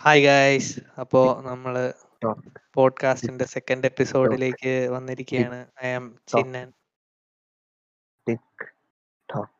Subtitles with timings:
[0.00, 1.74] Hi guys അപ്പോ നമ്മൾ
[2.76, 6.68] പോഡ്കാസ്റ്റിന്റെ second എപ്പിസോഡിലേക്ക് വന്നിരിക്കുകയാണ് I am Chinnan
[8.26, 8.46] Tick.
[9.28, 9.50] Tock.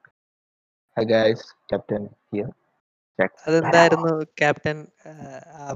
[0.97, 1.41] Hi guys,
[1.71, 2.03] Captain
[2.33, 2.49] here.
[3.19, 4.79] Jack അതെന്തായിരുന്നു ക്യാപ്റ്റൻ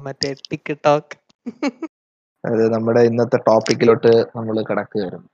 [0.03, 1.15] മറ്റേ ടിക് ടോക്ക്
[2.43, 5.27] അത് നമ്മുടെ ഇന്നത്തെ ടോപ്പിക്കിലോട്ട് നമ്മൾ കടക്കുകയായിരുന്നു.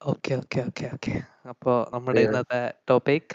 [0.00, 1.14] ഓക്കെ ഓക്കെ ഓക്കെ ഓക്കെ
[1.48, 3.34] അപ്പോ നമ്മുടെ ഇന്നത്തെ ടോപ്പിക്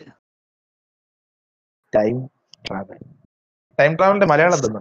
[1.93, 2.17] ടൈം
[2.67, 2.99] ട്രാവൽ
[3.79, 4.71] ടൈം ട്രാവലിന്റെ മലയാളം എന്താ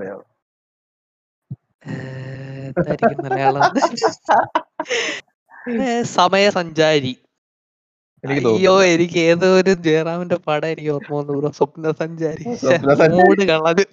[1.83, 3.63] എന്തായിരിക്കും മലയാളം?
[6.15, 7.13] സമയസഞ്ചാരി.
[8.25, 11.51] എനിക്ക് അയ്യോ തോന്നുന്നു എനിക്ക് ഏതോ ഒരു ജയറാമിന്റെ പടം എനിക്ക് ഓർമ്മ വന്നു ബ്രോ.
[11.59, 13.15] സ്വപ്ന സഞ്ചാരി സ്വപ്നസഞ്ചാരി.
[13.19, 13.85] മൂട് കളഞ്ഞ്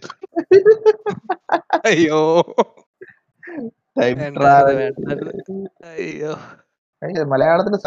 [1.90, 2.22] അയ്യോ.
[3.98, 4.80] Time travel.
[5.92, 6.34] അയ്യോ.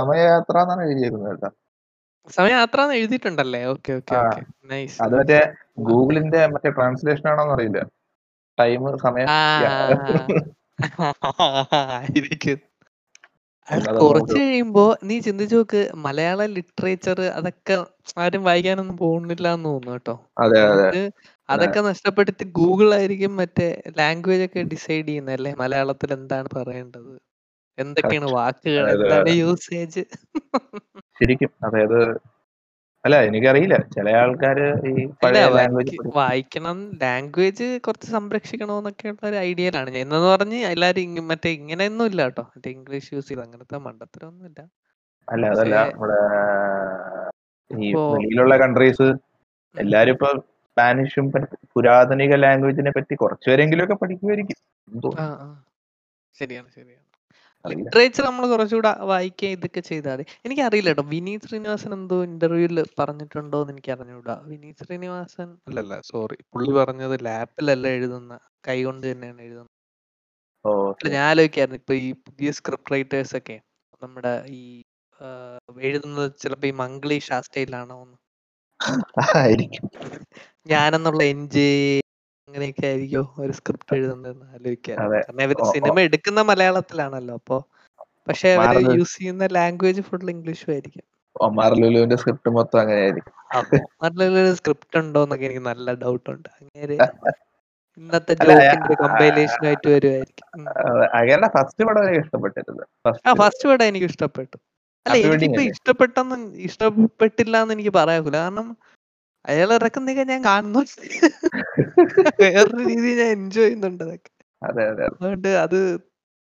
[0.01, 1.51] സമയയാത്ര എന്നാണ് എഴുതിയിരുന്നത് കേട്ടോ.
[2.29, 3.61] സമയയാത്ര എന്ന് എഴുതിയിട്ടുണ്ടല്ലേ?
[3.73, 4.25] ഓക്കെ ഓക്കെ ആ.
[4.25, 4.41] ഓക്കെ.
[4.71, 5.41] നൈസ് അത് മറ്റേ
[5.89, 7.81] ഗൂഗിളിന്റെ മറ്റേ ട്രാൻസ്ലേഷൻ ആണോന്ന് അറിയില്ല.
[8.61, 9.29] ടൈം സമയം.
[14.01, 17.85] കുറച്ച് കഴിയുമ്പോ നീ ചിന്തിച്ചു നോക്ക് മലയാള ലിറ്ററേച്ചർ അതൊക്കെ
[18.17, 20.27] ആരും വായിക്കാനൊന്നും പോകുന്നില്ല എന്ന് തോന്നുന്നു കേട്ടോ.
[20.39, 21.11] അതെ അതെ.
[21.49, 25.55] അതൊക്കെ നഷ്ടപ്പെട്ടിട്ട് ഗൂഗിൾ ആയിരിക്കും മറ്റേ ലാംഗ്വേജ് ഒക്കെ ഡിസൈഡ് ചെയ്യുന്നത് അല്ലേ?
[25.63, 27.21] മലയാളത്തിൽ എന്താണ് പറയേണ്ടത്?
[27.79, 28.95] എന്തൊക്കെയാണ് വാക്കുകൾ?
[28.95, 30.05] എന്താണ് യൂസേജ്
[31.21, 32.21] ശരിക്കും അതായത്
[33.05, 33.77] അല്ല എനിക്കറിയില്ല.
[33.95, 40.59] ചില ആൾക്കാര് ഈ പഴയ ലാംഗ്വേജ് വായിക്കണം ലാംഗ്വേജ് കുറച്ച് സംരക്ഷിക്കണമെന്നൊക്കെ ഉള്ള ഒരു ഐഡിയയിലാണ് ഞാൻ എന്നു പറഞ്ഞ്
[40.73, 42.45] എല്ലാരും മറ്റേ ഇങ്ങനെയൊന്നും ഇല്ല കേട്ടോ.
[42.53, 44.61] മറ്റേ ഇംഗ്ലീഷ് യൂസ് ചെയ്ത് അങ്ങനത്തെ മണ്ടത്തരൊന്നും ഇല്ല.
[45.29, 46.21] അല്ല അതല്ല നമ്മുടെ
[47.71, 49.09] ഈ വെളിയിലുള്ള കൺട്രീസ്
[49.75, 50.29] എല്ലാരും ഇപ്പൊ
[50.67, 51.27] സ്പാനിഷും
[51.75, 54.59] പുരാതനിക ലാംഗ്വേജിനെ പറ്റി കുറച്ചുപേരെങ്കിലും ഒക്കെ പഠിക്കുമായിരിക്കും
[56.35, 57.07] ശരിയാണ് ശരിയാണ്.
[57.65, 60.25] ലിറ്ററേച്ചർ നമ്മൾ കുറച്ചുകൂടെ വായിക്കുക ഇതൊക്കെ ചെയ്താൽ മതി.
[60.47, 66.73] എനിക്കറിയില്ല കേട്ടോ വിനീത് ശ്രീനിവാസൻ എന്തോ ഇന്റർവ്യൂവിൽ പറഞ്ഞിട്ടുണ്ടോ എന്ന് എനിക്ക് അറിഞ്ഞൂടാ വിനീത് ശ്രീനിവാസൻ അല്ലല്ല സോറി പുള്ളി
[66.79, 68.33] പറഞ്ഞത് ലാപ്പിലല്ല എഴുതുന്ന
[68.69, 69.77] കൈ കൊണ്ട് തന്നെയാണ് എഴുതുന്നത്
[70.65, 70.71] ഓ
[71.13, 71.79] ഞാൻ ആലോചിക്കായിരുന്നു.
[71.83, 73.57] ഇപ്പൊ ഈ പുതിയ സ്ക്രിപ്റ്റ് റൈറ്റേഴ്സ് ഒക്കെ
[74.03, 74.63] നമ്മുടെ ഈ
[75.83, 78.19] എഴുതുന്നത് ചിലപ്പോ ഈ മംഗ്ലീഷ് ആ സ്റ്റൈലാണോ എന്ന്
[80.67, 81.69] ഞാനെന്നുള്ള എൻ ജെ
[82.51, 84.97] അങ്ങനെയൊക്കെ ആയിരിക്കും ഒരു സ്ക്രിപ്റ്റ് എഴുതുന്നതെന്ന് ആലോചിക്കാൻ.
[84.99, 85.59] കാരണം ഇവർ.
[85.73, 87.35] സിനിമ എടുക്കുന്ന മലയാളത്തിലാണല്ലോ.
[87.35, 87.57] അപ്പൊ
[88.29, 91.05] പക്ഷെ അവർ യൂസ് ചെയ്യുന്ന ലാംഗ്വേജ് ഫുൾ ഇംഗ്ലീഷും ആയിരിക്കും.
[91.41, 93.35] ഒമാർ ലുലുവിന്റെ സ്ക്രിപ്റ്റ് മൊത്തം അങ്ങനെ ആയിരിക്കും.
[94.03, 96.49] നല്ലൊരു സ്ക്രിപ്റ്റ് ഉണ്ടോ എന്നൊക്കെ എനിക്ക് നല്ല ഡൗട്ട് ഉണ്ട്.
[96.61, 96.97] അങ്ങനെ
[97.99, 98.35] ഇന്നത്തെ
[99.03, 100.47] കമ്പൈലേഷൻ ആയിട്ട് വരുമായിരിക്കും.
[101.15, 102.83] അങ്ങനെ ഫസ്റ്റ് പടം എനിക്ക് ഇഷ്ടപ്പെട്ടിരുന്നു.
[102.83, 104.57] ആ ഫസ്റ്റ് ഫസ്റ്റ് എനിക്ക് ഇഷ്ടപ്പെട്ടു.
[105.07, 108.77] അല്ല എനിക്കിപ്പോ ഇഷ്ടപ്പെട്ടെന്ന് ഇഷ്ടപ്പെട്ടില്ല എന്ന് എനിക്ക് പറയാൻ കാരണം
[109.45, 110.81] അയാൾ ഇറക്കുന്നൊക്കെ ഞാൻ കാണുന്നു
[112.41, 114.31] വേറൊരു രീതിയിൽ ഞാൻ എൻജോയ് ചെയ്യുന്നുണ്ട് അതൊക്കെ.
[114.63, 115.05] അതെ അതെ.
[115.05, 115.79] അതുകൊണ്ട് അത്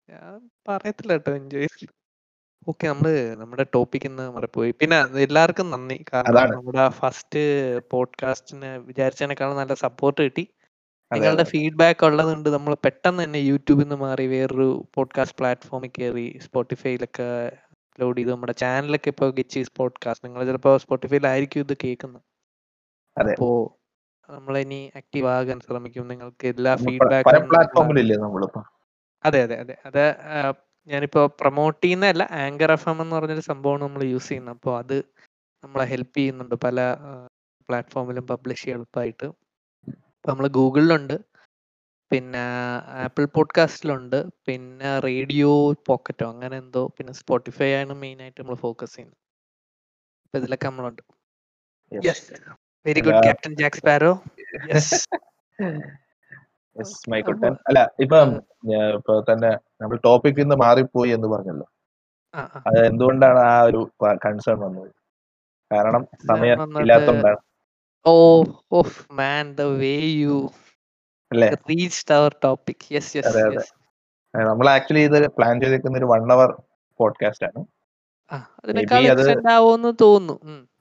[0.10, 0.36] ഞാൻ
[0.68, 1.70] പറയത്തില്ല കേട്ടോ എൻജോയ്
[2.68, 6.06] ഓക്കെ നമ്മൾ നമ്മുടെ ടോപ്പിക് ഇന്ന് മറപ്പോയി പിന്നെ എല്ലാവർക്കും നന്ദി.
[6.14, 6.50] കാരണം.
[6.52, 7.42] നമ്മുടെ ഫസ്റ്റ്
[7.92, 10.44] പോഡ്കാസ്റ്റിന് വിചാരിച്ചതിനേക്കാളും നല്ല സപ്പോർട്ട് കിട്ടി.
[11.12, 17.28] നിങ്ങളുടെ ഫീഡ്ബാക്ക് ഫീഡ്ബാക്ക് ഉള്ളതുകൊണ്ട് നമ്മൾ പെട്ടെന്ന് തന്നെ യൂട്യൂബിൽ നിന്ന് മാറി വേറൊരു പോഡ്കാസ്റ്റ് പ്ലാറ്റ്ഫോമിൽ കയറി സ്പോട്ടിഫൈയിലൊക്കെ
[17.88, 22.24] അപ്ലോഡ് ചെയ്ത് നമ്മുടെ ചാനലൊക്കെ ഇപ്പോൾ ഗിച്ചീസ് പോഡ്കാസ്റ്റ് നിങ്ങൾ ചിലപ്പോൾ സ്പോട്ടിഫൈയിലായിരിക്കും ഇത് കേൾക്കുന്നത്.
[23.34, 23.50] അപ്പോ
[24.30, 26.08] നമ്മളിനി ആക്റ്റീവ് ആകാൻ ശ്രമിക്കും.
[26.08, 27.30] നിങ്ങൾക്ക് എല്ലാ ഫീഡ്ബാക്കും
[29.24, 29.76] അതെ അതെ അതെ.
[29.86, 30.04] അത്
[30.88, 34.56] ഞാനിപ്പോ പ്രൊമോട്ട് ചെയ്യുന്നതല്ല ആങ്കർ എഫ് എം എന്ന് പറഞ്ഞൊരു സംഭവമാണ് നമ്മൾ യൂസ് ചെയ്യുന്നത്.
[34.56, 34.98] അപ്പോൾ അത്
[35.64, 36.78] നമ്മളെ ഹെൽപ്പ് ചെയ്യുന്നുണ്ട് പല
[37.70, 39.28] പ്ലാറ്റ്ഫോമിലും പബ്ലിഷ് ചെയ്യാൻ എളുപ്പമായിട്ട്
[39.88, 41.16] ഇപ്പൊ നമ്മൾ ഗൂഗിളിലുണ്ട്.
[42.12, 42.44] പിന്നെ
[43.04, 44.18] ആപ്പിൾ പോഡ്കാസ്റ്റിലുണ്ട്.
[44.46, 46.88] പിന്നെ റേഡിയോ പോക്കറ്റോ അങ്ങനെ എന്തോ.
[46.88, 49.20] പിന്നെ സ്പോട്ടിഫൈ ആണ് മെയിൻ ആയിട്ട് നമ്മൾ ഫോക്കസ് ചെയ്യുന്നത്.
[50.26, 51.04] അപ്പൊ ഇതിലൊക്കെ നമ്മളുണ്ട്.
[51.92, 52.20] Yes.
[52.88, 54.12] Very good captain Jack Sparrow
[54.70, 55.00] yes
[57.12, 58.30] മൈക്കുട്ടൻ അല്ല ഇപ്പം
[58.98, 61.68] ഇപ്പൊ തന്നെ നമ്മൾ ടോപ്പിക്കിൽ നിന്ന് മാറിപ്പോയി എന്ന് പറഞ്ഞല്ലോ.
[62.68, 63.82] അത് എന്തുകൊണ്ടാണ് ആ ഒരു
[64.26, 64.90] കൺസേൺ വന്നത്?
[65.72, 67.40] കാരണം സമയം ഇല്ലാത്തതുകൊണ്ടാണ്
[68.06, 68.14] ഓ
[68.80, 70.38] of man the way you
[71.72, 73.34] reached our topic yes yes.
[73.58, 73.74] Yes
[74.34, 76.50] നമ്മൾ ആക്ച്വലി ഇത് പ്ലാൻ ചെയ്തിരിക്കുന്ന ഒരു വൺ അവർ
[77.00, 77.60] പോഡ്കാസ്റ്റ് ആണ്.
[80.04, 80.36] തോന്നുന്നു.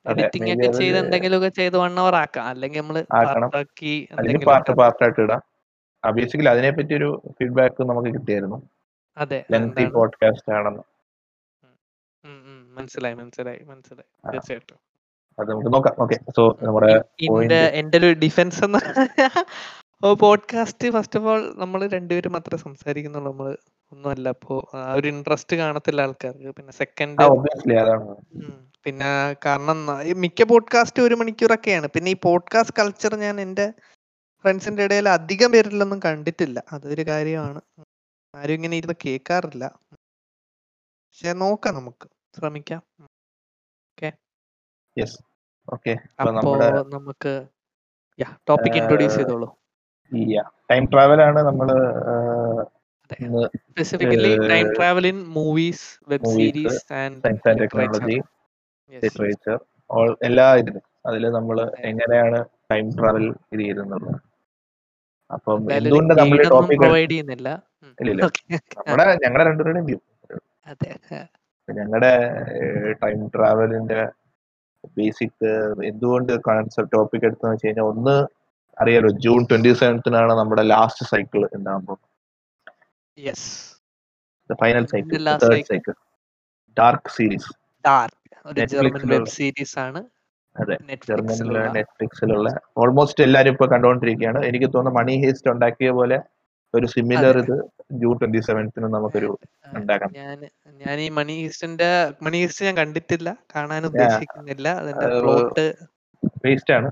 [0.08, 2.44] എഡിറ്റിംഗ് ഒക്കെ ചെയ്ത് എന്തെങ്കിലുമൊക്കെ ചെയ്ത് വൺ അവർ ആക്കാം.
[2.44, 3.04] അല്ലെങ്കിൽ നമ്മൾ
[3.56, 5.42] ആക്കി അല്ലെങ്കിൽ പാർട്ട് പാർട്ട് ആയിട്ട് ഇടാം.
[6.10, 8.58] ബേസിക്കലി അതിനെ പറ്റി ഒരു ഫീഡ്ബാക്ക് നമുക്ക് കിട്ടിയായിരുന്നു.
[9.16, 10.82] അതെ ലെങ്തി പോഡ്കാസ്റ്റ് ആണെന്ന്.
[12.74, 14.32] മനസ്സിലായി മനസ്സിലായി മനസ്സിലായി.
[14.32, 14.78] തീർച്ചയായിട്ടും.
[15.38, 15.94] അത് നമുക്ക് നോക്കാം.
[15.98, 16.92] ഓക്കെ സോ നമ്മുടെ
[17.22, 18.80] എന്റെ എന്റെ ഒരു ഡിഫൻസ് എന്ന്
[20.12, 23.32] പോഡ്കാസ്റ്റ് ഫസ്റ്റ് ഓഫ് ഓൾ നമ്മൾ രണ്ടുപേരും മാത്രമേ സംസാരിക്കുന്നുള്ളൂ.
[23.32, 23.56] നമ്മൾ
[23.92, 24.28] ഒന്നുമല്ല.
[24.28, 26.54] അപ്പോ ആ ഒരു ഇൻട്രസ്റ്റ് കാണത്തില്ല ആൾക്കാർക്ക്.
[26.54, 28.16] പിന്നെ സെക്കൻഡ് ഒബ്വിയസ്ലി അതാണ്.
[28.84, 31.86] പിന്നെ കാരണം ഈ മിക്ക പോഡ്കാസ്റ്റ് ഒരു മണിക്കൂറൊക്കെയാണ്.
[31.86, 33.72] പിന്നെ ഈ പോഡ്കാസ്റ്റ് കൾച്ചർ ഞാൻ എന്റെ
[34.42, 36.64] ഫ്രണ്ട്സിന്റെ ഇടയിൽ അധികം പേരിലൊന്നും കണ്ടിട്ടില്ല.
[36.72, 37.60] അതൊരു കാര്യമാണ്.
[38.34, 39.78] ആരും ഇങ്ങനെ ഇരുന്ന് കേൾക്കാറില്ല.
[39.94, 42.08] പക്ഷെ നോക്കാം നമുക്ക്.
[42.36, 42.82] ശ്രമിക്കാം.
[45.72, 45.96] ഓക്കെ?
[46.20, 46.30] അപ്പൊ
[46.92, 47.32] നമുക്ക്
[48.48, 49.48] ടോപ്പിക് ഇൻട്രൊഡ്യൂസ് ചെയ്തോളൂ.
[50.70, 51.68] ടൈം ട്രാവൽ ആണ് നമ്മൾ
[55.36, 58.18] movies web movies series and science and literature technology
[58.92, 59.56] yes literature
[59.90, 60.84] all എല്ലാ ഇതിലും.
[61.06, 61.56] അതിൽ നമ്മൾ
[61.90, 62.38] എങ്ങനെയാണ്
[62.70, 64.18] ടൈം ട്രാവൽ ഇത് ചെയ്തെന്നുള്ളത്
[65.30, 67.48] അപ്പം എന്തുകൊണ്ട് നമ്മൾ ടോപ്പിക് പ്രൊവൈഡ് ചെയ്യുന്നില്ല.
[68.04, 68.22] ഇല്ല
[68.78, 69.98] നമ്മുടെ ഞങ്ങളുടെ രണ്ടുപേരുടെയും വ്യൂ
[71.68, 72.12] ഞങ്ങളുടെ
[73.02, 74.00] ടൈം ട്രാവലിന്റെ
[74.96, 75.44] ബേസിക്
[75.90, 78.16] എന്തുകൊണ്ട് കോൺസെപ്റ്റ് ടോപ്പിക് എടുത്തെന്ന് വെച്ച് കഴിഞ്ഞാൽ ഒന്ന്
[78.76, 81.98] അറിയാലോ ജൂൺ ട്വന്റി സെവൻത്തിനാണ് നമ്മുടെ ലാസ്റ്റ് സൈക്കിൾ ഉണ്ടാകുമ്പോൾ
[83.18, 83.48] യെസ്
[84.62, 85.96] ഫൈനൽ എന്തിന്റെ cycle last third cycle cycle.
[86.76, 87.50] Dark series
[87.84, 90.00] dark ഒരു ജർമ്മൻ വെബ് സീരീസ് ആണ്.
[91.08, 92.48] ജർമ്മനിലെ നെറ്റ്ഫ്ലിക്സിലുള്ള
[92.82, 96.18] ഓൾമോസ്റ്റ് എല്ലാരും ഇപ്പൊ കണ്ടുകൊണ്ടിരിക്കുകയാണ് എനിക്ക് തോന്നുന്നു മണി ഹേസ്റ്റ് ഉണ്ടാക്കിയ പോലെ
[96.74, 97.56] ഒരു സിമിലർ ഇത്
[98.00, 99.28] ജൂൺ ട്വന്റി സെവൻത്തിന് നമുക്കൊരു
[99.78, 100.10] ഉണ്ടാക്കാം.
[100.84, 101.90] ഞാൻ ഈ മണി ഹീസ്റ്റിന്റെ
[102.26, 103.28] മണി ഹീസ്റ്റ് ഞാൻ കണ്ടിട്ടില്ല.
[103.54, 104.68] കാണാൻ ഉദ്ദേശിക്കുന്നില്ല.
[104.82, 105.66] അതിന്റെ പ്ലോട്ട്
[106.46, 106.90] വേസ്റ്റ് ആണ്.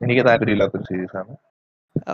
[0.00, 1.32] എനിക്ക് താല്പര്യമില്ലാത്തൊരു സീരീസ് ആണ്.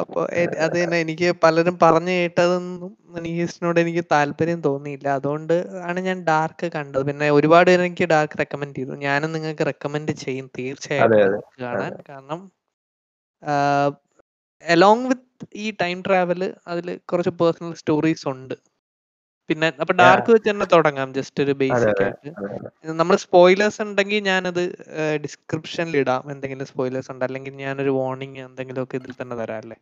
[0.01, 0.21] അപ്പൊ
[0.65, 5.09] അത് തന്നെ എനിക്ക് പലരും പറഞ്ഞു കേട്ടതൊന്നും എനിക്ക് ഈസ്റ്റിനോട് എനിക്ക് താല്പര്യം തോന്നിയില്ല.
[5.19, 5.55] അതുകൊണ്ട്
[5.89, 7.05] ആണ് ഞാൻ ഡാർക്ക് കണ്ടത്.
[7.07, 8.95] പിന്നെ ഒരുപാട് പേര് എനിക്ക് ഡാർക്ക് റെക്കമെൻഡ് ചെയ്തു.
[9.07, 11.95] ഞാനും നിങ്ങൾക്ക് റെക്കമെൻഡ് ചെയ്യും തീർച്ചയായും തീർച്ചയായിട്ടും കാണാൻ.
[12.11, 12.41] കാരണം
[14.65, 18.55] അലോങ് വിത്ത് ഈ ടൈം ട്രാവൽ അതിൽ കുറച്ച് പേഴ്സണൽ സ്റ്റോറീസ് ഉണ്ട്.
[19.49, 22.31] പിന്നെ അപ്പൊ ഡാർക്ക് വെച്ച് തന്നെ തുടങ്ങാം ജസ്റ്റ് ഒരു ബേസിക് ആയിട്ട്.
[23.01, 24.63] നമ്മൾ സ്പോയിലേഴ്സ് ഉണ്ടെങ്കിൽ ഞാനത്
[25.25, 27.25] ഡിസ്ക്രിപ്ഷനിൽ ഇടാം എന്തെങ്കിലും സ്പോയിലേഴ്സ് ഉണ്ട്.
[27.29, 29.79] അല്ലെങ്കിൽ ഞാനൊരു വാർണിംഗ് എന്തെങ്കിലും ഒക്കെ ഇതിൽ തന്നെ തരാം അല്ലേ?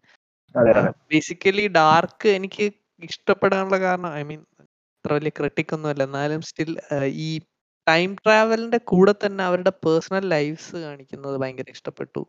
[1.13, 2.65] ബേസിക്കലി ഡാർക്ക് എനിക്ക്
[3.03, 6.71] ഇഷ്ടപ്പെടാനുള്ള കാരണം ഐ മീൻ അത്ര വലിയ ക്രിട്ടിക് ഒന്നുമല്ല എന്നാലും സ്റ്റിൽ
[7.27, 7.31] ഈ
[7.87, 12.23] ടൈം ട്രാവലിന്റെ കൂടെ തന്നെ അവരുടെ പേഴ്സണൽ ലൈഫ്സ് കാണിക്കുന്നത് ഭയങ്കര ഇഷ്ടപ്പെട്ടു.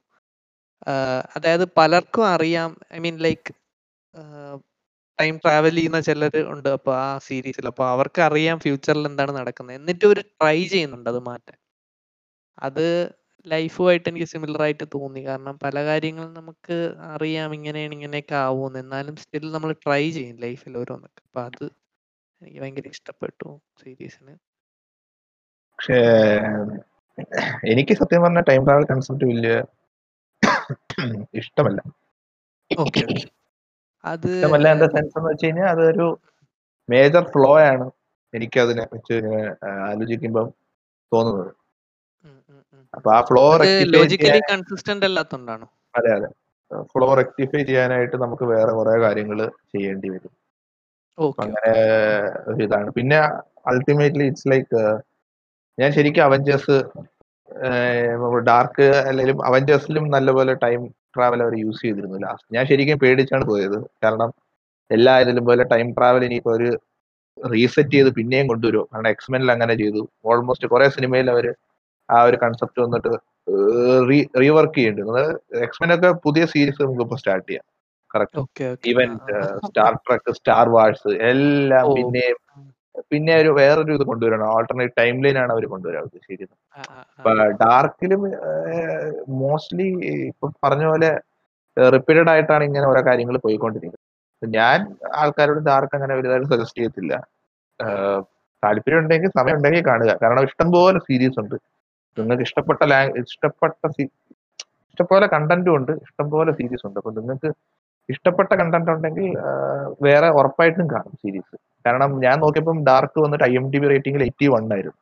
[1.36, 2.72] അതായത് പലർക്കും അറിയാം.
[2.96, 3.52] I mean like
[5.22, 6.70] time travel ചെയ്യുന്ന ചിലർ ഉണ്ട്.
[6.78, 11.58] അപ്പൊ ആ സീരീസിൽ അപ്പൊ അവർക്ക് അറിയാം ഫ്യൂച്ചറിൽ എന്താണ് നടക്കുന്നത് എന്നിട്ട് ഒരു ട്രൈ ചെയ്യുന്നുണ്ട് അത് മാറ്റാൻ.
[12.68, 12.86] അത്
[13.48, 15.22] ലൈഫുമായിട്ട് എനിക്ക് സിമിലർ ആയിട്ട് തോന്നി.
[15.30, 16.78] കാരണം പല കാര്യങ്ങളും നമുക്ക്
[17.14, 17.50] അറിയാം.
[17.58, 21.22] ഇങ്ങനെയാണ് ഇങ്ങനെയൊക്കെ ആവുമെന്ന് എന്നാലും സ്റ്റിൽ നമ്മൾ ട്രൈ ചെയ്യും ലൈഫിൽ ഓരോന്നൊക്കെ.
[21.28, 21.64] അപ്പൊ അത്
[22.42, 23.50] എനിക്ക് ഭയങ്കര ഇഷ്ടപ്പെട്ടു
[23.82, 24.34] സീരീസിന്
[25.80, 26.00] പക്ഷേ
[27.72, 29.54] എനിക്ക് സത്യം പറഞ്ഞ ടൈം ട്രാവൽ കൺസെപ്റ്റ് വലിയ
[31.42, 31.80] ഇഷ്ടമല്ല.
[34.04, 36.08] അത് അല്ല എന്റെ സെൻസ് എന്ന് വെച്ച് കഴിഞ്ഞാൽ അതൊരു
[36.90, 37.86] മേജർ ഫ്ലോ ആണ്
[38.34, 39.16] എനിക്ക് അതിനെ വെച്ച്
[39.88, 40.46] ആലോചിക്കുമ്പോൾ
[41.12, 41.52] തോന്നുന്നത്.
[42.94, 43.44] അപ്പൊ ആ ഫ്ലോ
[43.94, 45.68] ലോജിക്കലി കൺസിസ്റ്റന്റ് അല്ലാത്തോണ്ടാണോ?
[45.94, 46.30] അതെ അതെ.
[46.92, 49.40] ഫ്ലോ റെക്ടിഫൈ ചെയ്യാനായിട്ട് നമുക്ക് വേറെ കുറെ കാര്യങ്ങൾ
[49.74, 50.34] ചെയ്യേണ്ടി വരും.
[51.38, 51.74] അങ്ങനെ
[52.50, 52.90] ഒരു ഇതാണ്.
[52.98, 53.18] പിന്നെ
[53.72, 54.82] അൾട്ടിമേറ്റ്ലി ഇറ്റ്സ് ലൈക്ക്
[55.78, 56.78] ഞാൻ ശരിക്കും അവഞ്ചേഴ്സ്
[58.50, 60.82] ഡാർക്ക് അല്ലെങ്കിൽ അവഞ്ചേഴ്സിലും നല്ലപോലെ ടൈം
[61.16, 63.78] ട്രാവൽ അവർ യൂസ് ചെയ്തിരുന്നു ലാസ്റ്റ് ഞാൻ ശരിക്കും പേടിച്ചാണ് പോയത്.
[64.04, 64.30] കാരണം
[64.92, 66.70] എല്ലാ ഇതിലും പോലെ ടൈം ട്രാവൽ ഇനിയിപ്പോൾ ഒരു
[67.38, 70.02] റീസെറ്റ് ചെയ്ത് പിന്നെയും കൊണ്ടുവരും കാരണം എക്സ്മെനിൽ അങ്ങനെ ചെയ്തു.
[70.30, 71.46] ഓൾമോസ്റ്റ് കുറെ സിനിമയിൽ അവർ
[72.10, 73.12] ആ ഒരു കൺസെപ്റ്റ് വന്നിട്ട്
[74.42, 75.04] റീവർക്ക് ചെയ്യേണ്ടി
[75.68, 77.66] എക്സ്മെനൊക്കെ പുതിയ സീരീസ് നമുക്ക് ഇപ്പൊ സ്റ്റാർട്ട് ചെയ്യാം
[78.12, 79.10] correct even
[79.68, 82.40] Star Trek Star Wars എല്ലാം പിന്നെ പിന്നെയും
[83.12, 84.48] പിന്നെ ഒരു വേറൊരു ഇത് കൊണ്ടുവരണം.
[84.56, 86.58] ആൾട്ടർനേറ്റ് ടൈം ലൈൻ ആണ് അവർ കൊണ്ടുവരാൻ ഉദ്ദേശിക്കുന്നത്
[87.64, 88.22] ഡാർക്കിലും
[89.42, 89.88] മോസ്റ്റ്ലി
[90.32, 91.10] ഇപ്പൊ പറഞ്ഞ പോലെ
[91.96, 94.08] റിപ്പീറ്റഡ് ആയിട്ടാണ് ഇങ്ങനെ ഓരോ കാര്യങ്ങൾ പോയിക്കൊണ്ടിരിക്കുന്നത്.
[94.58, 94.80] ഞാൻ
[95.22, 97.14] ആൾക്കാരോട് ഡാർക്ക് അങ്ങനെ വലുതായിട്ട് സജസ്റ്റ് ചെയ്യത്തില്ല.
[98.64, 100.12] താല്പര്യം ഉണ്ടെങ്കിൽ സമയം ഉണ്ടെങ്കിൽ കാണുക.
[100.24, 101.56] കാരണം ഇഷ്ടംപോലെ സീരീസ് ഉണ്ട്.
[102.18, 103.92] നിങ്ങൾക്ക് ഇഷ്ടപ്പെട്ട ലാംഗ് ഇഷ്ടപ്പെട്ട
[104.92, 105.92] ഇഷ്ടംപോലെ കണ്ടന്റും ഉണ്ട്.
[106.06, 106.98] ഇഷ്ടംപോലെ സീരീസ് ഉണ്ട്.
[107.02, 107.50] അപ്പൊ നിങ്ങൾക്ക്
[108.14, 109.28] ഇഷ്ടപ്പെട്ട കണ്ടന്റ് ഉണ്ടെങ്കിൽ
[110.08, 111.56] വേറെ ഉറപ്പായിട്ടും കാണും സീരീസ്.
[111.86, 115.00] കാരണം ഞാൻ നോക്കിയപ്പോൾ ഡാർക്ക് വന്നിട്ട് ഐ എം ഡി ബി റേറ്റിംഗിൽ എയ്റ്റി വൺ ആയിരുന്നു.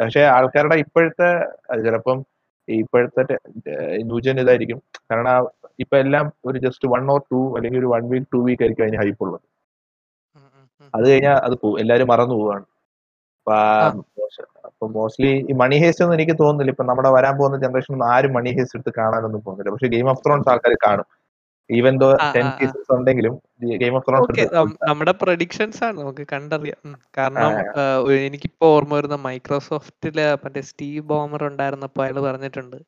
[0.00, 1.30] പക്ഷെ ആൾക്കാരുടെ ഇപ്പോഴത്തെ
[1.86, 2.18] ചിലപ്പം
[2.68, 3.22] ഇപ്പോഴത്തെ
[4.08, 4.78] ന്യൂജൻ ഇതായിരിക്കും.
[5.10, 5.46] കാരണം
[5.82, 9.00] ഇപ്പൊ എല്ലാം ഒരു ജസ്റ്റ് വൺ ഓർ ടു അല്ലെങ്കിൽ ഒരു വൺ വീക്ക് ടു വീക്ക് ആയിരിക്കും അതിന്
[9.02, 9.44] ഹൈപ്പ് ഉള്ളത്.
[10.96, 12.64] അത് കഴിഞ്ഞാൽ അത് പോകും എല്ലാവരും മറന്നു പോവാണ്.
[14.66, 16.72] അപ്പൊ മോസ്റ്റ്ലി ഈ മണി ഹേസ്റ്റ് ഒന്നും എനിക്ക് തോന്നുന്നില്ല.
[16.74, 19.72] ഇപ്പൊ നമ്മുടെ വരാൻ പോകുന്ന ജനറേഷൻ ആരും മണി ഹേസ്റ്റ് എടുത്ത് കാണാനൊന്നും പോകുന്നില്ല.
[19.74, 21.06] പക്ഷെ ഗെയിം ഓഫ് ത്രോൺസ് ആൾക്കാർ കാണും.
[21.70, 22.46] Even though ten.
[22.58, 23.34] സീസൺസ് ഉണ്ടെങ്കിലും
[23.82, 24.46] ഗെയിം ഓഫ് ത്രോൺസ്
[24.88, 26.94] നമ്മുടെ പ്രഡിക്ഷൻസ് ആണ് നമുക്ക് കണ്ടറിയാം.
[27.18, 32.78] കാരണം എനിക്ക് എനിക്കിപ്പോ ഓർമ്മ വരുന്ന മൈക്രോസോഫ്റ്റിൽ മറ്റേ സ്റ്റീവ് ബോമർ ഉണ്ടായിരുന്നപ്പോ അയാൾ പറഞ്ഞിട്ടുണ്ട്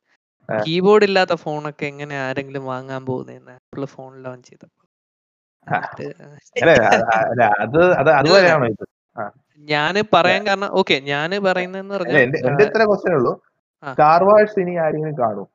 [0.49, 4.79] കീബോർഡ് ഇല്ലാത്ത ഫോണൊക്കെ എങ്ങനെ ആരെങ്കിലും വാങ്ങാൻ പോകുന്നതെന്ന് ആപ്പിൾ ഫോൺ ലോഞ്ച് ചെയ്തപ്പോ.
[9.69, 13.33] ഞാൻ പറയാൻ കാരണം ഓക്കെ ഞാൻ പറയുന്നതെന്ന് പറഞ്ഞാൽ എന്റെ എന്റെ ഇത്ര ക്വസ്റ്റ്യൻ ഉള്ളൂ.
[13.83, 13.91] ആ.
[13.93, 15.47] സ്റ്റാർ വാഴ്സ് ഇനി ആരെങ്കിലും കാണും?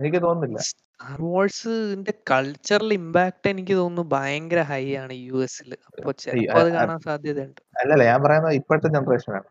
[0.00, 0.58] എനിക്ക് തോന്നുന്നില്ല.
[0.94, 6.72] സ്റ്റാർ വാർസിന്റെ കൾച്ചറൽ ഇമ്പാക്ട് എനിക്ക് തോന്നുന്നു ഭയങ്കര ഹൈ ആണ് യു എസിൽ അപ്പൊ ചിലപ്പോ അത് ആ,
[6.72, 6.76] ആ.
[6.76, 7.60] കാണാൻ സാധ്യതയുണ്ട്.
[7.76, 9.48] അല്ലല്ല ഞാൻ പറയുന്നത് ഇപ്പോഴത്തെ ജനറേഷനാണ്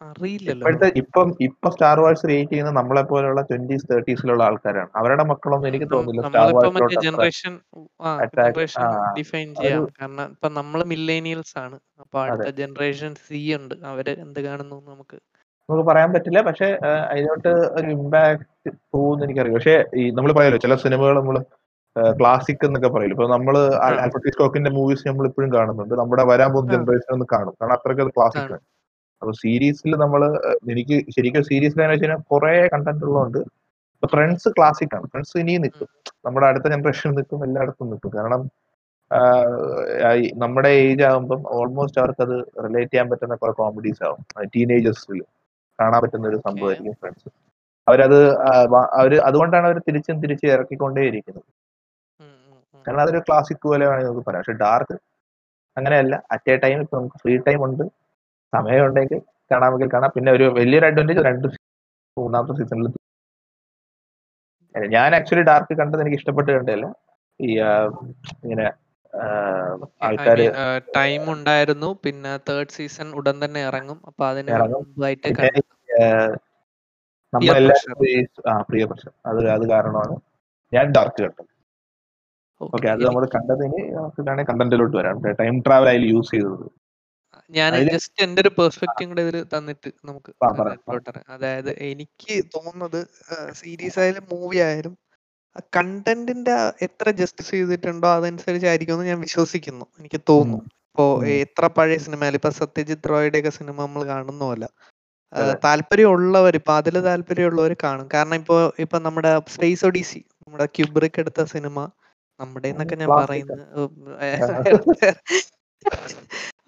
[0.00, 4.90] അറിയില്ലല്ലോ ഇപ്പോഴത്തെ ഇപ്പം ഇപ്പൊ സ്റ്റാർ വാഴ്സ് ക്രിയേറ്റ് ചെയ്യുന്ന നമ്മളെ പോലെയുള്ള ട്വന്റീസ് തേർട്ടീസിലുള്ള ആൾക്കാരാണ്.
[4.96, 7.54] അവരുടെ മക്കളൊന്നും എനിക്ക് തോന്നുന്നില്ല സ്റ്റാർ നമ്മളിപ്പോ മറ്റേ വാഴ്സിലോട്ട് അത്ര ജനറേഷൻ
[8.18, 11.78] attack- ജനറേഷൻ ആ, ഡിഫൈൻ ഒരു- ചെയ്യാം കാരണം ഇപ്പൊ നമ്മൾ മില്ലേനിയൽസ് ആണ്.
[12.00, 13.74] അപ്പൊ അടുത്ത ജനറേഷൻ സി ഉണ്ട്.
[13.84, 15.18] അവർ എന്ത് കാണുന്നു നമുക്ക്
[15.68, 16.40] നമുക്ക് പറയാൻ പറ്റില്ല.
[16.48, 16.66] പക്ഷെ
[17.12, 18.44] അതിലോട്ട് ഒരു ഇമ്പാക്ട്
[18.94, 21.36] പോകുമെന്ന് എനിക്കറിയാം പക്ഷെ ഈ നമ്മൾ പറയാലോ ചില സിനിമകൾ നമ്മൾ
[22.18, 23.14] ക്ലാസിക് എന്നൊക്കെ പറയില്ല.
[23.16, 23.86] ഇപ്പൊ നമ്മൾ ആ.
[24.02, 25.94] ആൽഫ്രഡ് ഹിച്ച്കോക്കിന്റെ മൂവീസ് നമ്മൾ ഇപ്പോഴും കാണുന്നുണ്ട്.
[26.00, 27.54] നമ്മുടെ വരാൻ പോകുന്ന ജനറേഷൻ ഒന്ന് കാണും.
[27.60, 28.58] കാരണം അത്രയ്ക്ക് അത് ക്ലാസിക് ആണ്.
[29.22, 30.22] അപ്പൊ സീരീസിൽ നമ്മൾ
[30.72, 33.38] എനിക്ക് ശരിക്കും സീരീസ് എന്ന് വെച്ചാൽ കുറെ കണ്ടന്റ് ഉള്ളതുകൊണ്ട്
[33.94, 35.06] ഇപ്പൊ ഫ്രണ്ട്സ് ക്ലാസിക് ആണ്.
[35.12, 35.88] ഫ്രണ്ട്സ് ഇനിയും നിൽക്കും
[36.26, 38.42] നമ്മുടെ അടുത്ത ജനറേഷൻ നിൽക്കും എല്ലായിടത്തും നിൽക്കും കാരണം
[40.42, 44.22] നമ്മുടെ ഏജ് ആകുമ്പം ഓൾമോസ്റ്റ് അവർക്ക് അത് റിലേറ്റ് ചെയ്യാൻ പറ്റുന്ന കുറെ കോമഡീസ് ആവും.
[44.54, 45.20] ടീനേജേഴ്സിൽ
[45.78, 46.38] കാണാൻ പറ്റുന്ന ഒരു.
[46.46, 47.28] സംഭവമായിരിക്കും ഫ്രണ്ട്സ്.
[47.86, 48.18] അവരത്
[49.00, 51.46] അവർ അതുകൊണ്ടാണ് അവർ തിരിച്ചും തിരിച്ച് ഇറക്കിക്കൊണ്ടേയിരിക്കുന്നത്.
[52.86, 54.42] കാരണം അതൊരു ക്ലാസിക് പോലെ വേണമെങ്കിൽ നമുക്ക് പറയാം.
[54.42, 54.96] പക്ഷെ ഡാർക്ക്
[55.76, 56.14] അങ്ങനെയല്ല.
[56.34, 57.84] അറ്റ് എ ടൈം ഇപ്പൊ നമുക്ക് ഫ്രീ ടൈം ഉണ്ട്.
[58.52, 59.18] സമയം ഉണ്ടെങ്കിൽ
[59.50, 60.10] കാണാമെങ്കിൽ കാണാം.
[60.16, 61.46] പിന്നെ ഒരു വലിയൊരു അഡ്വാന്റേജ് രണ്ട്
[62.16, 62.88] മൂന്നാമത്തെ സീസണിൽ
[64.96, 66.86] ഞാൻ ആക്ച്വലി ഡാർക്ക് കണ്ടത് എനിക്ക് ഇഷ്ടപ്പെട്ട് കണ്ടതല്ല.
[67.40, 67.50] ഈ
[68.44, 68.66] ഇങ്ങനെ
[70.06, 70.46] ആൾക്കാര്
[70.96, 71.90] ടൈം ഉണ്ടായിരുന്നു.
[72.04, 73.98] പിന്നെ തേർഡ് സീസൺ ഉടൻ തന്നെ ഇറങ്ങും.
[74.10, 74.50] അപ്പൊ അതിന്.
[74.76, 75.28] മുമ്പായിട്ട്
[78.68, 80.14] പ്രിയ പ്രശ്നം അത് അത് കാരണമാണ്
[80.72, 81.50] ഞാൻ ഡാർക്ക് കണ്ടത്.
[82.60, 84.20] ഓക്കെ അത് നമ്മൾ കണ്ടതിന് നമുക്ക്
[84.50, 85.18] കണ്ടന്റിലോട്ട് വരാം.
[85.40, 86.66] ടൈം ട്രാവൽ അതിൽ യൂസ് ചെയ്തത്.
[87.52, 90.30] ഞാൻ ജസ്റ്റ് എന്റെ ഒരു പെർസ്പെക്റ്റീവ് കൂടെ ഇതിൽ തന്നിട്ട് നമുക്ക്.
[91.34, 93.00] അതായത് എനിക്ക് തോന്നുന്നത്
[93.60, 94.94] സീരീസ് ആയാലും മൂവി ആയാലും
[95.76, 102.50] കണ്ടന്റിന്റെ എത്ര ജസ്റ്റിസ് ചെയ്തിട്ടുണ്ടോ അതനുസരിച്ചായിരിക്കും എന്ന് ഞാൻ വിശ്വസിക്കുന്നു എനിക്ക് തോന്നുന്നു ഇപ്പോ എത്ര പഴയ സിനിമ ഇപ്പൊ
[102.58, 104.68] സത്യജിത് റോയുടെ ഒക്കെ സിനിമ നമ്മൾ കാണുന്ന പോലെ
[105.32, 105.54] ആ, അതെ.
[105.64, 108.06] താല്പര്യമുള്ളവർ ഇപ്പൊ അതിൽ താല്പര്യമുള്ളവർ കാണും.
[108.14, 111.76] കാരണം ഇപ്പോ ഇപ്പൊ നമ്മുടെ സ്പേസ് ഒഡീസി നമ്മുടെ ക്യൂബ്രിക് എടുത്ത സിനിമ
[112.40, 113.64] നമ്മുടെ എന്നൊക്കെ ഞാൻ പറയുന്നത്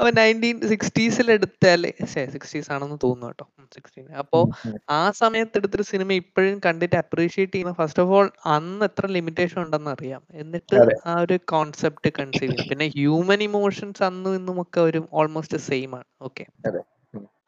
[0.00, 1.92] അപ്പൊ നയന്റീൻ സിക്സ്റ്റീസിൽ എടുത്താലേ.
[2.04, 3.48] സിക്സ്റ്റീസ് ആണെന്ന് തോന്നുന്നു കേട്ടോ.
[3.74, 4.50] സിക്സ്റ്റീൻ അപ്പോ.
[4.90, 9.90] ആ സമയത്ത് എടുത്തൊരു സിനിമ ഇപ്പോഴും കണ്ടിട്ട് അപ്രീഷിയേറ്റ് ചെയ്യുന്ന ഫസ്റ്റ് ഓഫ് ഓൾ അന്ന് എത്ര ലിമിറ്റേഷൻ ഉണ്ടെന്ന്
[9.90, 10.22] അറിയാം.
[10.34, 12.68] എന്നിട്ട് ആ ഒരു കോൺസെപ്റ്റ് കൺസീവ് ചെയ്യും.
[12.68, 16.04] പിന്നെ ഹ്യൂമൻ ഇമോഷൻസ് അന്നും ഇന്നും ഒക്കെ ഒരു ഓൾമോസ്റ്റ് സെയിം ആണ്.
[16.22, 16.46] ഓക്കെ.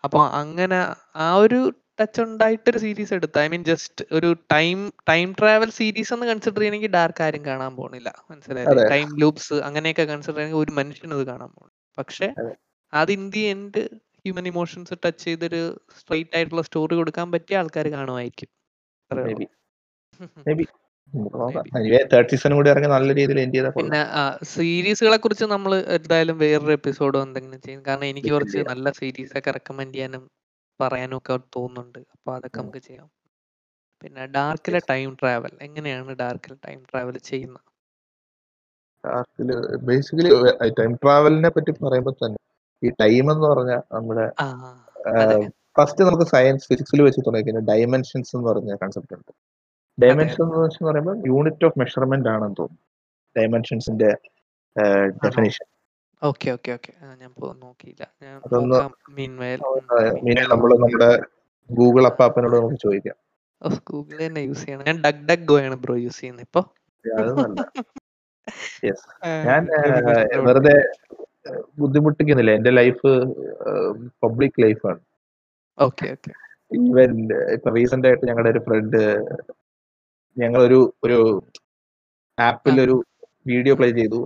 [0.05, 0.79] അപ്പൊ അങ്ങനെ
[1.17, 3.39] ആ ഒരു ടച്ച് ഉണ്ടായിട്ടൊരു സീരീസ് എടുത്ത.
[3.39, 8.13] ഐ മീൻ ജസ്റ്റ് ഒരു ടൈം ടൈം ട്രാവൽ സീരീസ് എന്ന് കൺസിഡർ ചെയ്യണമെങ്കിൽ ഡാർക്ക് ആരും കാണാൻ പോണില്ല.
[8.31, 12.55] മനസ്സിലായില്ലേ ടൈം ലൂപ്സ് അങ്ങനെയൊക്കെ കൺസിഡർ ചെയ്യണമെങ്കിൽ ഒരു മനുഷ്യനത് കാണാൻ പോകണം പക്ഷെ അതെ.
[13.17, 13.83] In the end
[14.25, 15.61] human emotions touch ചെയ്തൊരു
[15.99, 18.51] സ്ട്രൈറ്റ് ആയിട്ടുള്ള സ്റ്റോറി കൊടുക്കാൻ പറ്റിയ ആൾക്കാർ കാണുമായിരിക്കും.
[23.79, 24.01] പിന്നെ
[24.53, 27.83] സീരീസുകളെ കുറിച്ച് നമ്മൾ എന്തായാലും വേറൊരു എപ്പിസോഡ് എന്തെങ്കിലും ചെയ്യും.
[27.89, 30.25] കാരണം എനിക്ക് കുറച്ച് നല്ല സീരീസ് ഒക്കെ റെക്കമെൻഡ് ചെയ്യാനും
[30.81, 32.01] പറയാനും ഒക്കെ തോന്നുന്നുണ്ട്.
[32.15, 33.09] അപ്പൊ അതൊക്കെ നമുക്ക് ചെയ്യാം.
[34.03, 37.67] പിന്നെ ഡാർക്കിലെ ടൈം ട്രാവൽ എങ്ങനെയാണ് ഡാർക്കിൽ ടൈം ട്രാവൽ ചെയ്യുന്നത്?
[39.05, 39.49] ഡാർക്കിൽ
[39.89, 40.31] ബേസിക്കലി
[40.81, 42.41] ടൈം ട്രാവലിനെ പറ്റി പറയുമ്പോൾ തന്നെ
[42.83, 44.27] ഈ ടൈം എന്ന് പറഞ്ഞ നമ്മുടെ
[45.79, 49.33] ഫസ്റ്റ് നമുക്ക് സയൻസ് ഫിസിക്സിൽ വെച്ച് തുടങ്ങിക്കഴിഞ്ഞാൽ ഡയമെൻഷൻസ് എന്ന് പറഞ്ഞ കൺസെപ്റ്റ് ഉണ്ട്.
[49.99, 52.83] ഡയമെൻഷൻ എന്ന് വെച്ച് പറയുമ്പോൾ യൂണിറ്റ് ഓഫ് മെഷർമെന്റ് ആണെന്ന് തോന്നുന്നു.
[53.37, 54.11] ഡയമെൻഷൻസിന്റെ
[55.25, 55.67] ഡെഫിനേഷൻ
[56.23, 56.93] ഓക്കെ ഓക്കെ ഓക്കെ.
[57.23, 57.31] ഞാൻ
[57.67, 58.03] നോക്കിയില്ല.
[60.53, 61.11] നമ്മൾ നമ്മുടെ
[61.71, 63.17] ഗൂഗിൾ അപ്പാപ്പനോട് നമുക്ക് ചോദിക്കാം.
[63.91, 64.85] ഗൂഗിൾ തന്നെ യൂസ് ചെയ്യണം.
[64.91, 66.63] ഞാൻ ഡഗ് ഡഗ് ഗോ ആണ് ബ്രോ യൂസ് ചെയ്യുന്നത് ഇപ്പൊ.
[68.85, 69.07] യെസ്
[69.47, 69.63] ഞാൻ
[70.45, 70.75] വെറുതെ
[71.79, 72.51] ബുദ്ധിമുട്ടിക്കുന്നില്ല.
[72.51, 73.11] എന്റെ ലൈഫ്
[74.23, 75.01] പബ്ലിക് ലൈഫാണ്.
[75.79, 76.33] Okay okay.
[76.71, 77.11] ഈവൻ
[77.55, 79.01] ഇപ്പൊ റീസെന്റ് ആയിട്ട് ഞങ്ങളുടെ ഒരു ഫ്രണ്ട്
[80.37, 81.19] ഞങ്ങളൊരു ഒരു
[82.39, 82.95] ആപ്പിൽ ഒരു
[83.47, 84.21] വീഡിയോ പ്ലേ ചെയ്തു.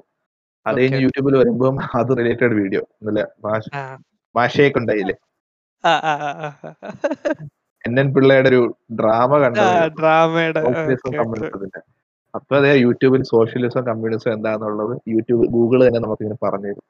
[0.66, 1.00] അത് കഴിഞ്ഞ്.
[1.04, 2.82] യൂട്യൂബിൽ വരുമ്പോൾ അത് റിലേറ്റഡ് വീഡിയോ.
[3.02, 3.82] നല്ല ഭാഷ ആ.
[4.34, 5.16] ഭാഷയൊക്കെ ഉണ്ടായില്ലേ?
[5.84, 6.70] ആ ആ ആ, ആ, ആ.
[7.84, 11.80] എൻ എൻ പിള്ളയുടെ ഒരു ഡ്രാമ ആ കണ്ടത് ഡ്രാമയുടെ കമ്മ്യൂണിസത്തിന്റെ
[12.36, 16.84] അപ്പൊ അതെ യൂട്യൂബിൽ സോഷ്യലിസം കമ്മ്യൂണിസം എന്താന്നുള്ളത് യൂട്യൂബ് ഗൂഗിൾ തന്നെ നമുക്ക് ഇങ്ങനെ പറഞ്ഞു തരും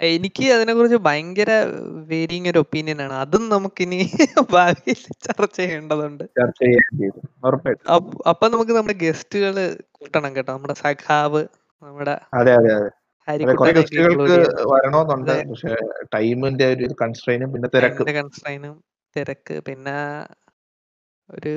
[0.00, 1.50] എനിക്ക് അതിനെ കുറിച്ച് ഭയങ്കര
[2.10, 3.14] വേരിങ് ഒരു ഒപ്പീനിയൻ ആണ്.
[3.14, 3.98] അതും നമുക്കിനി
[4.50, 6.24] ഭാവിയിൽ ചർച്ച ചെയ്യേണ്ടതുണ്ട്.
[6.38, 6.60] ചർച്ച
[8.30, 9.56] അപ്പൊ നമുക്ക് നമ്മുടെ ഗസ്റ്റുകൾ
[9.92, 10.50] കൂട്ടണം കേട്ടോ.
[10.52, 11.42] നമ്മുടെ സഖാവ്
[11.82, 12.90] നമ്മുടെ അതെ അതെ അതെ.
[13.74, 14.36] ഗസ്റ്റുകൾക്ക്
[14.70, 15.34] വരണമെന്നുണ്ട്.
[15.50, 15.74] പക്ഷെ
[16.14, 18.06] ടൈമിന്റെ ഒരു കൺസ്ട്രെയിനും പിന്നെ തിരക്ക്.
[18.14, 18.74] കൺസ്ട്രെയിനും
[19.16, 19.98] തിരക്ക് പിന്നെ
[21.28, 21.52] ഒരു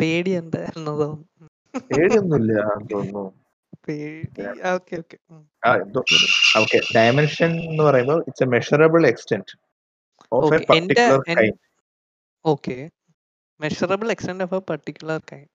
[0.00, 1.08] പേടി എന്തായിരുന്നതോ?
[1.90, 2.52] പേടിയൊന്നുമില്ല
[2.92, 3.24] തോന്നുന്നു.
[6.60, 9.54] ഓക്കെ ഡയമെൻഷൻ എന്ന് പറയുമ്പോൾ it's a measurable extent
[10.32, 11.58] of a particular kind
[12.44, 12.76] okay.
[13.60, 15.48] Measurable extent of a particular kind.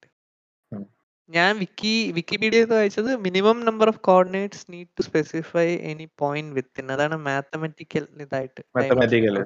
[1.30, 7.16] ഞാൻ വിക്കി വിക്കിപീഡിയ വായിച്ചത് minimum number of coordinates need to specify any point within അതാണ്
[7.28, 8.62] മാത്തമാറ്റിക്കൽ ഇതായിട്ട്.
[8.78, 9.38] മാത്തമാറ്റിക്കൽ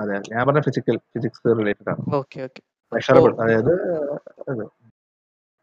[0.00, 2.04] അതെ ഞാൻ പറഞ്ഞ physical physics related ആണ്.
[2.20, 2.62] Okay okay.
[2.92, 3.72] Measurable അതായത്
[4.50, 4.62] അത്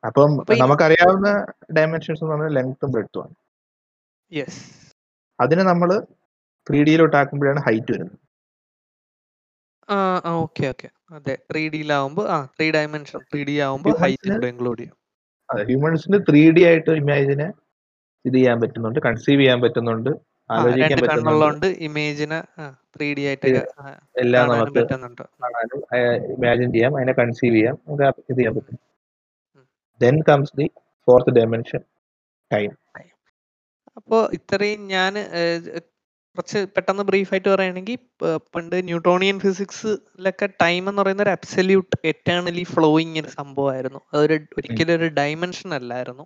[0.04, 0.32] അപ്പം
[0.62, 1.30] നമുക്കറിയാവുന്ന
[1.78, 3.30] ഡയമെൻഷൻസ് എന്ന് പറഞ്ഞാൽ ലെങ്ത്തും ബ്രെഡ്ത്തും
[4.32, 4.62] യെസ്
[5.40, 5.90] അതിനെ നമ്മൾ
[6.68, 8.18] ത്രീ ഡിയിലോട്ട് ആക്കുമ്പോഴാണ് ഹൈറ്റ് വരുന്നത്.
[9.90, 9.96] ആ
[10.44, 14.96] ഓക്കെ ഓക്കെ അതെ ത്രീ ഡിയിലാവുമ്പോൾ ആ ത്രീ ഡയമെൻഷൻ ത്രീ ഡി ആവുമ്പോൾ ഹൈറ്റ് ഇൻക്ലൂഡ് ചെയ്യും.
[15.50, 17.48] അതെ ഹ്യൂമൻസിന് ത്രീ ഡി ആയിട്ട് ഇമേജിനെ
[18.26, 20.12] ഇത് ചെയ്യാൻ പറ്റുന്നുണ്ട് കൺസീവ് ചെയ്യാൻ പറ്റുന്നുണ്ട്
[20.50, 21.68] ആലോചിക്കാൻ പറ്റുന്നുണ്ട്.
[21.88, 22.40] ഇമേജിനെ
[22.96, 23.62] ത്രീ ഡി ആയിട്ടൊക്കെ
[24.24, 24.82] എല്ലാം നമുക്ക്
[26.36, 28.80] ഇമാജിൻ ചെയ്യാം അതിനെ കൺസീവ് ചെയ്യാം നമുക്ക് ഇത് ചെയ്യാൻ പറ്റും.
[30.02, 30.68] Then comes the
[31.08, 31.82] fourth dimension
[32.52, 32.72] time
[33.98, 35.14] അപ്പോ ഇത്രയും ഞാൻ
[36.36, 37.98] കുറച്ച് പെട്ടെന്ന് ബ്രീഫ് ആയിട്ട് പറയുകയാണെങ്കിൽ
[38.56, 44.02] പണ്ട് ന്യൂട്രോണിയൻ ഫിസിക്സിലൊക്കെ ടൈം എന്ന് പറയുന്ന ഒരു അബ്സല്യൂട്ട് എറ്റേണലി ഫ്ലോയിങ് ഒരു സംഭവമായിരുന്നു.
[44.14, 46.26] അതൊരു ഒരിക്കലും ഒരു ഡയമെൻഷൻ അല്ലായിരുന്നു.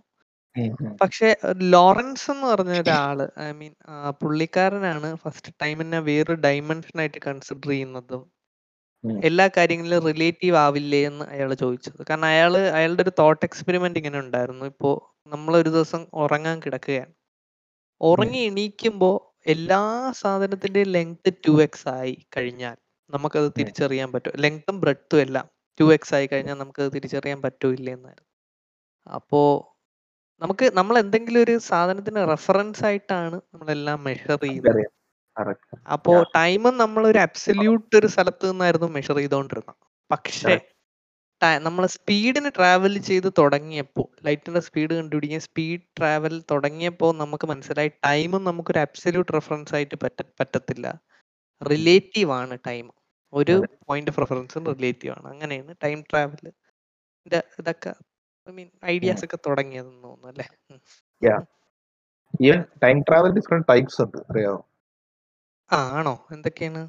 [1.02, 1.38] പക്ഷെ
[1.74, 3.74] ലോറൻസ് എന്ന് പറഞ്ഞ ഒരാൾ ഐ മീൻ
[4.10, 8.24] പുള്ളിക്കാരനാണ് ഫസ്റ്റ് ടൈമിനെ വേറൊരു ഡയമെൻഷൻ ആയിട്ട് കൺസിഡർ ചെയ്യുന്നതും.
[9.24, 12.06] എല്ലാ കാര്യങ്ങളിലും റിലേറ്റീവ് ആവില്ലേ എന്ന് അയാൾ ചോദിച്ചത്.
[12.10, 14.66] കാരണം അയാൾ അയാളുടെ ഒരു തോട്ട് എക്സ്പെരിമെന്റ് ഇങ്ങനെ ഉണ്ടായിരുന്നു.
[14.66, 14.92] ഇപ്പോ
[15.28, 17.14] നമ്മൾ ഒരു ദിവസം ഉറങ്ങാൻ കിടക്കുകയാണ്.
[18.02, 19.82] ഉറങ്ങി എണീക്കുമ്പോൾ എല്ലാ
[20.22, 22.78] സാധനത്തിന്റെയും ലെങ്ത് ടു എക്സ് ആയി കഴിഞ്ഞാൽ
[23.10, 24.34] നമുക്കത് തിരിച്ചറിയാൻ പറ്റും.
[24.38, 25.48] ലെങ്ത്തും ബ്രെഡ്ത്തും എല്ലാം
[25.80, 28.28] ടു എക്സ് ആയി കഴിഞ്ഞാൽ നമുക്കത് തിരിച്ചറിയാൻ പറ്റൂല്ല എന്നായിരുന്നു.
[29.08, 29.42] അപ്പോ
[30.42, 34.84] നമുക്ക് നമ്മൾ എന്തെങ്കിലും ഒരു സാധനത്തിന് റെഫറൻസ് ആയിട്ടാണ് നമ്മളെല്ലാം മെഷർ ചെയ്യുന്നത്.
[35.88, 36.24] അപ്പോ.
[36.36, 39.76] ടൈമും നമ്മൾ ഒരു അബ്സല്യൂട്ട് ഒരു സ്ഥലത്ത് നിന്നായിരുന്നു മെഷർ ചെയ്തോണ്ടിരുന്നത്
[40.12, 40.60] പക്ഷേ
[41.58, 48.80] നമ്മൾ സ്പീഡിന് ട്രാവൽ ചെയ്ത് തുടങ്ങിയപ്പോൾ ലൈറ്റിന്റെ സ്പീഡ് കണ്ടുപിടിക്കാൻ സ്പീഡ് ട്രാവൽ തുടങ്ങിയപ്പോൾ നമുക്ക് മനസ്സിലായി ടൈമും നമുക്കൊരു
[48.80, 50.88] അബ്സല്യൂട്ട് റെഫറൻസ് ആയിട്ട് പറ്റ പറ്റത്തില്ല.
[51.62, 52.88] റിലേറ്റീവ് ആണ് ടൈം
[53.34, 53.56] ഒരു
[53.88, 55.28] പോയിന്റ് ഓഫ് റെഫറൻസും റിലേറ്റീവ് ആണ്.
[55.28, 56.52] അങ്ങനെയാണ് ടൈം ട്രാവൽ
[57.60, 57.94] ഇതൊക്കെ
[58.50, 60.48] ഐ മീൻ ഐഡിയാസ് ഒക്കെ തുടങ്ങിയതെന്ന് തോന്നുന്നു അല്ലേ?
[62.84, 64.18] ടൈം ട്രാവൽ ഡിഫറെന്റ് ടൈപ്സ് ഉണ്ട്.
[64.32, 64.60] അറിയാമോ
[65.70, 66.14] ആ ആണോ?
[66.36, 66.82] എന്തൊക്കെയാണ്?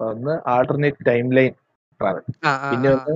[0.00, 1.52] ഒന്ന് ആൾട്ടർനേറ്റ് ടൈം ലൈൻ
[2.00, 2.22] ട്രാവൽ
[2.70, 3.14] പിന്നെ ഒന്ന്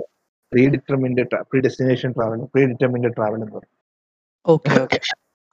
[0.75, 1.23] predetermined
[1.66, 3.73] predestination travel predetermined travel എന്ന് പറയും.
[4.47, 4.99] Okay okay.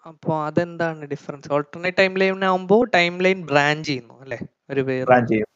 [0.04, 4.40] അപ്പോൾ അതെന്താണ് ഡിഫറൻസ് ഓൾട്ടർനേറ്റ് ടൈം ലൈൻ ആവുമ്പോൾ ടൈം ലൈൻ ബ്രാഞ്ച് ചെയ്യുന്നു അല്ലേ?
[4.72, 5.50] ഒരു പേര് ബ്രാഞ്ച് ചെയ്യും.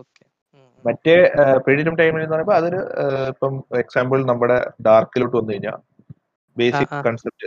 [0.00, 0.22] ഓക്കെ.
[0.84, 1.14] മറ്റേ
[1.64, 2.80] പ്രീഡിറ്റം ടൈം എന്ന് പറയുമ്പോൾ അതൊരു
[3.32, 4.56] ഇപ്പം എക്സാമ്പിൾ നമ്മുടെ
[4.86, 5.78] ഡാർക്കിലോട്ട് വന്നു കഴിഞ്ഞാൽ
[6.56, 6.94] ബേസിക്.
[7.06, 7.46] കൺസെപ്റ്റ്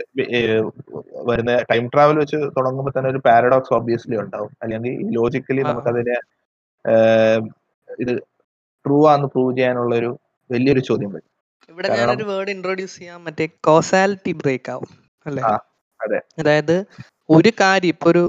[1.28, 4.52] വരുന്ന ടൈം ട്രാവൽ വെച്ച് തുടങ്ങുമ്പോൾ തന്നെ ഒരു പാരഡോക്സ് ഓബിയസ്ലി ഉണ്ടാവും.
[4.62, 5.62] അല്ലെങ്കിൽ ലോജിക്കലി.
[5.62, 6.16] നമുക്കതിനെ
[7.98, 8.14] ഇത്
[8.84, 10.10] ട്രൂ ആന്ന് പ്രൂവ് ചെയ്യാനുള്ള ഒരു
[10.50, 11.30] വലിയൊരു ചോദ്യം വരും.
[11.68, 13.20] ഇവിടെ ഞാനൊരു വേർഡ് ഇൻട്രോഡ്യൂസ് ചെയ്യാം.
[13.24, 14.92] മറ്റേ കോസാലിറ്റി ബ്രേക്ക് ആവും
[15.26, 15.42] അല്ലെ?
[16.38, 16.76] അതായത്
[17.28, 18.22] ഒരു കാര്യം ഇപ്പൊ ഒരു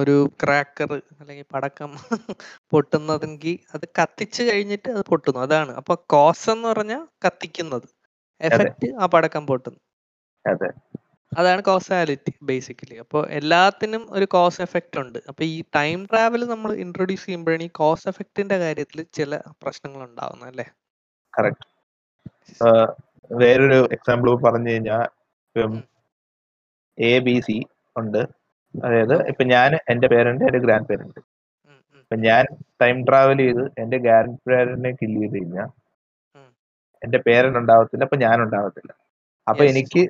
[0.00, 1.90] ഒരു ക്രാക്കർ അല്ലെങ്കിൽ പടക്കം
[2.72, 5.40] പൊട്ടുന്നതെങ്കിൽ അത് കത്തിച്ചു കഴിഞ്ഞിട്ട് അത് പൊട്ടുന്നു.
[5.40, 5.72] അതാണ്.
[5.80, 7.86] അപ്പൊ കോസ് എന്ന് പറഞ്ഞാൽ കത്തിക്കുന്നത്.
[8.40, 9.80] എഫക്റ്റ് ആ പടക്കം പൊട്ടുന്നു.
[10.44, 10.68] അതെ.
[11.32, 15.18] അതാണ് കോസാലിറ്റി ബേസിക്കലി അപ്പോൾ എല്ലാത്തിനും ഒരു കോസ് എഫക്റ്റ് ഉണ്ട്.
[15.30, 20.66] അപ്പോൾ ഈ ടൈം ട്രാവൽ നമ്മൾ ഇൻട്രൊഡ്യൂസ് ചെയ്യുമ്പോഴാണ് ഈ കോസ് എഫക്റ്റിന്റെ കാര്യത്തിൽ ചില പ്രശ്നങ്ങൾ ഉണ്ടാവുന്നത് അല്ലേ
[21.34, 21.68] കറക്റ്റ്
[23.40, 25.04] വേറൊരു എക്സാമ്പിൾ പറഞ്ഞു കഴിഞ്ഞാൽ
[26.98, 27.56] എ ബി സി
[27.96, 28.22] ഉണ്ട്.
[28.74, 31.20] അതായത് ഇപ്പൊ ഞാൻ എന്റെ പേരന്റ് എന്റെ ഗ്രാൻഡ് പേരന്റ്.
[32.00, 32.44] ഇപ്പൊ ഞാൻ
[32.82, 35.68] ടൈം ട്രാവൽ ചെയ്ത് എന്റെ ഗ്രാൻഡ് പേരന്റിനെ കില്ല് ചെയ്ത് കഴിഞ്ഞാൽ.
[37.02, 38.92] എന്റെ പേരന്റ് ഉണ്ടാവത്തില്ല അപ്പൊ ഞാൻ ഉണ്ടാവത്തില്ല.
[39.46, 40.02] അപ്പൊ എനിക്ക്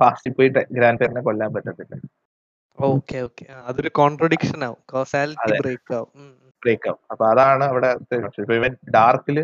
[0.00, 1.96] ഫാസ്റ്റിൽ പോയി ഗ്രാൻഡ് പേരിനെ കൊല്ലാൻ പറ്റത്തില്ല.
[2.78, 4.80] ഓക്കെ ഓക്കെ അതൊരു കോൺട്രഡിക്ഷൻ ആവും.
[4.92, 6.26] കോസാലിറ്റി ബ്രേക്ക് ആവും.
[6.62, 7.00] ബ്രേക്ക് ആവും.
[7.12, 7.90] അപ്പൊ അതാണ് അവിടെ
[8.58, 9.38] ഇവൻ ഡാർക്കിൽ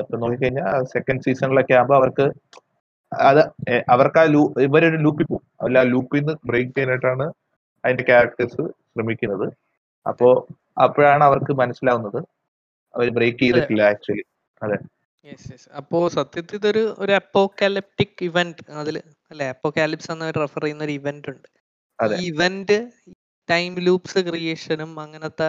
[0.00, 2.26] ഇപ്പൊ നോക്കിക്കഴിഞ്ഞാൽ സെക്കൻഡ് സീസണിലൊക്കെ ആകുമ്പോൾ അവർക്ക്
[3.12, 3.40] അത്
[3.94, 7.26] അവർക്ക് ആ ലൂ ഇവരൊരു ലൂപ്പിൽ പോകും അല്ല ലൂപ്പിൽ നിന്ന് ബ്രേക്ക് ചെയ്യാനായിട്ടാണ്
[7.84, 9.46] അതിന്റെ ക്യാരക്ടേഴ്സ് ശ്രമിക്കുന്നത്.
[10.06, 10.28] അപ്പോ
[10.84, 12.20] അപ്പോഴാണ് അവർക്ക് മനസ്സിലാവുന്നത്.
[12.94, 14.24] അവർ ബ്രേക്ക് ചെയ്തിട്ടില്ല ആക്ച്വലി
[15.24, 18.96] യെസ് യെസ് അപ്പോ സത്യത്തിൽ ഇതൊരു ഒരു അപ്പോക്കാലിപ്റ്റിക് ഇവന്റ് അതിൽ
[19.30, 19.46] അല്ലെ?
[19.54, 21.48] അപ്പോക്കാലിപ്സ് എന്ന് റെഫർ ചെയ്യുന്ന ഒരു ഇവന്റ് ഉണ്ട്.
[21.98, 22.16] അതെ.
[22.16, 22.78] ഈ ഇവന്റ്
[23.48, 25.48] ടൈം ലൂപ്സ് ക്രിയേഷനും അങ്ങനത്തെ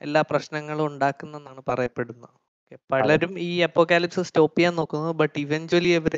[0.00, 2.34] എല്ലാ പ്രശ്നങ്ങളും ഉണ്ടാക്കുന്നെന്നാണ് പറയപ്പെടുന്നത്.
[2.62, 6.14] Okay, പലരും ഈ അപ്പോക്കാലിപ്സ് സ്റ്റോപ്പ് ചെയ്യാൻ നോക്കുന്നു ബട്ട് ഇവഞ്ച്വലി അവർ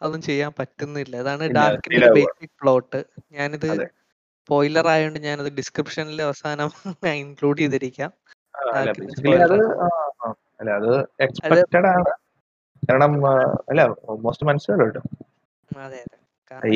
[0.00, 1.14] അതൊന്നും ചെയ്യാൻ പറ്റുന്നില്ല.
[1.22, 2.10] അതാണ് ഇല്ല, ഡാർക്കിന്റെ.
[2.16, 3.00] ബേസിക് പ്ലോട്ട്
[3.32, 3.86] ഞാനിത് അതെ.
[4.38, 6.70] സ്പോയിലർ ആയതുകൊണ്ട് ഞാനത് ഡിസ്ക്രിപ്ഷനിൽ അവസാനം
[7.22, 8.10] ഇൻക്ലൂഡ് ചെയ്തിരിക്കാം.
[8.54, 9.88] അല്ല ആർക്കും ബേസിക്കലി അത് ആ,
[10.20, 10.28] ആ,
[10.60, 10.90] അല്ല അത്
[11.26, 12.12] എക്സ്പെക്റ്റഡ് ആണ്.
[12.88, 13.12] കാരണം
[13.70, 13.82] അല്ല
[14.24, 15.02] മോസ്റ്റ് മനസ്സിലല്ലോ കേട്ടോ.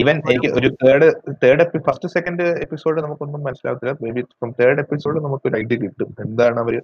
[0.01, 1.09] ഈവൻ എനിക്ക് ഒരു തേർഡ്
[1.43, 3.93] തേർഡ് എപ്പി ഫസ്റ്റ് സെക്കൻഡ് എപ്പിസോഡ് നമുക്കൊന്നും മനസ്സിലാവത്തില്ല.
[4.03, 6.11] Maybe from third episode നമുക്ക് ഒരു ഐഡിയ കിട്ടും.
[6.27, 6.77] എന്താണ് അവർ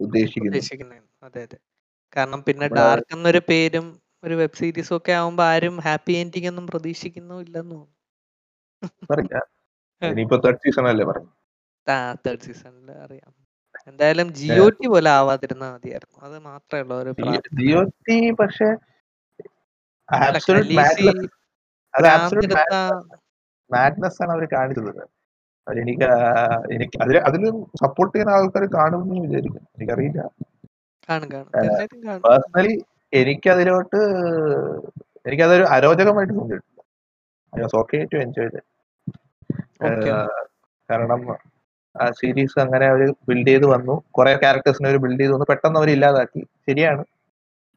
[0.00, 1.48] ഉദ്ദേശിക്കുന്നത്.
[2.16, 3.86] കാരണം പിന്നെ ഡാർക്ക് എന്നൊരു പേരും
[4.22, 7.92] ഒരു വെബ് സീരീസും ഒക്കെ ആവുമ്പോ ആരും ഹാപ്പി എൻഡിങ് ഒന്നും പ്രതീക്ഷിക്കുന്നുമില്ലെന്ന് തോന്നുന്നു.
[9.10, 9.46] പറയാം
[10.18, 11.30] ഇനിയിപ്പോ തേർഡ് സീസൺ അല്ലേ പറഞ്ഞു
[12.24, 13.32] തേർഡ് സീസണിൽ അറിയാം.
[13.88, 16.16] എന്തായാലും ജിയോ ടി പോലെ ആവാതിരുന്നാ മതിയായിരുന്നു.
[16.26, 17.10] അത് മാത്രമേ ഉള്ളൂ ഒരു.
[17.58, 18.68] ജിയോ ടി പക്ഷെ
[23.70, 25.02] മാഡ്നസ് ആണ് അവർ കാണിച്ചത്.
[25.66, 26.06] എനിക്ക്
[26.74, 27.42] എനിക്ക് അതിൽ അതിൽ
[27.82, 30.20] സപ്പോർട്ട് ചെയ്യുന്ന ആൾക്കാർ കാണുമെന്ന് വിചാരിക്കും എനിക്കറിയില്ല.
[32.24, 32.74] പേഴ്സണലി
[33.12, 34.00] എനിക്കതിലോട്ട്
[35.26, 36.80] എനിക്കതൊരു അരോചകമായിട്ട് തോന്നിയിട്ടില്ല.
[37.52, 38.60] I was okay to enjoy
[40.88, 41.20] കാരണം
[42.18, 43.94] സീരീസ് അങ്ങനെ അവർ ബിൽഡ് ചെയ്ത് വന്നു.
[44.10, 45.46] കുറെ ക്യാരക്ടേഴ്സിനെ അവർ ബിൽഡ് ചെയ്ത് വന്നു.
[45.50, 46.40] പെട്ടെന്ന് അവർ ഇല്ലാതാക്കി.
[46.66, 47.02] ശരിയാണ്.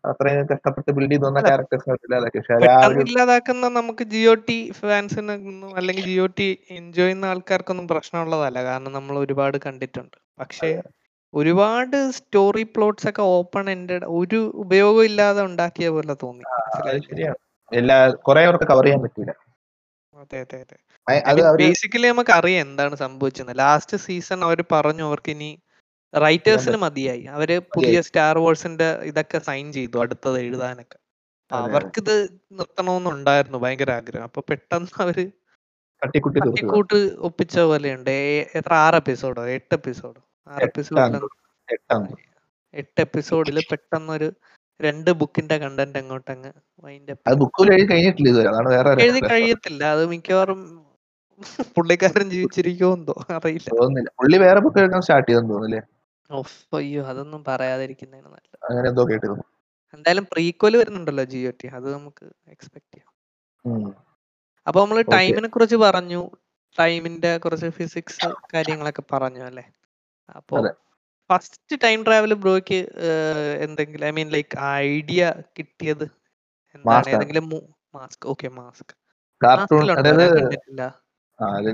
[0.04, 2.40] അത്രയും കഷ്ടപ്പെട്ട് ബിൽഡ് ചെയ്ത് വന്ന ക്യാരക്ടേഴ്സിനെ ക്യാരക്ടേഴ്സ് ഇല്ലാതാക്കി.
[2.40, 8.60] പക്ഷെ ആ ഇല്ലാതാക്കുന്ന നമുക്ക് ജിയോ ടി ഫാൻസിനൊന്നും അല്ലെങ്കിൽ ജിയോ ടി എൻജോയ് ചെയ്യുന്ന ആൾക്കാർക്കൊന്നും പ്രശ്നമുള്ളതല്ല.
[8.70, 10.18] കാരണം നമ്മൾ ഒരുപാട് കണ്ടിട്ടുണ്ട്.
[10.40, 10.70] പക്ഷേ
[11.34, 16.46] ഒരുപാട് സ്റ്റോറി പ്ലോട്ട്സ് ഒക്കെ ഓപ്പൺ എൻഡഡ് ഒരു ഉപയോഗം ഇല്ലാതെ ഉണ്ടാക്കിയ പോലെ തോന്നി.
[17.72, 19.32] എല്ലാ കുറെ അവർക്ക് കവർ ചെയ്യാൻ പറ്റില്ല
[20.14, 20.78] അതെ അതെ അതെ.
[21.62, 25.50] ബേസിക്കലി നമുക്ക് അറിയാം എന്താണ് സംഭവിച്ചത് ലാസ്റ്റ് സീസൺ അവർ പറഞ്ഞു അവർക്ക് ഇനി
[26.14, 27.24] റൈറ്റേഴ്സിന് മതിയായി.
[27.28, 30.98] അവർ പുതിയ സ്റ്റാർ വാർസിന്റെ ഇതൊക്കെ സൈൻ ചെയ്തു അടുത്തത് എഴുതാനൊക്കെ.
[31.52, 32.14] അവർക്ക് ഇത് അതെ.
[32.14, 32.16] അവർക്കിത്
[32.52, 34.24] നിർത്തണമെന്നുണ്ടായിരുന്നു ഭയങ്കര ആഗ്രഹം.
[34.24, 35.18] അപ്പൊ പെട്ടെന്ന് അവർ
[36.02, 36.40] തട്ടിക്കുട്ടി
[37.20, 38.12] ഒപ്പിച്ച പോലെയുണ്ട്.
[38.12, 38.16] ഉണ്ട്
[38.58, 38.74] എത്ര?
[38.86, 41.16] ആറ് എപ്പിസോഡോ എട്ട് എപ്പിസോഡോ ആറ് എപ്പിസോഡിൽ
[41.70, 42.04] എട്ടാം
[43.04, 44.28] എപ്പിസോഡിൽ പെട്ടെന്നൊരു
[44.80, 46.52] രണ്ട് ബുക്കിന്റെ കണ്ടന്റ് അങ്ങോട്ടങ്ങ്
[46.84, 47.86] വൈൻഡ് അത് ബുക്കിൽ എഴുതി.
[49.32, 49.84] കഴിയത്തില്ല.
[49.96, 50.60] അത് മിക്കവാറും
[51.76, 53.16] പുള്ളിക്കാരൻ ജീവിച്ചിരിക്കുമോ എന്തോ?
[53.36, 53.70] അറിയില്ല.
[53.80, 54.10] തോന്നുന്നില്ല.
[54.20, 55.82] പുള്ളി വേറെ ബുക്ക് എഴുതാൻ സ്റ്റാർട്ട് ചെയ്തെന്ന് തോന്നുന്നില്ലേ?
[56.74, 58.58] അയ്യോ അതൊന്നും പറയാതിരിക്കുന്നതിന് നല്ലത്.
[58.70, 59.46] അങ്ങനെ എന്തോ കേട്ടിരുന്നു.
[59.94, 63.12] എന്തായാലും പ്രീക്വൽ വരുന്നുണ്ടല്ലോ ജിയോ ടി അത് നമുക്ക് എക്സ്പെക്ട് ചെയ്യാം.
[64.68, 65.02] അപ്പൊ നമ്മൾ.
[65.16, 66.22] ടൈമിനെ കുറിച്ച് പറഞ്ഞു.
[66.80, 68.20] ടൈമിന്റെ കുറച്ച് ഫിസിക്സ്
[68.54, 69.64] കാര്യങ്ങളൊക്കെ പറഞ്ഞു അല്ലെ?
[70.36, 70.58] അപ്പൊ
[71.30, 72.80] ഫസ്റ്റ് ടൈം ട്രാവൽ ബ്രോയ്ക്ക്
[73.66, 75.22] എന്തെങ്കിലും ഐ മീൻ ലൈക്ക് ഐഡിയ
[75.60, 76.06] കിട്ടിയത്
[76.76, 77.10] എന്താണ്.
[77.10, 77.48] ഏതെങ്കിലും
[77.96, 78.94] മാസ്ക് ഓക്കെ മാസ്ക്
[79.42, 79.84] കാർട്ടൂൺ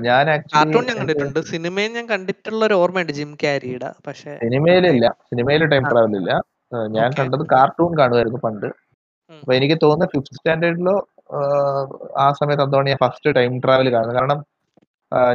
[0.06, 1.38] ഞാൻ കാർട്ടൂൺ ഞാൻ കണ്ടിട്ടുണ്ട്.
[1.52, 5.06] സിനിമയും ഞാൻ കണ്ടിട്ടുള്ള ഒരു ഓർമ്മയുണ്ട് ജിം ക്യാരിയുടെ പക്ഷെ സിനിമയിലില്ല.
[5.30, 5.84] സിനിമയിൽ ടൈം.
[5.92, 6.32] ട്രാവൽ ഇല്ല
[6.96, 8.68] ഞാൻ കണ്ടത് കാർട്ടൂൺ കാണുമായിരുന്നു പണ്ട്.
[9.30, 10.96] അപ്പൊ എനിക്ക് തോന്നുന്നു ഫിഫ്ത് സ്റ്റാൻഡേർഡിലോ
[12.24, 14.18] ആ സമയത്ത് എന്താണ് ഞാൻ ഫസ്റ്റ് ടൈം ട്രാവൽ കാണുന്നത്.
[14.20, 14.40] കാരണം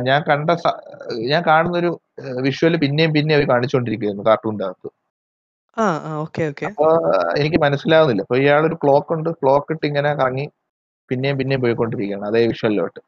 [0.07, 0.49] ഞാൻ കണ്ട
[1.31, 1.91] ഞാൻ കാണുന്ന ഒരു
[2.45, 4.89] വിഷ്വൽ പിന്നെയും പിന്നെയും അവർ കാണിച്ചുകൊണ്ടിരിക്കുകയായിരുന്നു കാർട്ടൂണിന്റെ അകത്ത്
[6.69, 6.87] അപ്പൊ
[7.41, 8.23] എനിക്ക് മനസ്സിലാവുന്നില്ല.
[8.25, 10.45] അപ്പൊ ഇയാളൊരു ക്ലോക്ക് ഉണ്ട് ക്ലോക്ക് ഇട്ട് ഇങ്ങനെ കറങ്ങി
[11.09, 12.25] പിന്നെയും പിന്നെയും പോയിക്കൊണ്ടിരിക്കുകയാണ്.
[12.29, 12.99] അതേ വിഷ്വലിലോട്ട്.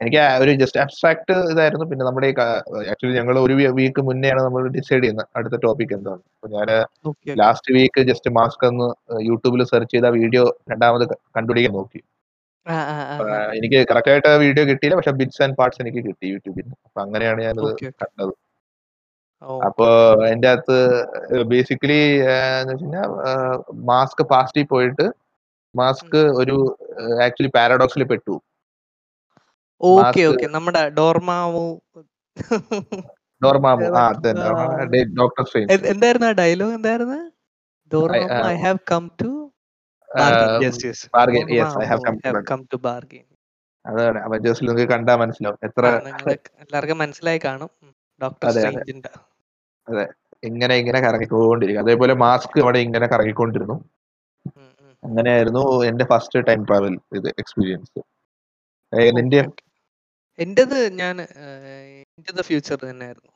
[0.00, 1.86] എനിക്ക് ഒരു ജസ്റ്റ് അബ്സ്ട്രാക്ട് ഇതായിരുന്നു.
[1.90, 2.28] പിന്നെ നമ്മുടെ
[2.92, 6.68] ആക്ച്വലി ഞങ്ങൾ ഒരു വീക്ക് മുന്നെയാണ് നമ്മൾ ഡിസൈഡ് ചെയ്യുന്നത് അടുത്ത ടോപ്പിക് എന്താണ് അപ്പൊ ഞാൻ
[7.42, 8.88] ലാസ്റ്റ് വീക്ക് ജസ്റ്റ് മാസ്ക് ഒന്ന്
[9.30, 11.04] യൂട്യൂബിൽ സെർച്ച് ചെയ്ത വീഡിയോ രണ്ടാമത്
[11.36, 12.00] കണ്ടുപിടിക്കാൻ നോക്കി.
[13.58, 14.96] എനിക്ക് കറക്റ്റ് ആയിട്ട് വീഡിയോ കിട്ടിയില്ല.
[14.98, 17.70] പക്ഷെ ബിറ്റ്സ് ആൻഡ് പാർട്സ് എനിക്ക് കിട്ടി യൂട്യൂബിൽ അപ്പൊ അങ്ങനെയാണ് ഞാനത്
[18.02, 18.32] കണ്ടത്.
[19.42, 19.86] അപ്പോ അപ്പൊ
[20.26, 20.76] അതിന്റെ അകത്ത്
[21.52, 22.00] ബേസിക്കലി
[22.60, 23.10] എന്ന് വെച്ചാൽ
[23.90, 25.06] മാസ്ക് പാസ്റ്റിൽ പോയിട്ട്
[25.74, 26.56] മാസ്ക് ഒരു
[27.26, 28.34] ആക്ച്വലി പാരഡോക്സിൽ പെട്ടു.
[29.80, 30.46] Okay okay.
[30.46, 31.80] നമ്മുടെ ഡോർമാവു
[33.44, 33.84] ഡോർമാവു.
[33.84, 34.12] ആ
[35.18, 36.74] ഡോക്ടർ സ്ട്രെയിൻ എന്തായിരുന്നു ആ ഡയലോഗ്?
[36.74, 37.30] എന്തായിരുന്നു?
[37.94, 39.52] Dormammu I- I have come to
[41.14, 43.24] bargain yes I have come to bargain
[43.86, 44.18] അതാണ്.
[44.18, 45.58] അവഞ്ചേഴ്സിൽ നിങ്ങൾക്ക് കണ്ടാ മനസ്സിലാവും.
[45.64, 45.86] എത്ര
[46.60, 47.70] എല്ലാവർക്കും മനസ്സിലായി കാണും.
[48.22, 48.62] ഡോക്ടർ അതെ,
[49.88, 50.08] അതെ.
[50.44, 51.82] ഇങ്ങനെ ഇങ്ങനെ കറങ്ങിക്കൊണ്ടിരിക്കും.
[51.82, 53.84] അതേപോലെ മാസ്ക് അവിടെ ഇങ്ങനെ കറങ്ങിക്കൊണ്ടിരുന്നു.
[55.04, 58.00] അങ്ങനെയായിരുന്നു എന്റെ ഫസ്റ്റ് ടൈം ട്രാവൽ ഇത് എക്സ്പീരിയൻസ്.
[59.16, 59.44] നിന്റെ.
[60.38, 61.16] എന്റേത് ഞാൻ
[62.18, 63.32] ഇന്റു ദ ഫ്യൂച്ചർ തന്നെയായിരുന്നു.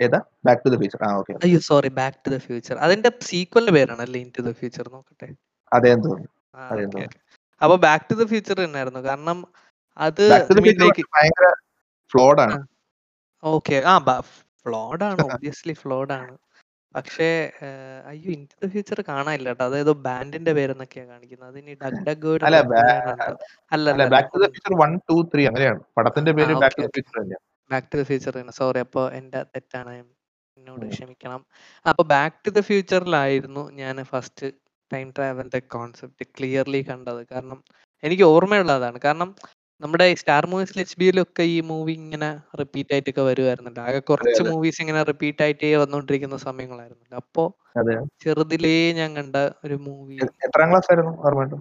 [0.00, 0.18] ഏതാ?
[0.46, 4.20] ബാക്ക് ടു ദ ഫ്യൂച്ചർ ആ ഓക്കേ അയ്യോ sorry back to the future അതിന്റെ സീക്വലിന്റെ പേരാണല്ലേ
[4.20, 5.28] ഇന്റു ദ ഫ്യൂച്ചർ നോക്കട്ടെ?
[5.72, 7.08] അതേ തോന്നുന്നു.
[7.60, 9.00] അപ്പൊ ബാക്ക് ടു ദ ഫ്യൂച്ചർ തന്നെയായിരുന്നു.
[9.00, 9.38] കാരണം
[9.96, 10.24] അത്
[10.80, 11.46] ടു ഭയങ്കര
[12.12, 12.56] ഫ്ലോഡ് ആണ്.
[13.42, 13.76] ഓക്കെ.
[13.86, 13.96] ആ
[14.66, 16.34] ഫ്ലോഡ് ആണ് ഒബ്വിയസ്ലി ഫ്ലോഡ് ആണ്.
[16.96, 17.26] പക്ഷേ
[17.60, 17.78] ഏഹ്,
[18.10, 21.48] അയ്യോ ഇൻ ദ ഫ്യൂച്ചർ കാണാനില്ല കേട്ടോ അതേതോ ബാൻഡിന്റെ പേരെന്നൊക്കെയാ കാണിക്കുന്നത്.
[21.52, 22.80] അതിനി ഡഗ് ഡഗ് അല്ല, അല്ല
[23.72, 25.80] അല്ല അല്ല back to the future one two three അങ്ങനെയാണ്.
[25.96, 26.92] പടത്തിന്റെ പേര് ബാക്ക് ടു ദി.
[26.96, 28.54] ഫ്യൂച്ചർ തന്നെയാണ് ബാക്ക് ടു ദ ഫ്യൂച്ചർ തന്നെ.
[28.60, 29.94] സോറി അപ്പോൾ എന്റെ തെറ്റാണ്.
[30.56, 30.92] എന്നോട് ഉം.
[30.92, 31.40] ക്ഷമിക്കണം.
[31.86, 34.46] അപ്പൊ ബാക്ക് ടു ദ ഫ്യൂച്ചറിലായിരുന്നു ഞാൻ ഫസ്റ്റ്
[34.90, 37.22] ടൈം ട്രാവലിന്റെ കോൺസെപ്റ്റ് ക്ലിയർലി കണ്ടത്.
[37.32, 37.58] കാരണം
[38.02, 38.98] എനിക്ക് ഓർമ്മയുള്ളതാണ്.
[39.04, 39.28] കാരണം
[39.80, 42.28] നമ്മുടെ സ്റ്റാർ മൂവീസിൽ എച്ച് ബിയിലൊക്കെ ഈ മൂവി ഇങ്ങനെ
[42.60, 44.42] റിപ്പീറ്റ് ആയിട്ടൊക്കെ വരുമായിരുന്നല്ലോ ആകെ കുറച്ച്.
[44.42, 47.44] മൂവീസ് ഇങ്ങനെ റിപ്പീറ്റ് ആയിട്ട് വന്നുകൊണ്ടിരിക്കുന്ന സമയങ്ങളായിരുന്നു അപ്പോ
[48.24, 51.60] ചെറുതിലേ ഞാൻ കണ്ട ഒരു മൂവി എത്രാം ക്ലാസ് ആയിരുന്നു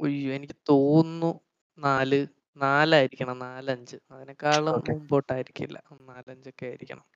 [0.00, 1.30] ഉയ്യോ എനിക്ക് തോന്നുന്നു
[1.78, 2.18] നാല്
[2.56, 3.96] നാലായിരിക്കണം നാലഞ്ച്.
[4.10, 4.76] അതിനേക്കാളും.
[4.88, 5.76] മുമ്പോട്ടായിരിക്കില്ല.
[6.10, 7.06] നാലഞ്ചൊക്കെ ആയിരിക്കണം.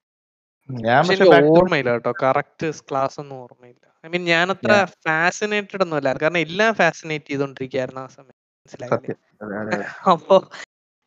[1.53, 2.13] ഓർമ്മയില്ല കേട്ടോ.
[2.23, 3.85] കറക്റ്റ് ക്ലാസ് ഒന്നും ഓർമ്മയില്ല.
[4.05, 4.73] ഐ മീൻ ഞാൻ അത്ര
[5.07, 8.97] ഫാസിനേറ്റഡ് ഒന്നും അല്ല കാരണം എല്ലാം ഫാസിനേറ്റ് ചെയ്തോണ്ടിരിക്കുകയായിരുന്നു ആ സമയം മനസ്സിലായില്ലേ?
[8.97, 9.19] സത്യം.
[9.41, 9.87] അതെ, അതെ, അതെ.
[10.15, 10.37] അപ്പൊ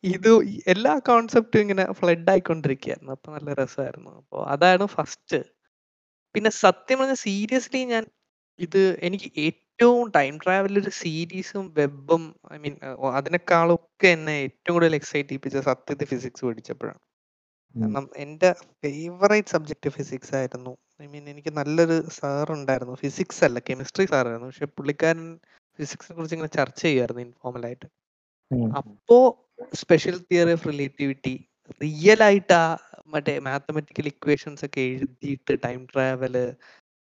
[0.04, 0.30] ഇത്
[0.66, 3.12] എല്ലാ കോൺസെപ്റ്റും ഇങ്ങനെ ഫ്ലഡ് ആയിക്കൊണ്ടിരിക്കുകയായിരുന്നു.
[3.12, 4.10] അപ്പൊ നല്ല രസമായിരുന്നു.
[4.20, 5.38] അപ്പൊ അതാണ് ഫസ്റ്റ്
[6.34, 8.04] പിന്നെ സത്യം പറഞ്ഞ സീരിയസ്ലി ഞാൻ
[8.58, 12.74] ഇത് എനിക്ക് ഏറ്റവും ടൈം ട്രാവൽ ഒരു സീരീസും വെബും ഐ മീൻ
[13.12, 17.00] അതിനേക്കാളൊക്കെ എന്നെ ഏറ്റവും കൂടുതൽ എക്സൈറ്റ് ചെയ്യിപ്പിച്ച സത്യത്തിൽ ഫിസിക്സ് പഠിച്ചപ്പോഴാണ്.
[17.74, 17.80] ഉം.
[17.82, 18.50] കാരണം എന്റെ
[18.82, 20.72] ഫേവറേറ്റ് സബ്ജക്ട് ഫിസിക്സ് ആയിരുന്നു.
[21.02, 22.94] ഐ മീൻ എനിക്ക് നല്ലൊരു സാർ ഉണ്ടായിരുന്നു.
[23.02, 25.26] ഫിസിക്സ് അല്ല കെമിസ്ട്രി സാറായിരുന്നു പക്ഷെ പുള്ളിക്കാരൻ
[25.78, 27.86] ഫിസിക്സിനെ കുറിച്ച് ഇങ്ങനെ ചർച്ച ചെയ്യുമായിരുന്നു ഇൻഫോർമൽ ആയിട്ട്.
[28.80, 29.18] അപ്പോ
[29.82, 31.34] special theory of relativity
[31.82, 32.64] real ആയിട്ട് ആ
[33.14, 36.36] മറ്റേ മാത്തമെറ്റിക്കൽ ഇക്വേഷൻസ് ഒക്കെ എഴുതിയിട്ട് ടൈം ട്രാവൽ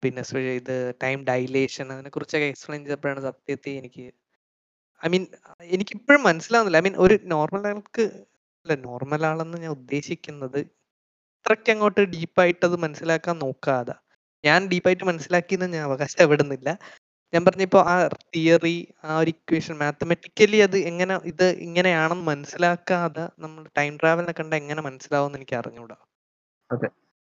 [0.02, 0.22] പിന്നെ
[0.60, 4.04] ഇത് ടൈം ഡൈലേഷൻ അതിനെ കുറിച്ചൊക്കെ എക്സ്പ്ലെയിൻ ചെയ്തപ്പോഴാണ് സത്യത്തെ എനിക്ക്
[5.00, 5.24] ഐ മീൻ
[5.76, 6.78] എനിക്ക് ഇപ്പോഴും മനസ്സിലാവുന്നില്ല.
[6.80, 8.04] ഐ മീൻ ഒരു നോർമൽ ആൾക്ക്
[8.66, 10.58] അല്ല നോർമൽ ആളെന്ന് ഞാൻ ഉദ്ദേശിക്കുന്നത്
[11.36, 13.94] ഇത്രയ്ക്ക് അങ്ങോട്ട് ഡീപ്പായിട്ട് അത് മനസ്സിലാക്കാൻ നോക്കാതെ.
[14.44, 16.68] ഞാൻ ഡീപ്പായിട്ട് മനസ്സിലാക്കിയെന്ന് ഞാൻ അവകാശപ്പെടുന്നില്ല.
[17.32, 17.94] ഞാൻ പറഞ്ഞിപ്പോ ആ
[18.34, 24.82] തിയറി ആ ഒരു ഇക്വേഷൻ മാത്തമെറ്റിക്കലി അത് എങ്ങനെ ഇത് ഇങ്ങനെയാണെന്ന് മനസ്സിലാക്കാതെ നമ്മൾ ടൈം ട്രാവലിനെ കണ്ട എങ്ങനെ
[24.88, 25.96] മനസ്സിലാവും എനിക്ക് അറിഞ്ഞൂടാ.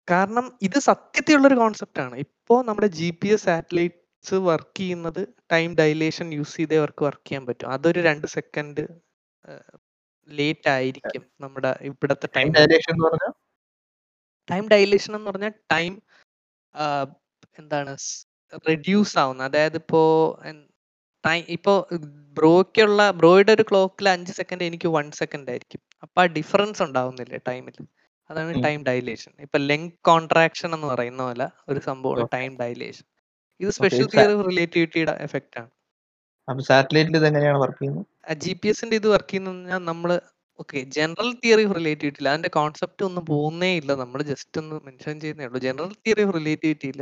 [0.09, 2.17] കാരണം ഇത് സത്യത്തിലുള്ള ഒരു കോൺസെപ്റ്റ് ആണ്.
[2.25, 7.45] ഇപ്പോ നമ്മുടെ G P S satellites work ചെയ്യുന്നത് ടൈം ഡൈലേഷൻ യൂസ് ചെയ്തേ അവർക്ക് വർക്ക് ചെയ്യാൻ
[7.47, 7.71] പറ്റും.
[7.77, 8.85] അതൊരു രണ്ട് സെക്കൻഡ്
[10.29, 12.95] ലേറ്റ് ആയിരിക്കും നമ്മുടെ ഇവിടത്തെ ടൈം ഡൈലേഷൻ
[14.49, 15.93] ടൈം ഡൈലേഷൻ എന്ന് പറഞ്ഞാൽ ടൈം
[17.59, 17.93] എന്താണ്
[18.69, 20.03] റെഡ്യൂസ് ആവുന്നത് അതായത് ഇപ്പോ
[21.57, 21.75] ഇപ്പോ
[22.39, 25.81] ബ്രോയ്ക്കുള്ള ബ്രോയുടെ ഒരു ക്ലോക്കിൽ അഞ്ച് സെക്കൻഡ് എനിക്ക് വൺ സെക്കൻഡ് ആയിരിക്കും.
[26.03, 27.77] അപ്പൊ ആ ഡിഫറൻസ് ഉണ്ടാവുന്നില്ലേ ടൈമിൽ
[28.31, 32.29] അതാണ് ടൈം ഡൈലേഷൻ ഇപ്പൊ ലെങ് കോൺട്രാക്ഷൻ എന്ന് പറയുന്ന പോലെ ഒരു സംഭവം.
[32.35, 33.07] ടൈം ഡൈലേഷൻ
[33.61, 35.71] ഇത് സ്പെഷ്യൽ തിയറി റിലേറ്റിവിറ്റിയുടെ എഫക്റ്റ് ആണ്.
[36.69, 38.07] സാറ്റലൈറ്റിൽ ഇത് എങ്ങനെയാണ് വർക്ക് ചെയ്യുന്നത്?
[38.45, 40.21] ജി പി എസിന്റെ ഇത് വർക്ക് ചെയ്യുന്ന നമ്മൾ
[40.59, 43.93] ഓക്കെ ജനറൽ തിയറി ഓഫ് റിലേറ്റിവിറ്റിയിൽ അതിന്റെ കോൺസെപ്റ്റ് ഒന്നും പോകുന്നേ ഇല്ല.
[43.95, 45.61] നമ്മൾ ജസ്റ്റ് ഒന്ന് മെൻഷൻ ചെയ്യുന്നേ ഉള്ളൂ.
[45.61, 47.01] ജനറൽ തിയറി ഓഫ് റിലേറ്റിവിറ്റിയിൽ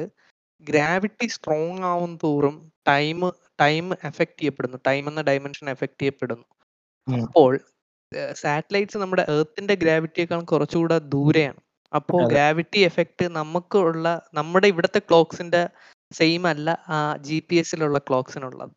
[0.62, 2.57] ഗ്രാവിറ്റി സ്ട്രോങ് ആവും തോറും
[2.88, 3.18] ടൈം
[3.61, 4.79] ടൈം എഫക്ട് ചെയ്യപ്പെടുന്നു.
[4.87, 6.46] ടൈം എന്ന ഡയമെൻഷൻ എഫക്ട് ചെയ്യപ്പെടുന്നു.
[7.07, 7.53] അപ്പോൾ
[8.35, 11.61] സാറ്റലൈറ്റ്സ് നമ്മുടെ എർത്തിന്റെ ഗ്രാവിറ്റിയേക്കാൾ കുറച്ചുകൂടെ ദൂരെയാണ്.
[11.92, 15.62] അപ്പോൾ ഗ്രാവിറ്റി എഫക്റ്റ് നമുക്ക് ഉള്ള നമ്മുടെ ഇവിടുത്തെ ക്ലോക്സിന്റെ
[16.11, 18.72] സെയിം അല്ല ആ ജി പി എസിലുള്ള ക്ലോക്സിനുള്ളത്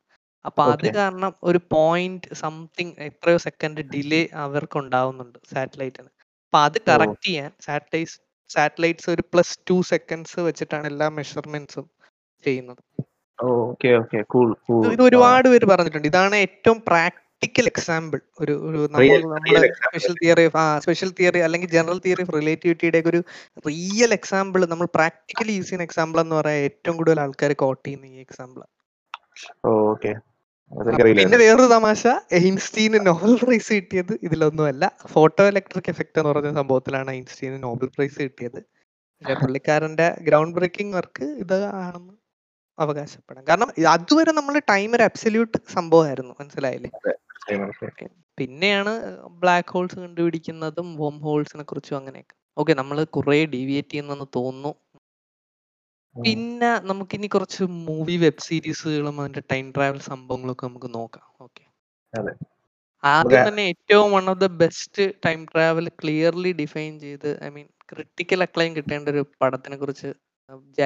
[0.45, 6.09] അപ്പൊ അത് കാരണം ഒരു പോയിന്റ് സംതിങ് എത്രയോ സെക്കൻഡ് ഡിലേ അവർക്ക് ഉണ്ടാവുന്നുണ്ട് സാറ്റലൈറ്റിന്
[6.45, 8.17] അപ്പൊ അത് കറക്റ്റ് ചെയ്യാൻ സാറ്റലൈറ്റ്സ്
[8.49, 11.85] സാറ്റലൈറ്റ്സ് ഒരു പ്ലസ് ടു സെക്കൻഡ്സ് വെച്ചിട്ടാണ് എല്ലാ മെഷർമെന്റ്സും
[12.43, 12.81] ചെയ്യുന്നത്.
[14.89, 16.07] ഇത് ഒരുപാട് പേര് പറഞ്ഞിട്ടുണ്ട്.
[16.11, 18.19] ഇതാണ് ഏറ്റവും പ്രാക്ടിക്കൽ എക്സാമ്പിൾ.
[18.41, 23.19] ഒരു ഒരു നമ്മൾ സ്പെഷ്യൽ തിയറി ആ സ്പെഷ്യൽ തിയറി അല്ലെങ്കിൽ ജനറൽ തിയറി ഓഫ് റിലേറ്റിവിറ്റിയുടെ ഒരു
[23.67, 28.19] റിയൽ എക്സാമ്പിൾ നമ്മൾ പ്രാക്ടിക്കലി യൂസ് ചെയ്യുന്ന എക്സാമ്പിൾ എന്ന് പറയാൻ ഏറ്റവും കൂടുതൽ ആൾക്കാർ കോട്ട് ചെയ്യുന്ന ഈ
[28.27, 28.61] എക്സാമ്പിൾ
[29.91, 30.11] ഓക്കെ.
[30.71, 34.91] പിന്നെ വേറൊരു തമാശ ഐൻസ്റ്റീന് നോബൽ പ്രൈസ് കിട്ടിയത് ഇതിലൊന്നുമല്ല.
[35.07, 38.59] ഫോട്ടോ ഇലക്ട്രിക് എഫക്ട് എന്ന് പറഞ്ഞ സംഭവത്തിലാണ് ഐൻസ്റ്റീന് നോബൽ പ്രൈസ് കിട്ടിയത്.
[39.41, 42.13] പുള്ളിക്കാരന്റെ ഗ്രൗണ്ട് ബ്രേക്കിംഗ് വർക്ക് ഇത് ആണെന്ന്
[42.79, 43.43] അവകാശപ്പെടാം.
[43.49, 46.35] കാരണം അതുവരെ നമ്മൾ ടൈം ഒരു അബ്സല്യൂട്ട് സംഭവമായിരുന്നു.
[46.39, 46.91] മനസ്സിലായില്ലേ?
[48.37, 52.35] പിന്നെയാണ് ബ്ലാക്ക് ഹോൾസ് കണ്ടുപിടിക്കുന്നതും വോം ഹോൾസിനെ കുറിച്ചും അങ്ങനെയൊക്കെ.
[52.57, 54.75] ഓക്കെ നമ്മൾ കുറെ ഡീവിയേറ്റ് ചെയ്യുന്നെന്ന് തോന്നുന്നു.
[56.15, 61.25] പിന്നെ നമുക്കിനി കുറച്ച് മൂവി വെബ് സീരീസുകളും അതിന്റെ ടൈം ട്രാവൽ സംഭവങ്ങളൊക്കെ നമുക്ക് നോക്കാം.
[61.41, 61.63] ഓക്കെ.
[63.03, 68.43] ആദ്യം തന്നെ ഏറ്റവും one of the best time travel clearly define ചെയ്ത് ഐ മീൻ ക്രിട്ടിക്കൽ
[68.43, 70.09] അക്ലൈം കിട്ടേണ്ട ഒരു പടത്തിനെ കുറിച്ച്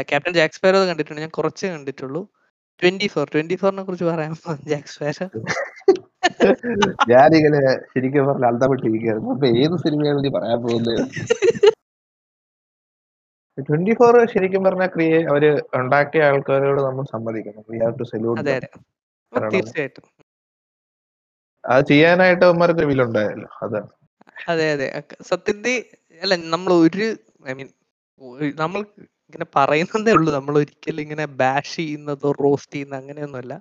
[0.09, 1.21] ക്യാപ്റ്റൻ ജാക്സ്പേരോ കണ്ടിട്ടുണ്ട്.
[1.25, 2.21] ഞാൻ കുറച്ച് കണ്ടിട്ടുള്ളൂ.
[2.81, 5.27] ട്വന്റി ഫോർ ട്വന്റി ഫോറിനെ കുറിച്ച് പറയാമോ ജാക്സ്പേരോ
[7.11, 7.59] ഞാനിങ്ങനെ
[7.91, 9.29] ശരിക്കും പറഞ്ഞ അന്തപ്പെട്ടിരിക്കുകയായിരുന്നു.
[9.35, 11.01] അപ്പൊ ഏത് സിനിമയാണ് നീ പറയാൻ പോകുന്നത്?
[13.67, 15.43] ട്വന്റി ഫോർ ശരിക്കും പറഞ്ഞ ക്രിയേ അവർ
[15.79, 17.63] ഉണ്ടാക്കിയ ആൾക്കാരോട് നമ്മൾ സമ്മതിക്കണം.
[17.71, 18.69] വി ഹാവ് ടു സല്യൂട്ട് അതെ അതെ.
[19.55, 20.05] തീർച്ചയായിട്ടും.
[21.63, 23.89] അത് ചെയ്യാനായിട്ട് അവന്മാർക്ക് വിലുണ്ടായല്ലോ അതാണ്.
[24.47, 24.87] അതെ അതെ.
[25.21, 25.75] സത്യത്തിൽ
[26.21, 27.07] അല്ല നമ്മൾ ഒരു
[27.49, 27.69] ഐ മീൻ
[28.55, 28.81] നമ്മൾ
[29.27, 30.31] ഇങ്ങനെ പറയുന്നതേ ഉള്ളൂ.
[30.33, 33.53] നമ്മൾ ഒരിക്കലും ഇങ്ങനെ ബാഷ് ചെയ്യുന്നതോ റോസ്റ്റ് ചെയ്യുന്ന അങ്ങനെയൊന്നുമല്ല.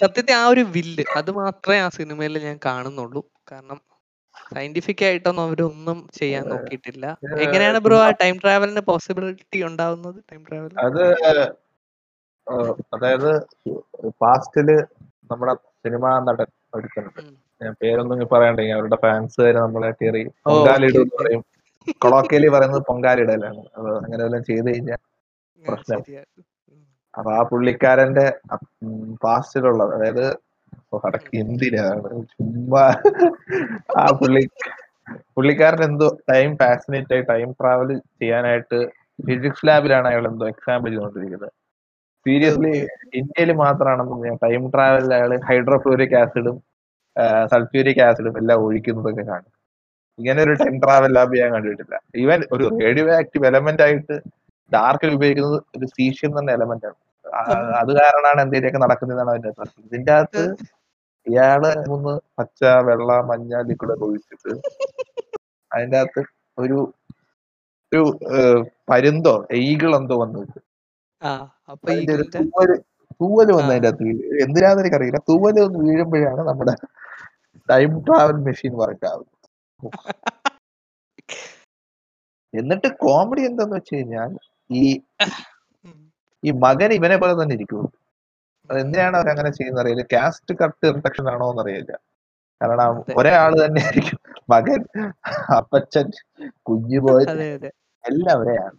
[0.00, 3.22] സത്യത്തിൽ ആ ഒരു വില്ല് അത് മാത്രമേ ആ സിനിമയിൽ ഞാൻ കാണുന്നുള്ളൂ.
[3.52, 3.78] കാരണം
[4.54, 7.04] സയന്റിഫിക് ആയിട്ടൊന്നും അവരൊന്നും ചെയ്യാൻ നോക്കിയിട്ടില്ല.
[7.44, 10.18] എങ്ങനെയാണ് ബ്രോ ആ ടൈം ട്രാവലിന് പോസിബിലിറ്റി ഉണ്ടാവുന്നത്?
[10.30, 11.02] ടൈം ട്രാവൽ അത്
[12.94, 13.30] അതായത്
[14.22, 14.68] പാസ്റ്റിൽ
[15.30, 16.48] നമ്മുടെ സിനിമാ നടൻ.
[17.60, 18.98] ഞാൻ പേരൊന്നും പറയണ്ടെങ്കിൽ അവരുടെ
[19.40, 21.08] വരെ നമ്മളെ കയറി പൊങ്കാലിടും.
[21.18, 21.42] പറയും.
[22.02, 23.62] കൊളോക്കിയലി പറയുന്നത് പൊങ്കാലിടലാണ്.
[23.76, 25.00] അത് അങ്ങനെ വല്ലതും ചെയ്ത് കഴിഞ്ഞാൽ
[25.62, 26.00] പ്രശ്നം.
[27.14, 28.26] അപ്പൊ ആ പുള്ളിക്കാരന്റെ
[29.24, 30.24] പാസ്റ്റിലുള്ളത് അതായത്
[31.40, 32.84] എന്തിനാണ് ചുമ്മാ.
[34.02, 34.42] ആ പുള്ളി
[35.36, 38.78] പുള്ളിക്കാരൻ എന്തോ ടൈം ഫാസിനേറ്റ് ആയി ടൈം ട്രാവൽ ചെയ്യാനായിട്ട്
[39.26, 41.50] ഫിസിക്സ് ലാബിലാണ് അയാൾ എന്തോ എക്സാം ചെയ്തുകൊണ്ടിരിക്കുന്നത്
[42.26, 42.72] സീരിയസ്ലി
[43.20, 46.56] ഇന്ത്യയിൽ മാത്രമാണെന്ന് ഞാൻ ടൈം ട്രാവലിൽ അയാൾ ഹൈഡ്രോഫ്ലൂരിക് ആസിഡും
[47.52, 49.50] സൾഫ്യൂരിക് ആസിഡും എല്ലാം ഒഴിക്കുന്നതൊക്കെ കാണും.
[50.18, 51.94] ഇങ്ങനെ ഒരു ടൈം ട്രാവൽ ലാബ് ഞാൻ കണ്ടിട്ടില്ല.
[52.22, 54.16] ഈവൻ ഒരു റേഡിയോ ആക്റ്റീവ് എലമെന്റ് ആയിട്ട്
[54.72, 56.98] ഡാർക്കിൽ ഉപയോഗിക്കുന്നത് ഒരു സീഷ്യം എന്ന എലമെന്റ് ആണ്.
[57.80, 60.42] അത് കാരണമാണ് എന്തെങ്കിലുമൊക്കെ നടക്കുന്നതാണ് അർത്ഥം ഇതിന്റെ അകത്ത്
[61.26, 64.52] ഇയാൾ മൂന്ന് പച്ച വെള്ള മഞ്ഞ ലിക്വിഡ് ഒഴിച്ചിട്ട്
[65.70, 66.22] അതിന്റെ അകത്ത്
[66.58, 66.78] ഒരു
[67.92, 68.02] ഒരു
[68.88, 70.40] പരുന്തോ ഈഗിൾ എന്തോ വന്നു
[73.20, 73.72] തൂവൽ വന്ന്.
[73.72, 74.06] അതിന്റെ അകത്ത്
[74.44, 76.74] എന്തിനാന്ന് എനിക്കറിയില്ല തൂവൽ വന്ന് വീഴുമ്പോഴാണ് നമ്മുടെ
[77.68, 79.32] ടൈം ട്രാവൽ മെഷീൻ വർക്ക് ആവുന്നത്
[82.54, 84.30] എന്നിട്ട് കോമഡി എന്താന്ന് വെച്ച് കഴിഞ്ഞാൽ
[84.70, 84.82] ഈ.
[86.44, 87.88] ഈ മകൻ ഇവനെ പോലെ തന്നെ ഇരിക്കുള്ളൂ
[88.70, 90.04] അത് എന്തിനാണ് അവർ അങ്ങനെ ചെയ്യുന്നത് അറിയില്ല.
[90.14, 91.92] കാസ്റ്റ് കട്ട് റിഡക്ഷൻ ആണോ എന്നറിയില്ല.
[92.60, 94.18] കാരണം ഒരാൾ തന്നെ ആയിരിക്കും
[94.52, 94.80] മകൻ
[95.58, 96.06] അപ്പച്ചൻ
[96.68, 97.22] കുഞ്ഞുപോയ
[98.04, 98.78] എല്ലാം ഒരേയാണ്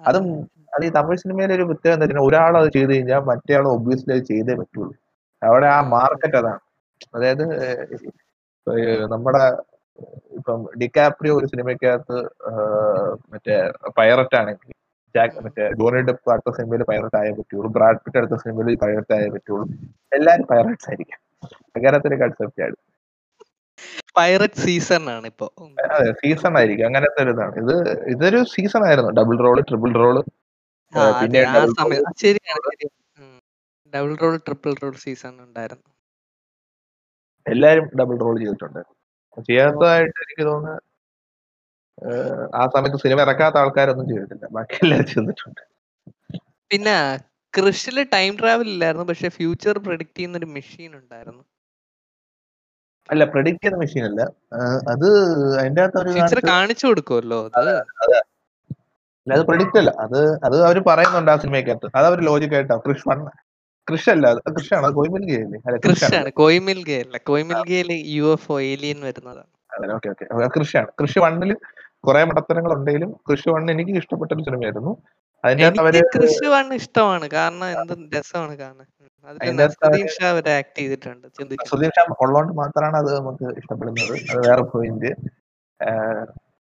[0.00, 0.26] അതും.
[0.74, 4.12] അത് ഈ തമിഴ് സിനിമയിലെ ഒരു പ്രത്യേകത എന്താ വെച്ചാൽ ഒരാൾ അത് ചെയ്ത് കഴിഞ്ഞാൽ മറ്റേ ആൾ ഒബ്വിയസ്ലി
[4.16, 4.92] അത് ചെയ്തേ പറ്റുള്ളൂ.
[5.42, 6.60] അവിടെ ആ മാർക്കറ്റ് അതാണ്.
[7.16, 7.44] അതായത്
[9.12, 9.42] നമ്മുടെ
[10.38, 12.18] ഇപ്പം ഡിക്കാപ്രിയോ ഒരു സിനിമയ്ക്കകത്ത്
[13.32, 13.56] മറ്റേ
[13.98, 14.70] പൈററ്റ് ആണെങ്കിൽ
[15.14, 15.38] ജാക്ക്.
[15.44, 15.64] മറ്റേ
[16.08, 17.68] ഡെപ്പ് അടുത്ത സിനിമയിൽ പൈററ്റ് ആയേ പറ്റുള്ളൂ.
[17.76, 19.64] ബ്രാഡ് പിറ്റ് അടുത്ത സിനിമയിൽ പൈററ്റ് ആയേ പറ്റുള്ളൂ.
[20.18, 21.18] എല്ലാരും പൈററ്റ്സ് ആയിരിക്കും.
[21.76, 22.76] അങ്ങനത്തെ കൺസെപ്റ്റ് ആണ്.
[24.16, 25.46] പൈററ്റ് സീസൺ ആണ് ഇപ്പോ.
[25.96, 26.86] അതെ സീസൺ ആയിരിക്കും.
[26.86, 27.54] അങ്ങനത്തെ ഒരു ഇതാണ്.
[27.62, 27.74] ഇത്
[28.14, 29.10] ഇതൊരു സീസൺ ആയിരുന്നു.
[29.18, 30.16] ഡബിൾ റോൾ ട്രിപ്പിൾ റോൾ
[31.20, 31.40] പിന്നെ
[33.92, 35.86] double role triple role season ഉണ്ടായിരുന്നു.
[37.46, 38.80] എല്ലാരും ഡബിൾ റോൾ ചെയ്തിട്ടുണ്ട്.
[39.48, 40.89] ചെയ്യാത്തതായിട്ട് എനിക്ക് തോന്നുന്നു ഏഹ്,
[42.60, 44.46] ആ സമയത്ത് സിനിമ ഇറക്കാത്ത ആൾക്കാരൊന്നും ചെയ്തിട്ടില്ല.
[44.56, 45.62] ബാക്കി എല്ലാവരും ചെയ്തിട്ടുണ്ട്
[46.70, 46.96] പിന്നെ
[47.54, 49.06] കൃഷിയിൽ ടൈം ട്രാവൽ ഇല്ലായിരുന്നു.
[49.10, 51.42] പക്ഷെ ഫ്യൂച്ചർ പ്രെഡിക്ട് ചെയ്യുന്ന ഒരു മെഷീൻ ഉണ്ടായിരുന്നു.
[53.08, 54.20] അല്ല പ്രെഡിക്ട് ചെയ്യുന്ന മെഷീൻ അല്ല.
[54.92, 55.06] അത്
[55.60, 57.72] അതിന്റെ അകത്ത് കാണിച്ചു കൊടുക്കുമല്ലോ അത്?
[59.48, 61.88] പ്രഡിക്റ്റ് അല്ല അത് അത് അവർ പറയുന്നുണ്ട് ആ സിനിമയ്ക്കകത്ത്.
[61.98, 62.76] അത് അവർ ലോജിക് ആയിട്ടാ.
[62.86, 63.18] കൃഷ് വൺ
[63.88, 64.26] കൃഷ് അല്ല
[66.40, 69.50] കോയിമിൽ അല്ല കോയിമിൽഗയിൽ യു എഫ് ഒ ഏലിയൻ വരുന്നതാണ്.
[69.74, 70.24] അതെ ഓക്കെ ഓക്കെ.
[70.56, 71.52] കൃഷിയാണ് കൃഷി വണ്ണിൽ
[72.04, 74.92] കുറെ മടത്തരങ്ങൾ ഉണ്ടെങ്കിലും കൃഷി വണ്ണ് എനിക്ക് ഇഷ്ടപ്പെട്ട ഒരു സിനിമയായിരുന്നു.
[75.44, 77.26] അതിന്റെ കൃഷി വണ്ണ് ഇഷ്ടമാണ്.
[77.36, 78.86] കാരണം എന്ത് രസമാണ് കാണാൻ.
[81.70, 84.14] സുധീർ ഷാ ഉള്ളതുകൊണ്ട് മാത്രമാണ് അത് നമുക്ക് ഇഷ്ടപ്പെടുന്നത്.
[84.32, 85.10] അത് വേറെ പോയിന്റ്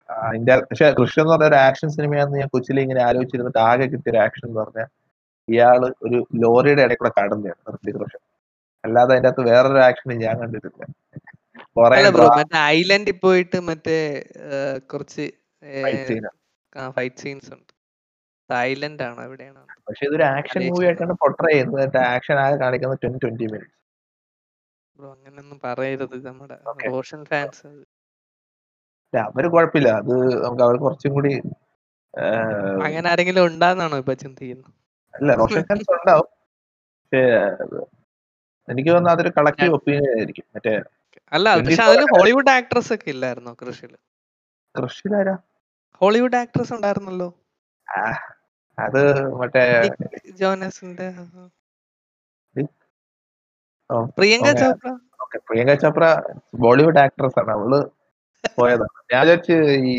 [0.10, 4.20] അതിന്റെ പക്ഷെ കൃഷി എന്ന് പറഞ്ഞ ഒരു ആക്ഷൻ സിനിമയാണെന്ന് ഞാൻ കൊച്ചിയിൽ ഇങ്ങനെ ആലോചിച്ചിരുന്നിട്ട് ആകെ കിട്ടിയ ഒരു
[4.26, 4.88] ആക്ഷൻ എന്ന് പറഞ്ഞാൽ
[5.48, 8.18] ഇയാൾ ഒരു ലോറിയുടെ ഇടയിൽ കൂടെ കടന്നെയാണ് ഋത്തിക് കൃഷി.
[8.84, 10.82] അല്ലാതെ അതിന്റെ അകത്ത് വേറൊരു ആക്ഷൻ ഞാൻ കണ്ടിട്ടില്ല.
[11.76, 13.98] മറ്റേ ഐലൻഡിൽ പോയിട്ട് മറ്റേ
[14.92, 15.26] കുറച്ച്
[16.98, 17.72] ഫൈറ്റ് സീൻസ് ഉണ്ട്.
[18.50, 20.62] തായ്ലൻഡ് ആണ് എവിടെയാണ് പക്ഷെ ഇതൊരു ആക്ഷൻ.
[20.72, 21.98] മൂവി ആയിട്ടാണ് പൊട്രേ ചെയ്യുന്നത്.
[22.16, 23.78] ആക്ഷൻ ആകെ കാണിക്കുന്നത് ട്വന്റി ട്വന്റി മിനിറ്റ്സ്
[25.00, 26.58] ബ്രോ അങ്ങനൊന്നും പറയരുത് നമ്മുടെ
[27.00, 27.68] ഓഷൻ ഫാൻസ്
[29.28, 29.90] അവർ കുഴപ്പമില്ല.
[30.02, 31.32] അത് നമുക്ക് അവർ കുറച്ചും കൂടി
[32.86, 34.72] അങ്ങനെ ആരെങ്കിലും ഉണ്ടാന്നാണോ ഇപ്പൊ ചിന്തിക്കുന്നത്?
[35.14, 36.30] അല്ല റോഷൻ ഫാൻസ് ഉണ്ടാവും.
[38.68, 40.46] എനിക്ക് തോന്നുന്നു അതൊരു കളക്റ്റീവ് ഒപ്പീനിയൻ ആയിരിക്കും.
[40.56, 40.74] മറ്റേ
[41.32, 43.94] അല്ല പക്ഷെ അതിൽ ഹോളിവുഡ് ആക്ട്രസ് ഒക്കെ ഇല്ലായിരുന്നോ കൃഷിയിൽ
[44.76, 45.36] കൃഷിയിലാരാ?
[46.02, 47.30] ഹോളിവുഡ് ആക്ട്രസ് ഉണ്ടായിരുന്നല്ലോ.
[48.78, 49.02] അത്
[49.40, 49.64] മറ്റേ
[50.42, 51.08] ജോനസിന്റെ
[54.18, 54.50] പ്രിയങ്ക.
[54.62, 54.90] ചോപ്ര?
[55.48, 56.06] പ്രിയങ്ക ചോപ്ര
[56.64, 57.52] ബോളിവുഡ് ആക്ട്രസ് ആണ്.
[57.58, 57.72] അവൾ
[58.58, 59.56] പോയതാണ് ഞാൻ വിചാരിച്ചു
[59.92, 59.96] ഈ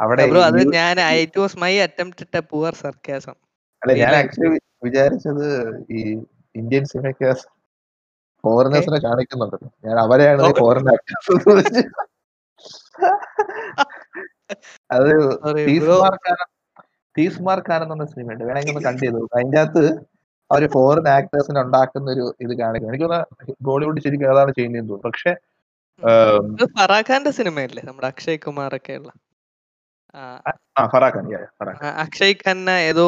[0.00, 3.36] അവിടെ അത് ഞാൻ it was my attempt poor sarcasm.
[3.82, 5.46] അല്ല ഞാൻ ആക്ച്വലി വിചാരിച്ചത്
[5.98, 6.00] ഈ
[6.54, 7.26] ഇന്ത്യൻ സിനിമയ്ക്ക്
[8.46, 9.56] ഫോറിനേഴ്സിനെ കാണിക്കുന്നുണ്ട്
[9.86, 10.50] ഞാൻ അവരെയാണ്.
[10.60, 10.88] ഫോറിൻ
[14.96, 15.10] അത്
[15.66, 16.34] തീസ് മാർക്ക്
[17.46, 18.44] മാർക്കാരൻ തീസ് സിനിമ ഉണ്ട്.
[18.48, 19.20] വേണമെങ്കിൽ ഒന്ന് കണ്ടു ചെയ്തു.
[19.34, 19.84] അതിന്റെ അകത്ത്
[20.50, 23.08] അവർ ഫോറിൻ ആക്ടേഴ്സിനെ ഉണ്ടാക്കുന്ന ഒരു ഇത് കാണിക്കും എനിക്ക്
[23.68, 25.32] ബോളിവുഡ് ശരിക്കും അതാണ് ചെയ്യുന്നത് പക്ഷേ
[26.02, 29.10] പക്ഷെ ഫറാഖാന്റെ സിനിമയല്ലേ നമ്മുടെ അക്ഷയ് കുമാർ ഒക്കെ ഉള്ള
[32.02, 33.06] അക്ഷയ് ഖന്ന ഏതോ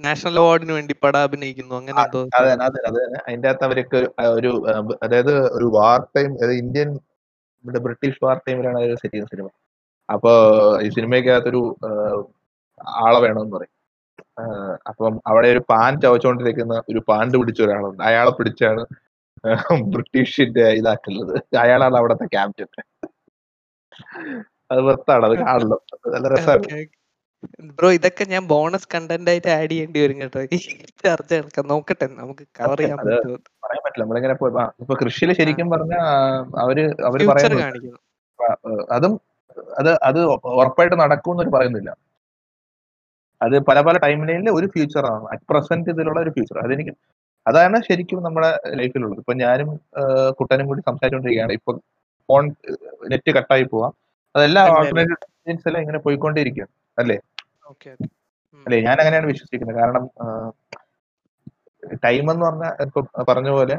[0.00, 1.98] നാഷണൽ അവാർഡിന് വേണ്ടി പടം അഭിനയിക്കുന്നു അങ്ങനെ
[2.38, 4.00] അതെ അതെ അതെ അതിന്റെ അകത്ത് അവർക്ക്
[4.36, 4.60] ഒരു-
[5.02, 6.90] അതായത് ഒരു വാർ ടൈം ഇന്ത്യൻ
[7.64, 9.48] ഇവിടെ ബ്രിട്ടീഷ് വാർ ടൈമിലാണ് അവർ സെറ്റ് ചെയ്യുന്ന സിനിമ.
[10.08, 10.32] അപ്പൊ
[10.82, 11.62] ഈ സിനിമയ്ക്കകത്തൊരു
[13.02, 13.74] ആളെ വേണമെന്ന് പറയും.
[14.88, 18.02] അപ്പം അവിടെ ഒരു പാൻ ചവച്ചോണ്ടിരിക്കുന്ന ഒരു പാണ്ട് പിടിച്ച ഒരാളുണ്ട്.
[18.02, 18.82] അയാളെ പിടിച്ചാണ്
[19.94, 21.34] ബ്രിട്ടീഷിന്റെ ഇതാക്കുന്നത്.
[21.64, 22.68] അയാളാണ് അവിടുത്തെ ക്യാപ്റ്റൻ.
[24.70, 25.80] അത് വർത്താണ് അത് കാണണം.
[26.14, 26.86] നല്ല രസമാണ്
[27.78, 30.40] ബ്രോ ഇതൊക്കെ ഞാൻ ബോണസ് കണ്ടന്റ് ആയിട്ട് ആഡ് ചെയ്യേണ്ടി വരും കേട്ടോ.
[30.54, 30.58] ഈ
[31.04, 33.36] ചർച്ച എടുക്കാം നോക്കട്ടെ നമുക്ക് കവർ ചെയ്യാൻ പറ്റുമോ?
[33.64, 34.02] പറയാൻ പറ്റില്ല.
[34.04, 34.34] നമ്മളിങ്ങനെ
[34.82, 35.94] ഇപ്പൊ കൃഷിയിൽ ശരിക്കും പറഞ്ഞ
[36.64, 36.78] അവർ
[37.08, 39.14] അവർ പറയുന്നു പറയുന്നത് അതും
[39.80, 40.20] അത് അത്
[40.56, 41.90] ഉറപ്പായിട്ട് നടക്കും എന്നൊരു പറയുന്നില്ല.
[43.40, 45.24] അത് പല പല ടൈമിലൈനിൽ ഒരു ഫ്യൂച്ചർ ആണ്.
[45.34, 46.94] അറ്റ് പ്രസന്റ് ഇതിലുള്ള ഒരു ഫ്യൂച്ചർ അതെനിക്ക്
[47.46, 48.50] അതാണ് ശരിക്കും നമ്മുടെ
[48.80, 49.68] ലൈഫിലുള്ളത് ഇപ്പൊ ഞാനും
[50.38, 51.72] കുട്ടനും കൂടി സംസാരിച്ചുകൊണ്ടിരിക്കുകയാണ് ഇപ്പൊ
[52.28, 52.44] ഫോൺ
[53.12, 53.92] നെറ്റ് കട്ടായി പോവാം.
[54.38, 54.66] അതെല്ലാം.
[55.66, 57.16] എല്ലാം ഇങ്ങനെ പോയിക്കൊണ്ടിരിക്കും അല്ലേ?
[58.66, 58.78] അല്ലെ?
[58.86, 59.78] ഞാൻ അങ്ങനെയാണ് വിശ്വസിക്കുന്നത്.
[59.80, 60.04] കാരണം
[62.04, 63.76] ടൈം എന്ന് പറഞ്ഞ ഇപ്പൊ പറഞ്ഞ പോലെ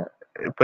[0.47, 0.63] ഇപ്പൊ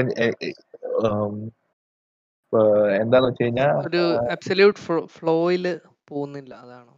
[3.01, 4.01] എന്താന്ന് വെച്ച് കഴിഞ്ഞാൽ ഒരു
[4.35, 4.79] അബ്സല്യൂട്ട്
[5.15, 5.65] ഫ്ലോയിൽ
[6.09, 6.93] പോകുന്നില്ല അതാണോ?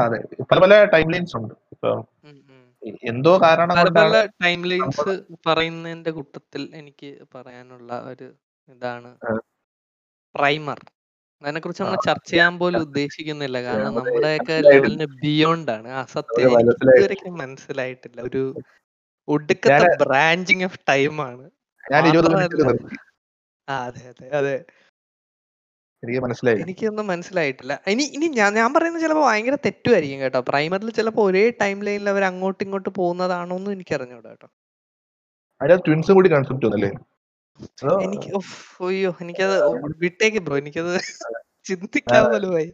[0.00, 0.18] അതെ.
[0.50, 1.54] പല പല ടൈം ലൈൻസ് ഉണ്ട്.
[3.10, 5.14] എന്തോ കാരണം പല ടൈം ലൈൻസ്
[5.48, 8.28] പറയുന്നതിന്റെ കൂട്ടത്തിൽ എനിക്ക് പറയാനുള്ള ഒരു
[8.68, 9.10] ഇതാണ്
[10.34, 10.80] പ്രൈമർ
[11.42, 13.58] അതിനെ കുറിച്ച് നമ്മൾ ചർച്ച ചെയ്യാൻ പോലും ഉദ്ദേശിക്കുന്നില്ല.
[13.62, 15.88] കാരണം നമ്മുടെയൊക്കെ ലെവലിന് ബിയോണ്ട് ആണ്.
[15.90, 16.52] ആ സത്യം.
[16.72, 18.20] ഇതുവരെയ്ക്കും മനസ്സിലായിട്ടില്ല.
[18.20, 18.42] ഒരു
[19.28, 21.44] ഒടുക്കത്തെ ബ്രാഞ്ചിങ് ഓഫ് ടൈം ആണ്.
[23.68, 24.54] അതെ അതെ അതെ.
[26.02, 27.72] എനിക്ക് മനസ്സിലായി എനിക്കൊന്നും മനസ്സിലായിട്ടില്ല.
[27.86, 30.40] ഇനി ഇനി ഞാൻ ഞാൻ പറയുന്നത് ചിലപ്പോൾ ഭയങ്കര തെറ്റുമായിരിക്കും കേട്ടോ.
[30.40, 34.48] പ്രൈമറിൽ ചിലപ്പോൾ ഒരേ ടൈം ലൈനിൽ അവർ അങ്ങോട്ടും ഇങ്ങോട്ടും പോകുന്നതാണോന്നും എനിക്കറിഞ്ഞൂടാ എനിക്ക്
[35.60, 36.90] അറിഞ്ഞൂടാ കേട്ടോ ട്വിൻസും കൂടി കൺസെപ്റ്റ് ഒന്നല്ലേ
[38.04, 38.88] എനിക്ക് ഉഫ്,
[39.22, 39.56] എനിക്കത്
[40.02, 40.92] വിട്ടേക്ക് ബ്രോ എനിക്കത്
[41.68, 42.68] ചിന്തിക്കാൻ പോലും ആയി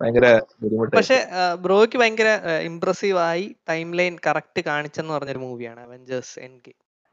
[0.00, 0.26] ഭയങ്കര
[0.60, 1.16] ബുദ്ധിമുട്ടായി പക്ഷെ
[1.64, 2.28] ബ്രോയ്ക്ക് ഭയങ്കര
[2.68, 6.52] ഇംപ്രസീവ് ആയി ടൈം ലൈൻ കറക്റ്റ് കാണിച്ചെന്ന് പറഞ്ഞൊരു മൂവിയാണ് അവഞ്ചേഴ്സ് എൻ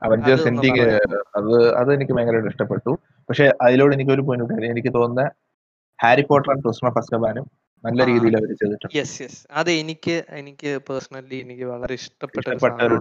[0.01, 0.83] അവഞ്ചേഴ്സ് അതൊന്ന് എനിക്ക്
[1.37, 2.91] അത് അത് എനിക്ക് ഭയങ്കരമായിട്ട് ഇഷ്ടപ്പെട്ടു.
[3.29, 5.23] പക്ഷെ അതിലൂടെ എനിക്ക് ഒരു പോയിന്റ് എനിക്ക് തോന്നുന്ന
[5.99, 7.45] ഹാരി പോട്ടർ ആൻഡ് ക്രിസ്മ ഫസ്റ്റബാനും
[7.83, 7.99] നല്ല.
[8.09, 8.93] രീതിയിൽ അവർ ചെയ്തിട്ടുണ്ട്.
[8.97, 12.45] യെസ് യെസ് അത് എനിക്ക് എനിക്ക് പേഴ്സണലി എനിക്ക് വളരെ ഇഷ്ടപ്പെട്ട
[12.87, 12.97] ഒരു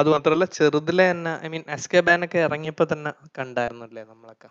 [0.00, 4.48] അത് മാത്രമല്ല ചെറുതിലെ തന്നെ ഐ മീൻ എസ് കെ ഒക്കെ ഇറങ്ങിയപ്പോ തന്നെ കണ്ടായിരുന്നല്ലേ നമ്മളൊക്കെ?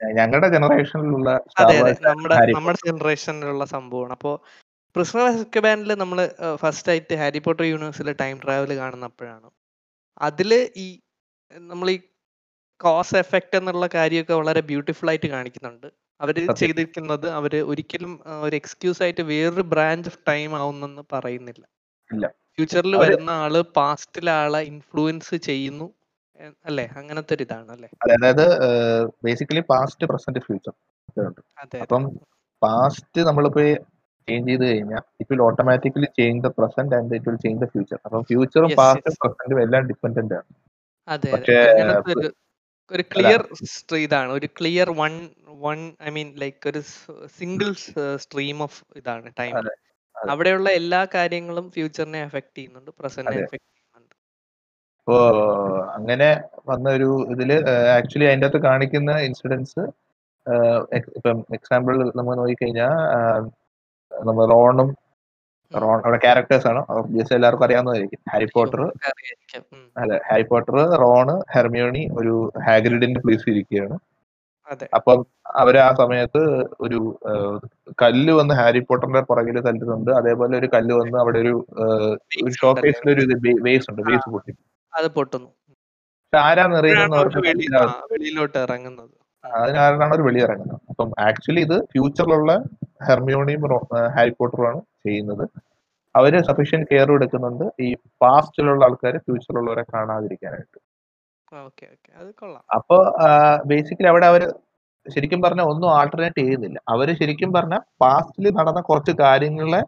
[0.00, 1.30] ഞങ്ങളുടെ ജനറേഷനിലുള്ള
[1.62, 1.92] അതെ അതെ.
[2.08, 4.12] നമ്മുടെ നമ്മുടെ ജനറേഷനിലുള്ള സംഭവമാണ്.
[4.16, 4.32] അപ്പോ
[4.96, 6.18] പ്രിസണർ എസ്കെ ബാനിൽ നമ്മൾ
[6.62, 9.48] ഫസ്റ്റ് ആയിട്ട് ഹാരി പോട്ടർ യൂണിവേഴ്സിലെ ടൈം ട്രാവൽ കാണുന്നപ്പോഴാണ്.
[10.20, 10.52] അതിൽ
[10.84, 10.86] ഈ
[11.70, 11.98] നമ്മൾ ഈ
[12.80, 15.88] കോസ് എഫക്റ്റ് എന്നുള്ള കാര്യമൊക്കെ വളരെ ബ്യൂട്ടിഫുൾ ആയിട്ട് കാണിക്കുന്നുണ്ട്.
[16.20, 18.12] അവർ ചെയ്തിരിക്കുന്നത് അവർ ഒരിക്കലും
[18.46, 21.64] ഒരു എക്സ്ക്യൂസ് ആയിട്ട് വേറൊരു ബ്രാഞ്ച് ഓഫ് ടൈം ആവുന്നെന്ന് പറയുന്നില്ല.
[22.54, 25.86] ഫ്യൂച്ചറിൽ വരുന്ന ആൾ പാസ്റ്റിലെ ആളെ ഇൻഫ്ലുവൻസ് ചെയ്യുന്നു
[26.66, 26.84] അല്ലേ?
[26.98, 27.88] അങ്ങനത്തെ ഒരു ഇതാണ് അല്ലേ?
[28.06, 28.44] അതായത്
[29.24, 30.74] ബേസിക്കലി പാസ്റ്റ് പ്രസന്റ് ഫ്യൂച്ചർ
[31.80, 32.02] അപ്പം
[32.62, 33.62] പാസ്റ്റ് നമ്മളിപ്പോ
[34.28, 37.98] ചേഞ്ച് ചെയ്ത് കഴിഞ്ഞാൽ it will automatically change the present and it will change the future
[38.04, 40.48] അപ്പം ഫ്യൂച്ചറും പാസ്റ്റും പ്രസന്റും എല്ലാം ഡിപ്പെൻഡന്റ് ആണ്.
[41.32, 41.58] പക്ഷേ,
[42.90, 43.40] ഒരു ക്ലിയർ
[44.04, 45.12] ഇതാണ് ഒരു clear one
[45.64, 46.80] one I mean like ഒരു
[47.38, 47.70] സിംഗിൾ
[48.24, 49.54] സ്ട്രീം ഓഫ് ഇതാണ് ടൈം.
[50.16, 53.42] അവിടെയുള്ള എല്ലാ കാര്യങ്ങളും ഫ്യൂച്ചറിനെ എഫക്ട് ചെയ്യുന്നുണ്ട് പ്രസന്റിനെ.
[53.44, 54.14] എഫക്ട് ചെയ്യുന്നുണ്ട്
[55.06, 55.14] ഓ
[55.96, 56.28] അങ്ങനെ
[56.66, 57.50] വന്ന ഒരു ഇതിൽ
[57.96, 59.82] ആക്ച്വലി അതിന്റെ അകത്ത് കാണിക്കുന്ന ഇൻസിഡൻസ്
[61.16, 62.94] ഇപ്പം എക്സാമ്പിൾ നമ്മൾ നോക്കിക്കഴിഞ്ഞാൽ
[64.12, 64.88] നമ്മൾ റോണും
[65.76, 66.84] അവിടെ ക്യാരക്ടേഴ്സ് ആണ്.
[66.88, 68.18] ഒബ്വിയസ് എല്ലാവർക്കും അറിയാവുന്നതായിരിക്കും.
[68.32, 68.92] Harry Potter.
[69.96, 73.98] അതെ ഹാരി പോട്ടർ റോണ് ഹെർമിയോണി ഒരു ഹാഗ്രിഡിന്റെ പ്ലേസിൽ ഇരിക്കുകയാണ്.
[74.94, 77.18] അപ്പം അവർ ആ സമയത്ത് ഒരു
[78.02, 80.10] കല്ല് വന്ന് ഹാരി പോട്ടറിന്റെ പുറകിൽ തല്ലുന്നുണ്ട്.
[80.10, 81.66] അതേപോലെ ഒരു കല്ല് വന്ന് അവിടെ ഒരു
[82.50, 84.02] ഷോക്കേസിൽ ഒരു വേസ് ഉണ്ട്.
[84.02, 84.54] വേസ് പൊട്ടി.
[84.94, 85.48] അത് പൊട്ടുന്നു.
[86.36, 89.19] ആരാ ആരാന്ന് അറിയുന്നത് അപ്പോഴാണ് അവർക്ക് അവർ വെളി- ആ, മനസ്സിലാവും വെളിയിലോട്ട് ഇറങ്ങുന്നത്.
[89.44, 92.62] അതിനാരാണ് വെളി വെളിയിറങ്ങുന്നത് അപ്പം ആക്ച്വലി ഇത് ഫ്യൂച്ചറിലുള്ള
[93.08, 95.48] ഹെർമിയോണിയും റോ- ഹാരി പോട്ടറുമാണ് ചെയ്യുന്നത്.
[96.16, 97.72] അവർ സഫീഷ്യന്റ് കെയർ എടുക്കുന്നുണ്ട്.
[97.80, 100.80] ഈ പാസ്റ്റിലുള്ള ആൾക്കാർ ഫ്യൂച്ചറിലുള്ളവരെ കാണാതിരിക്കാനായിട്ട്.
[102.74, 103.12] അപ്പൊ
[103.66, 104.54] ബേസിക്കലി അവിടെ അവർ
[105.14, 106.80] ശരിക്കും പറഞ്ഞ ഒന്നും ആൾട്ടർനേറ്റ് ചെയ്യുന്നില്ല.
[106.88, 109.82] അവർ ശരിക്കും പറഞ്ഞ പാസ്റ്റിൽ നടന്ന കുറച്ച് കാര്യങ്ങളെ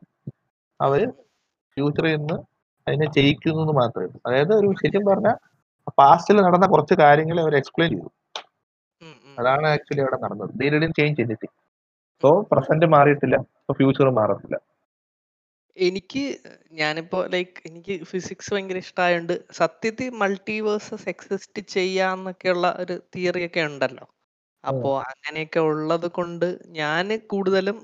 [0.80, 1.10] അവർ
[1.74, 2.42] ഫ്യൂച്ചറിൽ നിന്ന്
[2.88, 4.20] അതിനെ ചെയ്യിക്കുന്നു മാത്രമേ ഉള്ളൂ.
[4.26, 5.34] അതായത് ഒരു ശരിക്കും പറഞ്ഞ
[5.98, 8.10] പാസ്റ്റിൽ നടന്ന കുറച്ച് കാര്യങ്ങളെ അവർ എക്സ്പ്ലെയിൻ ചെയ്തു.
[9.38, 10.50] അതാണ് ആക്ച്വലി അവിടെ നടന്നത്.
[10.60, 10.66] They
[10.98, 11.54] change anything
[12.22, 13.36] so present മാറിയിട്ടില്ല.
[13.64, 14.56] സോ ഫ്യൂച്ചർ മാറത്തില്ല.
[15.76, 16.22] എനിക്ക്
[16.80, 24.04] ഞാനിപ്പോ ലൈക്ക് എനിക്ക് ഫിസിക്സ് ഭയങ്കര ഇഷ്ടമായോണ്ട് സത്യത്തിൽ മൾട്ടിവേഴ്സസ് എക്സിസ്റ്റ് ചെയ്യാന്നൊക്കെയുള്ള ഒരു തിയറി ഒക്കെ ഉണ്ടല്ലോ.
[24.64, 26.46] അപ്പോ അങ്ങനെയൊക്കെ ഉള്ളത് കൊണ്ട്
[26.80, 27.78] ഞാൻ കൂടുതലും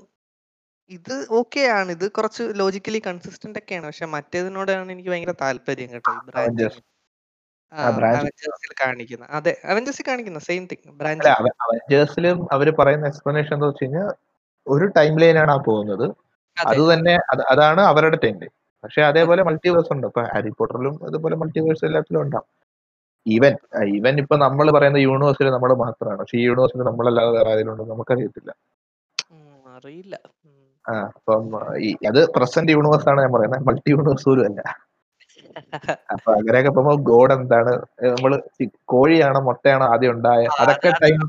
[0.91, 1.89] ഇത് ഓക്കെ ആണ്.
[1.91, 3.85] ഇത് കുറച്ച് ലോജിക്കലി കൺസിസ്റ്റന്റ് ഒക്കെയാണ്.
[3.89, 6.13] പക്ഷെ മറ്റേതിനോടാണ് എനിക്ക് ഭയങ്കര താല്പര്യം കേട്ടോ
[7.73, 7.81] ആ.
[8.11, 9.25] അവഞ്ചേഴ്സിൽ കാണിക്കുന്ന.
[9.31, 11.29] അതെ അവഞ്ചേഴ്സിൽ കാണിക്കുന്ന സെയിം തിങ് അല്ല ബ്രാഞ്ച്
[11.63, 14.09] അവഞ്ചേഴ്സിലും അവർ പറയുന്ന എക്സ്പ്ലനേഷൻ എന്താ വെച്ച് കഴിഞ്ഞാൽ
[14.67, 15.13] ഒരു ടൈം
[15.43, 16.05] ആണ് ആ പോകുന്നത്.
[16.57, 16.81] അത്.
[16.93, 18.53] തന്നെ അത് അതാണ് അവരുടെ ടൈം ലൈൻ
[18.83, 20.07] പക്ഷെ അതേപോലെ മൾട്ടിവേഴ്സ് ഉണ്ട്.
[20.07, 22.49] ഇപ്പൊ ഹാരി പോട്ടറിലും അതുപോലെ മൾട്ടിവേഴ്സ് എല്ലാത്തിലും ഉണ്ടാവും.
[23.25, 23.53] ഈവൻ
[23.95, 26.19] ഈവൻ ഇപ്പൊ നമ്മൾ പറയുന്ന യൂണിവേഴ്സിൽ നമ്മൾ മാത്രമാണ്.
[26.19, 28.51] പക്ഷെ ഈ യൂണിവേഴ്സിൽ നമ്മളല്ലാതെ വേറെ ആരെങ്കിലും ഉണ്ടോ നമുക്കറിയത്തില്ല.
[29.73, 30.15] അറിയില്ല.
[30.45, 30.55] ഉം.
[30.85, 31.43] ആ അപ്പം
[31.79, 33.65] ഈ അത് പ്രസന്റ് യൂണിവേഴ്സ് ആണ് ഞാൻ പറയുന്നത്.
[33.67, 34.61] മൾട്ടി യൂണിവേഴ്സ് പോലും അല്ല.
[36.13, 37.73] അപ്പൊ അങ്ങനെയൊക്കെ പോകുമ്പോ ഗോഡ് എന്താണ്?
[38.13, 38.33] നമ്മൾ
[38.93, 40.43] കോഴിയാണോ മുട്ടയാണോ ആദ്യം ഉണ്ടായ?
[40.61, 41.21] അതൊക്കെ ടൈം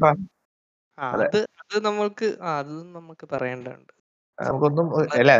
[0.99, 1.39] അത്.
[1.63, 3.93] അത് നമ്മൾക്ക് അത് നമുക്ക് പറയേണ്ടതുണ്ട്.
[4.39, 4.87] നമുക്കൊന്നും
[5.21, 5.33] അല്ല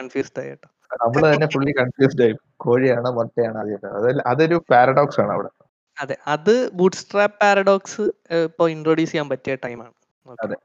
[0.00, 0.68] കൺഫ്യൂസ്ഡ് ആയി കേട്ടോ.
[1.02, 2.34] നമ്മൾ തന്നെ ഫുള്ളി കൺഫ്യൂസ്ഡ് ആയി.
[2.64, 4.22] കോഴിയാണോ മുട്ടയാണോ ആദ്യം?
[4.32, 5.50] അതൊരു പാരഡോക്സ് ആണ് അവിടെ.
[5.96, 8.04] അതെ അത് ബൂട്ട്സ്ട്രാപ്പ് പാരഡോക്സ്
[8.46, 9.94] ഇപ്പോൾ ഇൻട്രോഡ്യൂസ് ചെയ്യാൻ പറ്റിയ ടൈമാണ്
[10.26, 10.56] അതെ.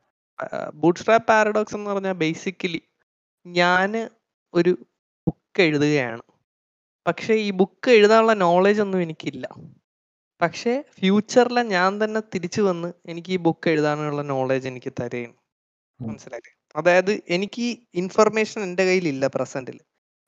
[0.82, 2.82] ബൂട്ട് സ്ട്രാപ്പ് പാരഡോക്സ് എന്ന് പറഞ്ഞാൽ ബേസിക്കലി
[3.46, 3.92] ഞാൻ
[4.54, 4.72] ഒരു
[5.28, 6.24] ബുക്ക് എഴുതുകയാണ്.
[7.08, 9.46] പക്ഷേ ഈ ബുക്ക് എഴുതാനുള്ള നോളേജ് ഒന്നും എനിക്കില്ല.
[10.42, 15.34] പക്ഷേ ഫ്യൂച്ചറിൽ ഞാൻ തന്നെ തിരിച്ചു വന്ന് എനിക്ക് ഈ ബുക്ക് എഴുതാനുള്ള നോളേജ് എനിക്ക് തരുകയാണ്
[16.00, 16.54] മനസ്സിലായി മനസ്സിലായില്ലേ?
[16.76, 19.78] അതായത് എനിക്ക് ഇൻഫർമേഷൻ എന്റെ കയ്യിലില്ല പ്രസന്റിൽ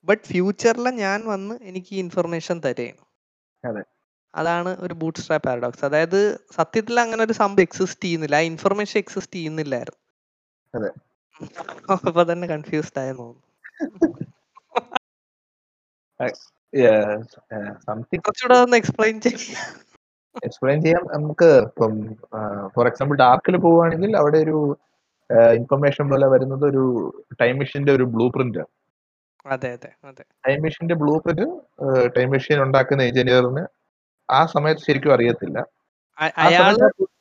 [0.06, 2.58] ബട്ട് ഫ്യൂച്ചറിൽ ഞാൻ വന്ന് എനിക്ക് ഈ ഇൻഫർമേഷൻ
[3.64, 3.84] അതെ.
[4.36, 6.20] അതാണ് ഒരു ബൂട്ട് സ്ട്രാപ്പ് പാരഡോക്സ് അതായത്
[6.56, 8.36] സത്യത്തിൽ അങ്ങനെ ഒരു സംഭവം എക്സിസ്റ്റ് ചെയ്യുന്നില്ല.
[8.36, 10.00] ആ ഇൻഫർമേഷൻ എക്സിസ്റ്റ് ചെയ്യുന്നില്ലായിരുന്നു.
[12.08, 13.46] അപ്പൊ തന്നെ കൺഫ്യൂസ്ഡ് ആയെന്ന് തോന്നുന്നു.
[17.88, 19.64] സംതിങ് കുറച്ചുകൂടെ ഒന്ന് എക്സ്പ്ലെയിൻ ചെയ്യാം.
[20.48, 20.80] എക്സ്പ്ലെയിൻ
[21.14, 21.94] നമുക്ക് ഇപ്പം
[22.76, 24.58] ഫോർ എക്സാമ്പിൾ ഡാർക്കിൽ പോവുകയാണെങ്കിൽ അവിടെ ഒരു
[25.60, 26.84] ഇൻഫർമേഷൻ പോലെ വരുന്നത് ഒരു
[27.42, 28.64] ടൈം മെഷീന്റെ ഒരു ബ്ലൂ പ്രിന്റ്
[29.46, 30.24] അതെ അതെ അതെ.
[30.46, 31.46] ടൈം മെഷീന്റെ ബ്ലൂ പ്രിന്റ്
[32.16, 33.64] ടൈം മെഷീൻ ഉണ്ടാക്കുന്ന എഞ്ചിനീയറിന്
[34.30, 35.60] ആ സമയത്ത് ശരിക്കും അറിയത്തില്ല.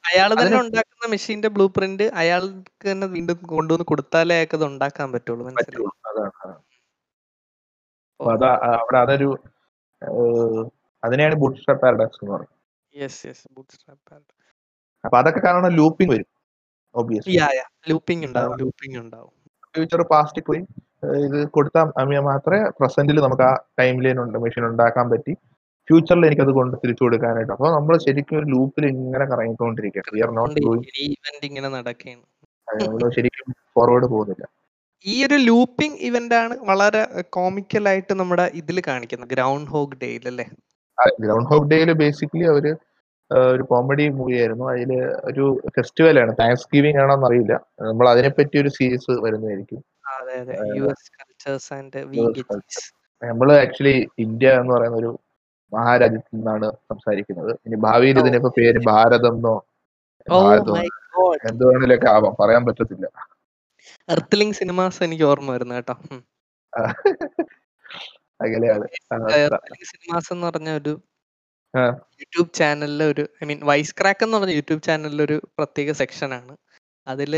[0.07, 5.45] അയാൾ തന്നെ ഉണ്ടാക്കുന്ന മെഷീന്റെ ബ്ലൂ പ്രിന്റ് അയാൾക്ക് തന്നെ വീണ്ടും കൊണ്ടുവന്ന് കൊടുത്താലേ അയാൾക്ക് അത് ഉണ്ടാക്കാൻ പറ്റുള്ളൂ.
[5.49, 5.87] മനസ്സിലായി.
[8.21, 8.47] അപ്പൊ അത്
[8.79, 9.29] അവിടെ അതൊരു
[11.03, 12.55] അതിനെയാണ് ബുട്ട് സ്ട്രാപ്പ് പാരഡോക്സ് എന്ന് പറയുന്നത്
[15.05, 16.29] അപ്പൊ അതൊക്കെ കാരണം ലൂപ്പിംഗ് വരും
[17.91, 19.33] ലൂപ്പിംഗ് ഉണ്ടാവും ലൂപ്പിംഗ് ഉണ്ടാവും.
[19.75, 20.61] ഫ്യൂച്ചർ പാസ്റ്റിൽ പോയി
[21.27, 21.87] ഇത് കൊടുത്താൽ
[22.31, 25.33] മാത്രമേ പ്രസന്റിൽ നമുക്ക് ആ ടൈം ലൈൻ ഉണ്ട് മെഷീൻ ഉണ്ടാക്കാൻ പറ്റി.
[25.89, 27.53] ഫ്യൂച്ചറിൽ എനിക്ക് അത് കൊണ്ട് തിരിച്ചു കൊടുക്കാനായിട്ട്.
[27.55, 30.59] അപ്പൊ നമ്മൾ ശരിക്കും ഒരു ലൂപ്പിൽ ഇങ്ങനെ കറങ്ങിക്കൊണ്ടിരിക്കുക വി ആർ നോട്ട്
[31.03, 32.25] ഈ ഇവന്റ് ഇങ്ങനെ നടക്കുകയാണ്.
[32.69, 34.45] നമ്മൾ ശരിക്കും ഫോർവേഡ് പോകുന്നില്ല.
[35.07, 37.03] ഈ ഒരു ലൂപ്പിംഗ് ഇവന്റ് ആണ് വളരെ
[37.37, 39.31] കോമിക്കൽ ആയിട്ട് നമ്മുടെ ഇതിൽ കാണിക്കുന്നത്.
[39.35, 40.47] ഗ്രൗണ്ട് ഹോഗ് ഡേയിൽ അല്ലേ?
[41.25, 42.65] ഗ്രൗണ്ട് ഹോക്ക് ഡേയിൽ ബേസിക്കലി അവർ
[43.51, 44.65] ഒരു കോമഡി മൂവി ആയിരുന്നു.
[44.73, 44.91] അതിൽ
[45.31, 45.45] ഒരു
[45.77, 46.33] ഫെസ്റ്റിവൽ ആണ്.
[46.41, 47.55] താങ്ക്സ് ഗിവിംഗ് ആണോന്ന് അറിയില്ല.
[47.89, 49.81] നമ്മൾ അതിനെപ്പറ്റി ഒരു സീരീസ് വരുന്നതായിരിക്കും.
[53.23, 55.11] നമ്മൾ ആക്ച്വലി ഇന്ത്യ എന്ന് പറയുന്ന ഒരു
[55.73, 57.53] മഹാരാജ്യത്തിൽ നിന്നാണ് സംസാരിക്കുന്നത്.
[57.67, 59.55] ഇനി ഭാവിയിൽ ഇതിനൊക്കെ പേര് ഭാരതം എന്നോ
[60.27, 60.75] ഗോഡ്
[61.51, 62.35] എന്ത് വേണേലൊക്കെ ആവാം.
[62.41, 63.07] പറയാൻ പറ്റത്തില്ല.
[64.09, 65.97] എർത്തലിംഗ് സിനിമാസ് എനിക്ക് ഓർമ്മ വരുന്നു കേട്ടോ.
[68.41, 68.87] അങ്ങനെയാണ്
[69.93, 70.93] സിനിമാസ് എന്ന് പറഞ്ഞ ഒരു
[72.21, 76.55] യൂട്യൂബ് ചാനലിലെ ഒരു ഐ മീൻ വൈസ് ക്രാക്ക് എന്ന് പറഞ്ഞ യൂട്യൂബ് ചാനലിലെ ഒരു പ്രത്യേക സെക്ഷനാണ് ആണ്.
[77.07, 77.33] അതിൽ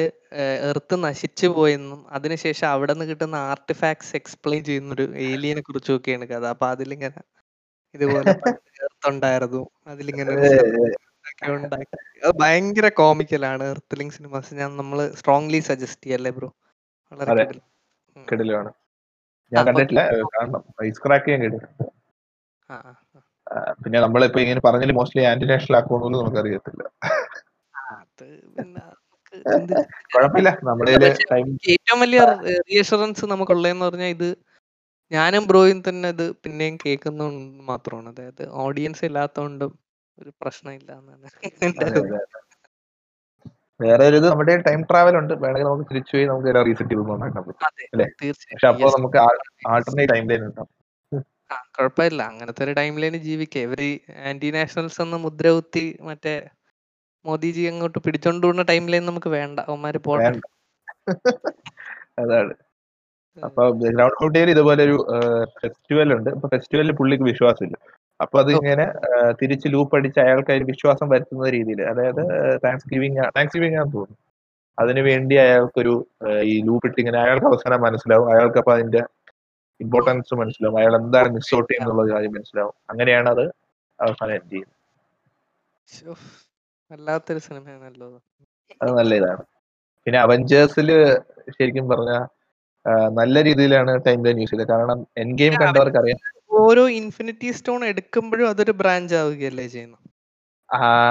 [0.70, 6.44] എർത്ത് നശിച്ചു പോയെന്നും അതിനുശേഷം അവിടെ നിന്ന് കിട്ടുന്ന ആർട്ട് ഫാക്ട്സ് എക്സ്പ്ലെയിൻ ചെയ്യുന്ന ഒരു ഏലിയനെ കുറിച്ചൊക്കെയാണ് കഥ.
[6.54, 7.22] അപ്പൊ അതിലിങ്ങനെ
[7.94, 8.30] ഇതുപോലെ
[8.86, 9.62] എർത്ത് ഉണ്ടായിരുന്നു.
[9.86, 10.34] അതിലിങ്ങനെ
[12.40, 16.48] ഭയങ്കര കോമിക്കലാണ് എർത്തലിംഗ് സിനിമാസ് ഞാൻ നമ്മൾ സ്ട്രോങ്ലി സജസ്റ്റ് ചെയ്യല്ലേ ബ്രോ
[17.12, 17.44] വളരെ.
[18.28, 18.70] കിടിലാണ്
[19.52, 20.02] ഞാൻ കണ്ടിട്ടില്ല.
[20.86, 21.86] ഐസ് ക്രാക്ക് ഞാൻ കേട്ടിട്ടുണ്ട്.
[23.84, 26.82] പിന്നെ നമ്മളിപ്പോ ഇങ്ങനെ പറഞ്ഞാൽ മോസ്റ്റ്ലി ആന്റി നാഷണൽ ആക്കുമെന്നൊന്നും നമുക്ക് അറിയത്തില്ല
[30.12, 30.50] കുഴപ്പമില്ല.
[30.68, 30.92] നമ്മുടെ
[31.72, 32.20] ഏറ്റവും വലിയ
[32.68, 34.28] റീഅഷുറൻസ് നമുക്കുള്ളതെന്ന് പറഞ്ഞാൽ ഇത്
[35.10, 37.26] ഞാനും ബ്രോയും തന്നെ ഇത് പിന്നെയും കേൾക്കുന്നു
[37.70, 38.08] മാത്രമാണ്.
[38.12, 39.72] അതായത് ഓഡിയൻസ് ഇല്ലാത്തതുകൊണ്ടും
[40.20, 40.90] ഒരു പ്രശ്നമില്ല
[43.80, 45.32] വേറെ ഒരു നമ്മുടെ ടൈം ട്രാവൽ ഉണ്ട്.
[45.42, 47.66] വേണമെങ്കിൽ നമുക്ക് തിരിച്ചു പോയി നമുക്ക് റീസെറ്റ് ചെയ്ത് ഉണ്ടാക്കാൻ പറ്റും.
[47.94, 48.06] അല്ലേ?
[48.50, 49.18] പക്ഷെ അപ്പോൾ നമുക്ക്
[49.72, 50.70] ആൾട്ടർനേറ്റ് ടൈം ലൈൻ ഉണ്ടാവും.
[51.76, 52.20] കുഴപ്പമില്ല.
[52.30, 53.62] അങ്ങനത്തെ ഒരു ടൈമിലേന് ജീവിക്കാം.
[53.68, 53.80] ഇവർ
[54.30, 56.34] ആന്റി നാഷണൽസ് എന്ന മുദ്ര കുത്തി മറ്റേ
[57.24, 59.58] മോദിജി അങ്ങോട്ട് പിടിച്ചോണ്ട് പോകുന്ന ലൈൻ നമുക്ക് വേണ്ട.
[59.70, 60.44] അവന്മാര് പോകണ്ട
[62.22, 62.52] അതാണ്.
[63.36, 64.96] അപ്പൊ ഗ്രൗണ്ട് ഹൗട്ടയിൽ ഇതുപോലെ ഒരു
[65.60, 66.30] ഫെസ്റ്റിവൽ ഉണ്ട്.
[66.36, 67.76] അപ്പൊ ഫെസ്റ്റിവലിൽ പുള്ളിക്ക് വിശ്വാസമില്ല.
[68.20, 68.84] അപ്പൊ അത് ഇങ്ങനെ
[69.40, 72.22] തിരിച്ച് ലൂപ്പ് അടിച്ച് അയാൾക്ക് അതിൽ വിശ്വാസം വരുത്തുന്ന രീതിയിൽ അതായത്
[72.64, 74.18] താങ്ക്സ് ഗിവിംഗ് താങ്ക്സ് ഗിവിംഗ് ആണെന്ന് തോന്നുന്നു.
[74.78, 75.94] അതിനു വേണ്ടി അയാൾക്കൊരു
[76.50, 78.28] ഈ ലൂപ്പ് ഇട്ട് ഇങ്ങനെ അയാൾക്ക് അവസാനം മനസ്സിലാവും.
[78.34, 79.00] അയാൾക്ക് അപ്പൊ അതിന്റെ
[79.80, 80.76] ഇമ്പോർട്ടൻസ് മനസ്സിലാവും.
[80.80, 82.74] അയാൾ എന്താണ് മിസ് ഔട്ട് ചെയ്യുന്നുള്ള കാര്യം മനസ്സിലാവും.
[82.92, 83.44] അങ്ങനെയാണ് അത്
[83.98, 84.76] അവസാനം എൻഡ് ചെയ്യുന്നത്.
[88.82, 89.42] അത് നല്ല ഇതാണ്.
[90.06, 90.88] പിന്നെ അവഞ്ചേഴ്സിൽ
[91.56, 92.12] ശരിക്കും പറഞ്ഞ
[93.20, 94.68] നല്ല രീതിയിലാണ് ടൈം ലൈൻ യൂസ് ചെയ്തത്.
[94.72, 96.20] കാരണം എൻ ഗെയിം കണ്ടവർക്ക് അറിയാം.
[96.62, 99.98] ഓരോ ഇൻഫിനിറ്റി സ്റ്റോൺ എടുക്കുമ്പോഴും അതൊരു ബ്രാഞ്ച് ആവുകയല്ലേ ചെയ്യുന്നത്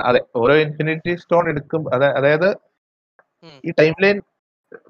[0.09, 0.19] അതെ.
[0.41, 2.49] ഓരോ ഇൻഫിനിറ്റി സ്റ്റോൺ എടുക്കും അതായത്
[3.67, 4.17] ഈ ടൈം ലൈൻ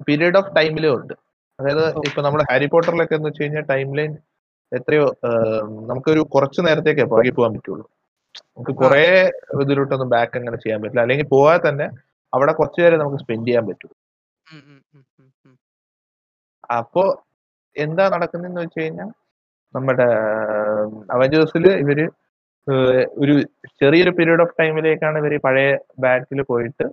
[0.08, 1.14] പീരീഡ് ഓഫ് ടൈമിലും ഉണ്ട്.
[1.58, 1.84] അതായത്.
[2.08, 4.12] ഇപ്പൊ നമ്മുടെ ഹാരി പോട്ടറിലൊക്കെ എന്ന് വെച്ച് കഴിഞ്ഞാൽ ടൈം ലൈൻ
[4.72, 5.04] എത്രയോ
[5.90, 7.84] നമുക്കൊരു കുറച്ച് നേരത്തേക്കേ പുറകെ പോകാൻ പറ്റുള്ളൂ.
[8.56, 9.04] നമുക്ക് കുറെ
[9.62, 11.04] ഇതിലോട്ടൊന്നും ബാക്ക് അങ്ങനെ ചെയ്യാൻ പറ്റില്ല.
[11.04, 11.86] അല്ലെങ്കിൽ പോയാൽ തന്നെ
[12.32, 13.90] അവിടെ കുറച്ചു നേരം നമുക്ക് സ്പെൻഡ് ചെയ്യാൻ പറ്റും.
[16.78, 17.02] അപ്പോ
[17.76, 19.10] എന്താ നടക്കുന്നെന്ന് വെച്ച് കഴിഞ്ഞാൽ
[19.74, 20.06] നമ്മുടെ
[21.16, 22.00] അവഞ്ചേഴ്സിൽ ഇവർ
[23.22, 23.34] ഒരു
[23.80, 25.68] ചെറിയൊരു പീരീഡ് ഓഫ് ടൈമിലേക്കാണ് ഇവർ പഴയ
[26.04, 26.86] ബാറ്റിൽ പോയിട്ട്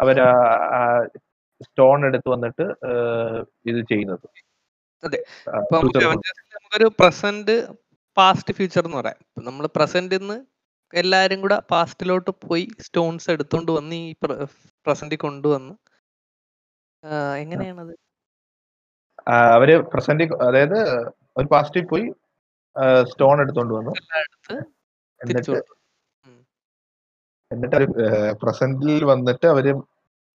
[0.00, 0.18] അവർ
[1.60, 2.64] സ്റ്റോൺ എടുത്ത് വന്നിട്ട്
[3.70, 4.26] ഇത് ചെയ്യുന്നത്.
[5.02, 5.18] അതെ.
[5.74, 7.56] നമുക്കൊരു പ്രസന്റ്
[8.16, 9.20] പാസ്റ്റ് ഫ്യൂച്ചർ എന്ന് പറയാം.
[9.48, 10.36] നമ്മൾ പ്രസന്റിന്ന്
[10.92, 14.08] എല്ലാരും കൂടെ പാസ്റ്റിലോട്ട് പോയി സ്റ്റോൺസ് എടുത്തോണ്ട് വന്ന് ഈ
[14.86, 15.74] പ്രസന്റിൽ കൊണ്ടുവന്ന്
[17.42, 17.94] എങ്ങനെയാണത്?
[19.56, 20.78] അവർ പ്രസന്റ് അതായത്
[21.36, 22.06] ഒരു പാസ്റ്റിൽ പോയി
[23.10, 23.92] സ്റ്റോൺ എടുത്തോണ്ട് വന്നു.
[25.20, 25.56] എന്നിട്ട്
[27.50, 27.78] എന്നിട്ട്
[28.42, 29.66] പ്രസന്റിൽ വന്നിട്ട് അവർ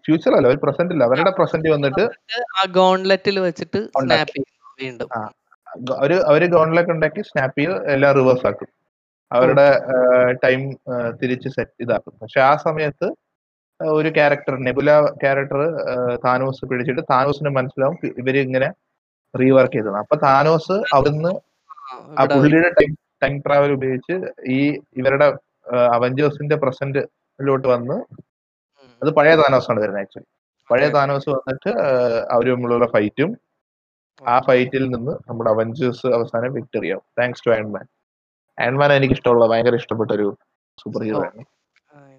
[0.06, 2.04] ഫ്യൂച്ചർ അല്ല അവർ പ്രസന്റിൽ അവരുടെ പ്രസന്റ് വന്നിട്ട്
[2.60, 4.39] ആ ഗോൺലെറ്റിൽ വെച്ചിട്ട് സ്നാപ്പ് ഉണ്ടാക്കി.
[4.39, 5.10] ചെയ്യുന്നു വീണ്ടും.
[6.02, 8.70] അവർ അവർ ഗോൺലെറ്റ് ഉണ്ടാക്കി സ്നാപ്പ് ചെയ്ത് എല്ലാം റിവേഴ്സ് ആക്കും.
[9.32, 9.66] അവരുടെ
[10.43, 10.62] ടൈം
[11.22, 12.14] തിരിച്ച് സെറ്റ് ഇതാക്കും.
[12.22, 13.08] പക്ഷെ ആ സമയത്ത്
[13.80, 14.91] ഒരു ക്യാരക്ടർ നെബുല
[15.24, 15.60] ക്യാരക്ടർ
[16.26, 18.70] താനോസ് പിടിച്ചിട്ട് താനോസിന് മനസ്സിലാവും ഇവർ ഇങ്ങനെ
[19.38, 21.31] റീവർക്ക് ചെയ്തത് അപ്പൊ താനോസ് അവിടുന്ന്
[22.11, 24.15] ആ, പുള്ളിയുടെ ടൈം ടൈം ട്രാവൽ ഉപയോഗിച്ച്
[24.49, 24.59] ഈ
[24.95, 25.27] ഇവരുടെ
[25.93, 27.97] അവഞ്ചേഴ്സിന്റെ പ്രസന്റിലോട്ട് വന്ന്
[29.01, 30.27] അത് പഴയ താനോസ് ആണ് വരുന്നത് ആക്ച്വലി
[30.69, 31.71] പഴയ താനോസ് വന്നിട്ട്
[32.29, 33.29] അവർ തമ്മിലുള്ള ഫൈറ്റും
[34.21, 37.05] ആ ഫൈറ്റിൽ നിന്ന് നമ്മുടെ അവഞ്ചേഴ്സ് അവസാനം വിക്ടറി ആവും.
[37.17, 37.85] താങ്ക്സ് ടു ആൻഡ്മാൻ
[38.57, 40.27] ആൻഡ്മാൻ എനിക്ക് ഇഷ്ടമുള്ള ഭയങ്കര ഇഷ്ടപ്പെട്ട ഒരു
[40.77, 41.43] സൂപ്പർ ഹീറോ ആണ്.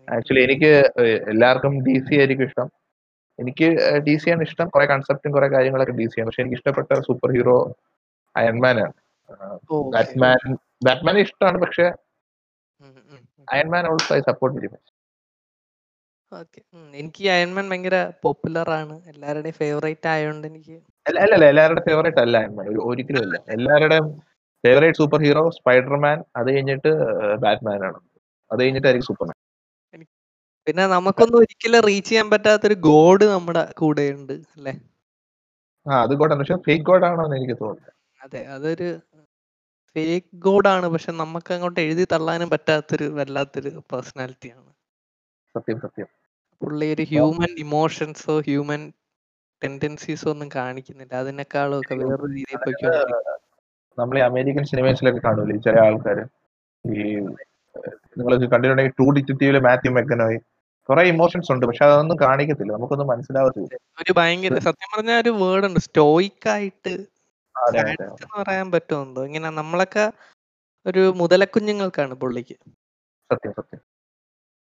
[0.08, 0.70] ആക്ച്വലി എനിക്ക്
[1.32, 2.68] എല്ലാവർക്കും ഡി സി ആയിരിക്കും ഇഷ്ടം.
[3.38, 3.66] എനിക്ക്
[4.06, 4.68] ഡി സി ആണ് ഇഷ്ടം.
[4.74, 6.28] കുറെ കൺസെപ്റ്റും കുറെ കാര്യങ്ങളൊക്കെ ഡി സി ആണ്.
[6.28, 7.56] പക്ഷെ എനിക്ക് ഇഷ്ടപ്പെട്ട സൂപ്പർ ഹീറോ
[8.34, 8.94] അയൺമാൻ ആണ്.
[9.94, 10.40] ബാറ്റ്മാൻ
[10.86, 11.86] ബാറ്റ്മാൻ ഇഷ്ടമാണ് പക്ഷെ.
[13.48, 14.92] Iron Man also I support very much
[17.00, 18.94] എനിക്ക് അയൺമാൻ ഭയങ്കര പോപ്പുലർ ആണ്.
[19.12, 20.74] എല്ലാവരുടെയും ഫേവറേറ്റ് ആയതുകൊണ്ട് എനിക്ക്
[21.06, 23.36] അല്ല അല്ല എല്ലാവരുടെ ഫേവറേറ്റ് അല്ല അയൺമാൻ ഒരു ഒരിക്കലും അല്ല.
[23.56, 24.08] എല്ലാവരുടെയും
[24.64, 26.90] ഫേവറേറ്റ് സൂപ്പർ ഹീറോ സ്പൈഡർമാൻ അത് കഴിഞ്ഞിട്ട്
[27.44, 27.98] ബാറ്റ്മാൻ ആണ്.
[28.50, 29.36] അത് കഴിഞ്ഞിട്ടായിരിക്കും സൂപ്പർമാൻ
[30.68, 34.72] പിന്നെ നമുക്കൊന്നും ഒരിക്കലും റീച്ച് ചെയ്യാൻ പറ്റാത്ത ഒരു ഗോഡ് നമ്മുടെ കൂടെയുണ്ട് അല്ലെ?
[35.86, 38.88] ആ അത് ഗോഡാണ് പക്ഷെ ഫേക്ക് എന്ന് എനിക്ക് തോന്നുന്നത് അതെ അതൊരു
[39.96, 44.66] ഫേക്ക് ഗോഡാണ് പക്ഷെ നമുക്ക് അങ്ങോട്ട് എഴുതി തള്ളാനും പറ്റാത്തൊരു വല്ലാത്തൊരു പേഴ്സണാലിറ്റിയാണ്
[45.54, 46.08] സത്യം സത്യം.
[46.62, 48.82] പുള്ളി ഒരു ഹ്യൂമൻ ഇമോഷൻസോ ഹ്യൂമൻ
[49.62, 51.12] ടെൻഡൻസീസോ ഒന്നും കാണിക്കുന്നില്ല.
[51.22, 53.36] അതിനേക്കാളും ഒക്കെ വേറൊരു രീതിയിൽ പോയിക്കൊണ്ടിരിക്കും
[53.98, 56.24] നമ്മൾ അമേരിക്കൻ സിനിമയിലൊക്കെ കാണൂലേ ചില ആൾക്കാര്.
[56.84, 56.98] ഈ
[58.18, 60.38] നിങ്ങൾ കണ്ടിട്ടുണ്ടെങ്കിൽ ടു ഡിറ്റക്റ്റീവിൽ മാത്യു മെക്കനോയ്
[60.88, 62.72] കുറെ ഇമോഷൻസ് ഉണ്ട് പക്ഷെ അതൊന്നും കാണിക്കത്തില്ല.
[62.72, 63.74] നമുക്കൊന്നും മനസ്സിലാവത്തില്ല.
[64.02, 66.48] ഒരു ഭയങ്കര സത്യം പറഞ്ഞ ഒരു വേർഡ് ഉണ്ട് സ്റ്റോയിക്
[67.56, 70.04] എന്ന് പറയാൻ പറ്റുമെന്തോ ഇങ്ങനെ നമ്മളൊക്കെ
[70.86, 72.56] ഒരു മുതലക്കുഞ്ഞുങ്ങൾക്കാണ് പുള്ളിക്ക്.
[73.30, 73.80] സത്യം സത്യം.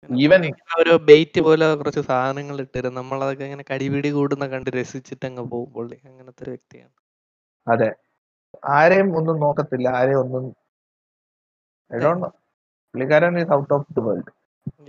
[0.09, 0.43] ഈവൻ
[0.79, 5.97] ഒരു ബെയ്റ്റ് പോലെ കുറച്ച് സാധനങ്ങൾ ഇട്ടിരും നമ്മളതൊക്കെ ഇങ്ങനെ കടിപിടി കൂടുന്ന കണ്ട് രസിച്ചിട്ട് അങ്ങ് പോകും പുള്ളി.
[6.05, 6.95] അങ്ങനത്തെ ഒരു വ്യക്തിയാണ്.
[7.67, 7.91] അതെ.
[8.71, 10.45] ആരെയും ഒന്നും നോക്കത്തില്ല ആരെയും ഒന്നും
[11.91, 12.31] ഐ ഡോണ്ട് നോ
[12.95, 14.31] പുള്ളിക്കാരൻ ഔട്ട് ഓഫ് ദി വേൾഡ്.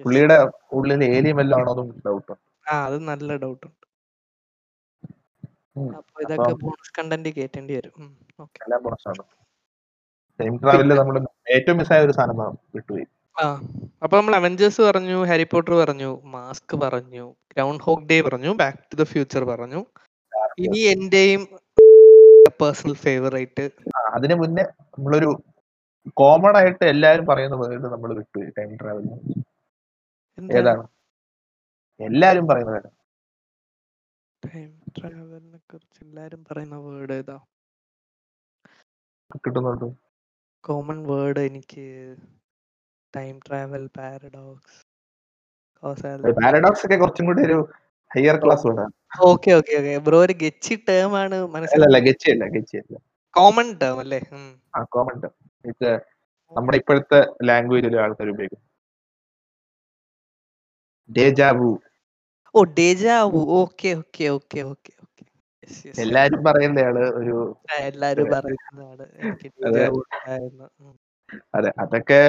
[0.05, 0.37] പുള്ളിയുടെ
[0.77, 2.33] ഉള്ളിൽ ഏലിയം വല്ലതും ആണോ എന്നും ഡൗട്ട്
[2.65, 3.75] ആ അത് നല്ല ഡൗട്ട് ഉണ്ട്.
[5.75, 7.93] അപ്പോൾ അപ്പൊ ഇതൊക്കെ ബോണസ് കണ്ടന്റ് കേറ്റേണ്ടി വരും.
[8.43, 9.23] ഓക്കേ എല്ലാം ആണ്.
[10.39, 11.15] ടൈം ട്രാവലിൽ നമ്മൾ
[11.55, 13.05] ഏറ്റവും ആയ ഒരു സാധനം വിട്ടുപോയി.
[13.37, 13.45] ആ
[14.03, 18.97] അപ്പൊ നമ്മൾ അവഞ്ചേഴ്സ് പറഞ്ഞു ഹാരി പോട്ടർ പറഞ്ഞു മാസ്ക് പറഞ്ഞു ഗ്രൗണ്ട് ഹോക്ക് ഡേ പറഞ്ഞു ബാക്ക് ടു
[19.01, 19.81] ദ ഫ്യൂച്ചർ പറഞ്ഞു.
[20.63, 21.41] ഇനി എന്റെയും
[22.61, 23.65] പേഴ്സണൽ ഫേവറേറ്റ്
[24.15, 24.63] അതിനു മുന്നേ
[24.93, 25.29] നമ്മളൊരു
[26.19, 29.17] കോമൺ ആയിട്ട് എല്ലാവരും പറയുന്ന വേർഡ് നമ്മൾ വിട്ടുപോയി ടൈം ട്രാവലിന്
[30.57, 30.83] ഏതാണ്?
[31.99, 32.89] എല്ലാരും പറയുന്നത്
[34.43, 34.67] ടൈം
[34.97, 37.37] ട്രാവലിനെ കുറിച്ച് എല്ലാരും പറയുന്ന വേർഡ് ഏതാ?
[39.37, 39.87] കിട്ടുന്നുണ്ട്?
[40.63, 41.85] കോമൺ വേർഡ് എനിക്ക്
[43.13, 44.79] ടൈം ട്രാവൽ പാരഡോക്സ്
[46.39, 47.57] പാരഡോക്സ് ഒക്കെ കുറച്ചും കൂടി ഒരു
[48.11, 48.93] ഹയർ ക്ലാസ് വേർഡാണ്
[49.29, 52.95] ഓക്കെ ഓക്കെ ഓക്കെ ബ്രോ ഒരു ഗെച്ചി ടേം ആണ് മനസ്സിലല്ല ഗെച്ചി അല്ല ഗെച്ചി അല്ല.
[53.33, 54.19] കോമൺ ടേം അല്ലേ?
[54.73, 55.33] ആ കോമൺ ടേം
[55.65, 55.89] ഇത്
[56.53, 58.61] നമ്മുടെ ഇപ്പോഴത്തെ ലാംഗ്വേജിൽ ആൾക്കാർ ഉപയോഗിക്കും.
[61.09, 61.71] Deja vu
[62.55, 65.23] oh deja vu okay okay okay okay okay
[66.01, 67.35] എല്ലാരും പറയുന്നതാണ് ഒരു
[67.87, 69.05] എല്ലാരും പറയുന്നതാണ്.
[71.53, 71.71] അതെ.
[71.83, 72.21] അതൊക്കെ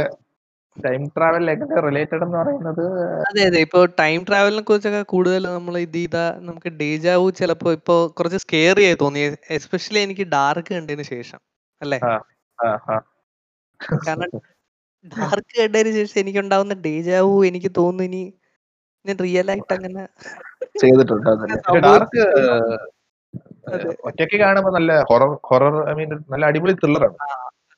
[0.77, 2.83] ടൈം ട്രാവലിലേക്ക് റിലേറ്റഡ് എന്ന് പറയുന്നത്
[3.29, 3.61] അതെ അതെ.
[3.67, 8.99] ഇപ്പൊ ടൈം ട്രാവലിനെ കുറിച്ചൊക്കെ കൂടുതൽ നമ്മൾ ഇത് ചെയ്താ നമുക്ക് ഡേജാവു ചിലപ്പോ ഇപ്പൊ കുറച്ച് സ്കേറി ആയി
[9.03, 9.23] തോന്നി.
[9.59, 11.41] എസ്പെഷ്യലി എനിക്ക് ഡാർക്ക് കണ്ടതിന് ശേഷം.
[11.81, 11.99] അല്ലേ.
[14.05, 14.31] കാരണം
[15.05, 18.23] ഡാർക്ക് കണ്ടതിന് ശേഷം എനിക്ക് ഉണ്ടാവുന്ന ഡേജാവു എനിക്ക് തോന്നുന്നു ഇനി
[19.05, 20.03] ഞാൻ റിയൽ ആയിട്ട് അങ്ങനെ
[20.81, 21.31] ചെയ്തിട്ടുണ്ട്.
[21.87, 22.23] ഡാർക്ക്.
[24.09, 27.17] ഒറ്റയ്ക്ക് കാണുമ്പോൾ നല്ല ഹൊറർ ഹൊറർ ഐ മീൻ നല്ല അടിപൊളി ത്രില്ലറാണ്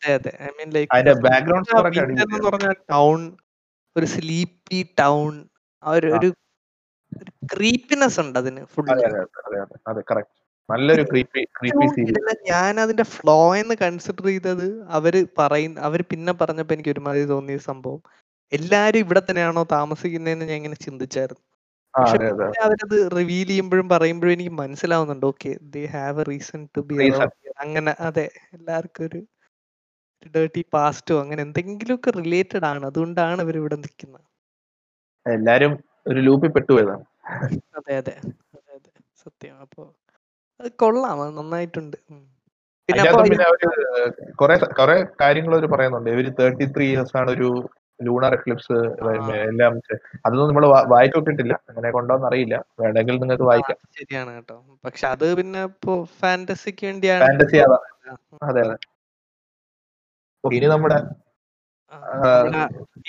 [0.02, 0.32] അതെ അതെ.
[0.42, 1.70] ഐ മീൻ ലൈക്ക് അതിന്റെ ബാക്ക്ഗ്രൗണ്ട്
[2.26, 3.20] എന്ന് പറഞ്ഞാൽ ടൗൺ
[3.96, 5.32] ഒരു സ്ലീപ്പി ടൗൺ
[5.82, 6.28] ഒരു ഒരു
[7.52, 9.76] ക്രീപ്പിനെസ് ഉണ്ട് അതിന് ഫുൾ അതെ അതെ അതെ അതെ അതെ.
[9.90, 14.66] അതെ കറക്റ്റ് നല്ലൊരു ക്രീപ്പി ക്രീപ്പി സീരീസ് ഞാൻ അതിന്റെ ഫ്ലോ എന്ന് കൺസിഡർ ചെയ്തത്
[14.98, 18.00] അവർ പറയുന്ന അവർ പിന്നെ പറഞ്ഞപ്പോ എനിക്ക് ഒരുമാതിരി തോന്നിയ സംഭവം.
[18.52, 21.42] എല്ലാരും ഇവിടെ തന്നെയാണോ താമസിക്കുന്നതെന്ന് ഞാൻ ഇങ്ങനെ ചിന്തിച്ചായിരുന്നു.
[21.94, 25.26] പക്ഷെ അവരത് റിവീൽ ചെയ്യുമ്പോഴും പറയുമ്പോഴും എനിക്ക് മനസ്സിലാവുന്നുണ്ട്.
[25.30, 26.96] Okay they have a reason to be.
[27.64, 28.26] അങ്ങനെ അതെ
[28.56, 29.20] എല്ലാവർക്കും ഒരു
[30.34, 32.84] ഡേർട്ടി പാസ്റ്റോ അങ്ങനെ എന്തെങ്കിലുമൊക്കെ റിലേറ്റഡ് ആണ്.
[32.90, 34.26] അതുകൊണ്ടാണ് ഇവർ ഇവിടെ നിൽക്കുന്നത്.
[35.26, 35.72] എല്ലാരും
[36.06, 37.04] ഒരു ലൂപ്പിൽ പെട്ടുപോയതാണ്
[37.78, 38.14] അതെ അതെ
[38.56, 38.90] അതെ അതെ.
[39.22, 39.54] സത്യം.
[39.64, 39.82] അപ്പൊ
[40.60, 41.18] അത് കൊള്ളാം.
[41.24, 41.98] അത് നന്നായിട്ടുണ്ട്.
[42.88, 43.02] പിന്നെ
[44.40, 46.10] കുറെ കുറെ കാര്യങ്ങൾ അവർ പറയുന്നുണ്ട്.
[46.14, 47.50] ഇവർ തേർട്ടി ത്രീ ഇയേഴ്സ് ആണ് ഒരു
[48.06, 48.76] ലൂണർ എക്ലിപ്സ്
[49.48, 49.72] എല്ലാം
[50.26, 52.56] അതൊന്നും നമ്മൾ വായിക്കൊണ്ടിട്ടില്ല അങ്ങനെ കൊണ്ടോന്ന് അറിയില്ല.
[52.80, 53.78] വേണമെങ്കിൽ നിങ്ങൾക്ക് വായിക്കാം.
[53.98, 54.56] ശരിയാണ് കേട്ടോ.
[54.84, 57.24] പക്ഷെ അത് പിന്നെ ഇപ്പോ ഫാന്റസിക്ക് വേണ്ടിയാണ്.
[57.26, 57.84] ഫാന്റസി ആവാം.
[58.42, 58.76] അതെ അതെ.
[60.44, 60.98] ഇനി നമ്മുടെ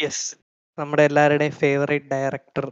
[0.04, 0.26] യെസ്
[0.78, 2.66] നമ്മുടെ എല്ലാവരുടെയും ഫേവറേറ്റ് ഡയറക്ടർ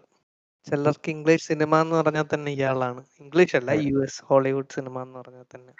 [0.67, 3.01] ചിലർക്ക് ഇംഗ്ലീഷ് സിനിമ എന്ന് പറഞ്ഞാൽ തന്നെ ഇയാളാണ്.
[3.19, 5.73] ഇംഗ്ലീഷ് അല്ല യു എസ് ഹോളിവുഡ് സിനിമ എന്ന് പറഞ്ഞാൽ തന്നെ.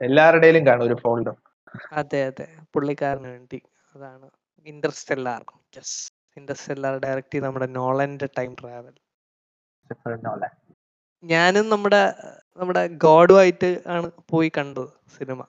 [0.00, 1.36] എല്ലാവരുടെയും കാണും ഒരു ഫോൾഡർ
[1.92, 2.46] അതെ അതെ.
[2.72, 3.58] പുള്ളിക്കാരന് വേണ്ടി.
[3.94, 4.26] അതാണ്.
[4.66, 5.42] ഇന്റർസ്റ്റെല്ലാർ
[6.36, 8.94] ഇന്റർസ്റ്റെല്ലാർ ഡയറക്റ്റ് നമ്മുടെ നോളന്റെ ടൈം ട്രാവൽ
[11.24, 12.00] ഞാനും നമ്മുടെ
[12.58, 15.40] നമ്മുടെ ഗോഡുമായിട്ട് ആണ് പോയി കണ്ടത് സിനിമ.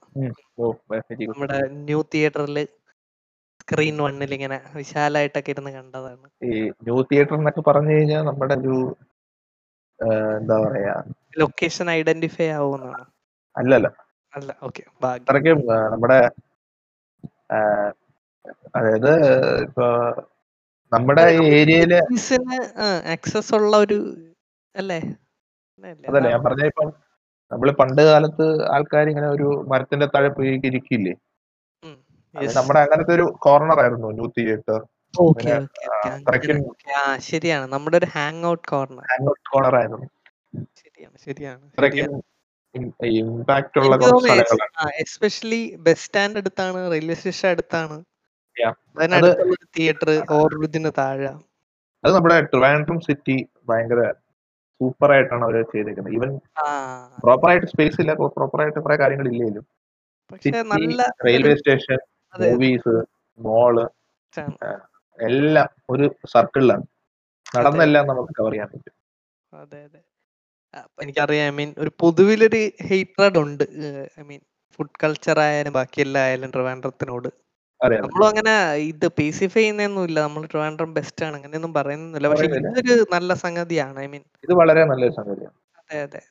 [1.31, 1.57] നമ്മുടെ
[1.87, 2.57] ന്യൂ തിയേറ്ററിൽ
[3.61, 6.27] സ്ക്രീൻ വണ്ണിൽ ഇങ്ങനെ വിശാലായിട്ടൊക്കെ ഇരുന്ന് കണ്ടതാണ്.
[6.47, 6.51] ഈ
[6.87, 8.75] ന്യൂ തിയേറ്റർ എന്നൊക്കെ പറഞ്ഞു കഴിഞ്ഞാൽ നമ്മുടെ ഒരു
[10.37, 10.95] എന്താ പറയാ?
[11.41, 13.05] ലൊക്കേഷൻ ഐഡന്റിഫൈ ആവുന്നതാണ്
[13.55, 13.87] അല്ലല്ല.
[14.33, 14.83] അല്ല ഓക്കെ
[15.93, 16.19] നമ്മുടെ
[18.77, 19.11] അതായത്
[19.65, 19.87] ഇപ്പൊ
[20.91, 21.25] നമ്മുടെ
[21.57, 21.93] ഏരിയയിൽ
[23.13, 23.99] ആക്സസ് ഉള്ള ഒരു
[24.75, 24.99] അല്ലേ?
[26.03, 26.89] അതല്ലേ ഞാൻ പറഞ്ഞ ഇപ്പം
[27.51, 31.13] നമ്മൾ പണ്ട് കാലത്ത് ആൾക്കാർ ഇങ്ങനെ ഒരു മരത്തിന്റെ താഴെ പോയി ഇരിക്കില്ലേ
[32.57, 34.79] നമ്മുടെ അങ്ങനത്തെ ഒരു കോർണർ ആയിരുന്നു ന്യൂ തിയേറ്റർ
[37.29, 37.65] ശരിയാണ്.
[37.73, 40.07] നമ്മുടെ ഒരു hang out corner hang out corner ആയിരുന്നു
[40.81, 41.15] ശരിയാണ്.
[41.77, 42.19] ശരിയാണ്
[43.13, 43.95] ഇമ്പാക്ട് ഉള്ള
[45.03, 47.97] എസ്പെഷ്യലി ബസ് സ്റ്റാൻഡ് അടുത്താണ് റെയിൽവേ സ്റ്റേഷൻ അടുത്താണ്.
[49.75, 50.09] തിയേറ്റർ
[50.99, 51.31] താഴെ.
[52.03, 53.35] അത് നമ്മുടെ ട്രിവാൻഡ്രം സിറ്റി
[53.69, 54.01] ഭയങ്കര
[54.81, 56.13] സൂപ്പർ ആയിട്ടാണ് അവർ ചെയ്തേക്കുന്നത്.
[56.17, 56.29] ഈവൻ
[57.23, 59.27] പ്രോപ്പർ ആയിട്ട് സ്പേസ് ഇല്ല പ്രോപ്പർ ആയിട്ട് കുറെ കാര്യങ്ങൾ
[60.73, 61.99] നല്ല റെയിൽവേ സ്റ്റേഷൻ
[62.33, 62.95] മൂവീസ്
[63.39, 63.75] മോൾ
[65.19, 66.85] എല്ലാം ഒരു സർക്കിളിലാണ്
[67.55, 68.95] നടന്നെല്ലാം നമുക്ക് കവർ ചെയ്യാൻ പറ്റും.
[69.53, 70.01] അതെ അതെ.
[71.03, 73.63] എനിക്കറിയാം ഐ മീൻ ഒരു പൊതുവിലൊരു ഹെയ്റ്റഡ് ഉണ്ട്.
[74.19, 74.41] ഐ മീൻ
[74.75, 77.29] ഫുഡ് കൾച്ചർ ആയാലും ബാക്കി എല്ലാ ആയാലും ട്രിവാൻഡ്രത്തിനോട്
[77.81, 78.53] അതെ അതെ നമ്മളും അങ്ങനെ
[78.83, 81.35] ഇത് പേസിഫൈ ചെയ്യുന്നൊന്നുമില്ല നമ്മൾ ട്രിവാൻഡ്രം ബെസ്റ്റ് ആണ്.
[81.37, 82.71] അങ്ങനെയൊന്നും പറയുന്നില്ല പക്ഷെ പറയുന്നില്ല.
[82.73, 83.97] ഇതൊരു നല്ല സംഗതിയാണ്.
[83.99, 85.57] ഐ മീൻ ഇത് വളരെ നല്ലൊരു സംഗതിയാണ്.
[85.81, 86.21] അതെ അതെ.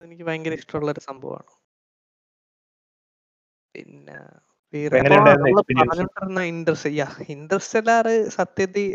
[0.00, 1.50] എനിക്ക് ഭയങ്കര ഇഷ്ടമുള്ള ഒരു സംഭവമാണ്.
[3.74, 4.16] പിന്നെ
[4.74, 6.12] വേറെ എങ്ങനെ അപ്പൊ ഉണ്ടായിരുന്നു നമ്മൾ experience?
[6.16, 8.86] പറഞ്ഞോണ്ടിരുന്ന ഇൻട്രസ്റ്റ് യാ ഇന്റർസ്റ്റെല്ലാർ സത്യത്തിൽ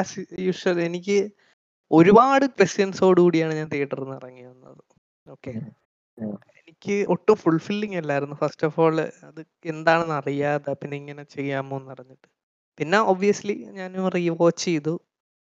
[0.00, 1.18] ആസ് യൂഷ്വൽ എനിക്ക്
[1.90, 4.82] ഒരുപാട് ക്വസ്റ്റ്യൻസോട് കൂടിയാണ് ഞാൻ തിയേറ്ററിൽ നിന്ന് ഇറങ്ങി വന്നത്.
[5.26, 5.52] ഓക്കെ.
[6.86, 8.34] എനിക്ക് ഒട്ടും ഫുൾഫില്ലിംഗ് അല്ലായിരുന്നു.
[8.42, 8.96] ഫസ്റ്റ് ഓഫ് ഓൾ
[9.28, 9.40] അത്
[9.72, 12.28] എന്താണെന്ന് അറിയാതെ പിന്നെ ഇങ്ങനെ ചെയ്യാമോ എന്ന് അറിഞ്ഞിട്ട്.
[12.78, 14.94] പിന്നെ ഒബ്വിയസ്ലി ഞാൻ റീവാച്ച് ചെയ്തു.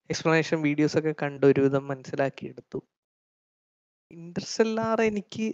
[0.09, 2.79] എക്സ്പ്ലനേഷൻ വീഡിയോസ് ഒക്കെ കണ്ട് ഒരുവിധം മനസ്സിലാക്കി എടുത്തു.
[4.11, 5.47] ഇന്റർസ്റ്റെല്ലാർ എനിക്ക്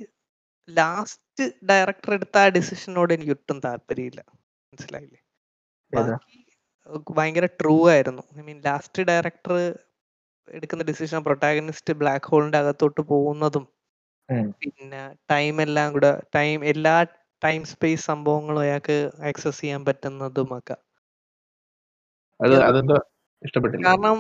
[0.70, 4.22] ലാസ്റ്റ് ഡയറക്ടർ എടുത്ത ആ ഡിസിഷനോട് എനിക്ക് ഒട്ടും താല്പര്യമില്ല.
[4.74, 5.22] മനസ്സിലായില്ലേ?
[7.18, 8.24] ഭയങ്കര ട്രൂ ആയിരുന്നു.
[8.40, 9.54] ഐ മീൻ ലാസ്റ്റ് ഡയറക്ടർ
[10.58, 13.66] എടുക്കുന്ന ഡിസിഷൻ പ്രൊട്ടാഗനിസ്റ്റ് ബ്ലാക്ക് ഹോളിന്റെ അകത്തോട്ട് പോകുന്നതും
[14.30, 14.48] ഉം.
[14.62, 15.02] പിന്നെ
[15.32, 16.96] ടൈം എല്ലാം കൂടെ ടൈം എല്ലാ
[17.42, 18.98] ടൈം സ്പേസ് സംഭവങ്ങളും അയാൾക്ക്
[19.30, 20.76] ആക്സസ് ചെയ്യാൻ പറ്റുന്നതും ഒക്കെ
[22.40, 22.98] അത് അത് അതെന്തോ
[23.42, 24.18] ഇഷ്ടപ്പെട്ടില്ല കാരണം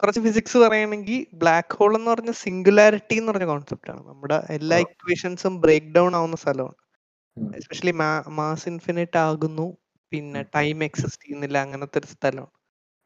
[0.00, 4.76] കുറച്ച് ഫിസിക്സ് പറയുകയാണെങ്കിൽ ബ്ലാക്ക് ഹോൾ എന്ന് പറഞ്ഞ സിംഗുലാരിറ്റി എന്ന് പറഞ്ഞ കോൺസെപ്റ്റ് ആണ് നമ്മുടെ എല്ലാ.
[4.86, 6.76] ഇക്വേഷൻസും ബ്രേക്ക് ഡൗൺ ആവുന്ന സ്ഥലമാണ്
[7.36, 7.48] ഉം.
[7.58, 7.94] എസ്പെഷ്യലി
[8.38, 9.66] മാസ് ഇൻഫിനിറ്റ് ആകുന്നു
[10.12, 10.50] പിന്നെ ഉം.
[10.56, 12.52] ടൈം എക്സിസ്റ്റ് ചെയ്യുന്നില്ല അങ്ങനത്തെ ഒരു സ്ഥലമാണ്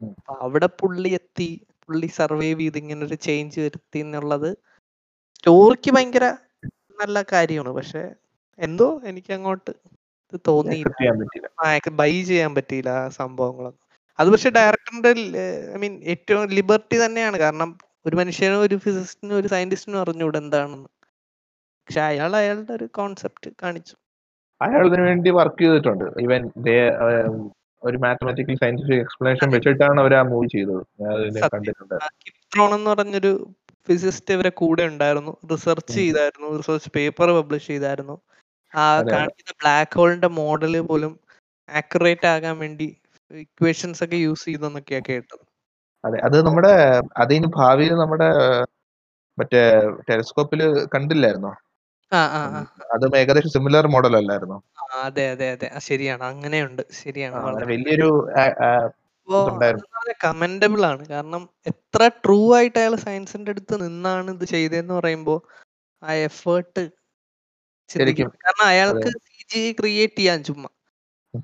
[0.01, 0.13] ഉം.
[0.19, 1.51] അപ്പൊ അവിടെ പുള്ളി എത്തി
[1.83, 4.51] പുള്ളി സർവൈവ് ചെയ്ത് ഇങ്ങനെ ഒരു ചേഞ്ച് വരുത്തി എന്നുള്ളത്
[5.39, 6.25] സ്റ്റോറിക്ക് ഭയങ്കര
[7.01, 7.73] നല്ല കാര്യമാണ്.
[7.79, 8.03] പക്ഷെ
[8.59, 9.73] എന്തോ എനിക്ക് അങ്ങോട്ട്
[10.33, 10.95] ഇത് തോന്നിയില്ല.
[11.01, 13.85] ചെയ്യാൻ പറ്റില്ല ബൈ ചെയ്യാൻ പറ്റിയില്ല ആ സംഭവങ്ങളൊന്നും.
[14.19, 15.11] അത് പക്ഷെ ഡയറക്ടറിന്റെ
[15.75, 17.37] ഐ മീൻ ഏറ്റവും ലിബർട്ടി തന്നെയാണ്.
[17.45, 17.71] കാരണം
[18.07, 20.89] ഒരു മനുഷ്യനും ഒരു ഫിസിസ്റ്റിനും ഒരു സയന്റിസ്റ്റിനും അറിഞ്ഞൂടെ എന്താണെന്ന്.
[21.87, 23.95] പക്ഷെ അയാൾ അയാളുടെ ഒരു കോൺസെപ്റ്റ് കാണിച്ചു.
[24.61, 26.07] അയാൾ ഇതിനു വേണ്ടി വർക്ക് ചെയ്തിട്ടുണ്ട്.
[26.25, 26.43] ഈവൻ
[27.83, 30.83] ഒരു മാത്തമാറ്റിക്കൽ സയന്റിഫിക് എക്സ്പ്ലനേഷൻ വെച്ചിട്ടാണ് അവർ ആ മൂവി ചെയ്തത്.
[31.01, 31.95] ഞാൻ അതിനെ കണ്ടിട്ടുണ്ട്.
[32.77, 33.33] എന്ന് പറഞ്ഞൊരു
[33.87, 35.33] ഫിസിസ്റ്റ് ഇവരെ കൂടെ ഉണ്ടായിരുന്നു.
[35.53, 35.93] റിസർച്ച്.
[35.93, 36.57] ചെയ്തായിരുന്നു.
[36.59, 38.17] റിസർച്ച് പേപ്പർ പബ്ലിഷ് ചെയ്തായിരുന്നു.
[38.73, 38.85] ആ.
[39.13, 41.13] കാണിക്കുന്ന ബ്ലാക്ക് ഹോളിന്റെ മോഡൽ പോലും
[41.69, 42.89] ആക്യുറേറ്റ് ആകാൻ വേണ്ടി
[43.31, 45.43] ഇക്വേഷൻസ് ഒക്കെ യൂസ് ചെയ്തെന്നൊക്കെയാ കേട്ടത്.
[46.05, 46.73] അതെ അത് നമ്മുടെ
[47.17, 48.29] അതിന് ഭാവിയിൽ നമ്മുടെ
[49.39, 49.61] മറ്റേ
[50.09, 51.53] ടെലിസ്കോപ്പിൽ കണ്ടില്ലായിരുന്നോ?
[52.13, 52.61] ആ ആ ആ
[52.95, 54.59] അതും ഏകദേശം സിമിലർ മോഡൽ അല്ലായിരുന്നോ?
[55.01, 55.69] അതെ അതെ അതെ.
[55.79, 56.23] ശരിയാണ്.
[56.25, 56.83] അങ്ങനെയുണ്ട്.
[56.93, 57.37] ശരിയാണ്.
[57.67, 58.09] വലിയൊരു
[59.37, 59.59] ആ,
[60.25, 61.09] കമന്റബിൾ ആണ്.
[61.09, 65.43] കാരണം എത്ര ട്രൂ ആയിട്ട് അയാൾ സയൻസിന്റെ അടുത്ത് നിന്നാണ് ഇത് ചെയ്തതെന്ന് പറയുമ്പോ
[66.03, 66.85] ആ എഫേർട്ട്.
[68.45, 70.69] കാരണം അയാൾക്ക് സി ജി ക്രിയേറ്റ് ചെയ്യാൻ ചുമ്മാ.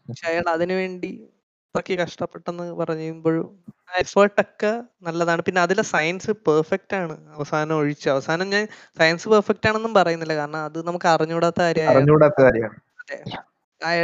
[0.08, 1.28] പക്ഷെ അയാൾ അതിനുവേണ്ടി
[1.74, 5.42] അത്രയ്ക്ക് കഷ്ടപ്പെട്ടെന്ന് പറയുമ്പോഴും ആ എഫേർട്ടൊക്കെ നല്ലതാണ്.
[5.42, 7.34] പിന്നെ അതിലെ സയൻസ് പെർഫെക്റ്റ് ആണ്.
[7.34, 8.08] അവസാനം ഒഴിച്ച്.
[8.08, 8.68] അവസാനം ഞാൻ
[8.98, 10.34] സയൻസ് പെർഫെക്റ്റ് ആണെന്നും പറയുന്നില്ല.
[10.34, 11.98] കാരണം അത് നമുക്ക് അറിഞ്ഞുകൂടാത്ത കാര്യമാണ്.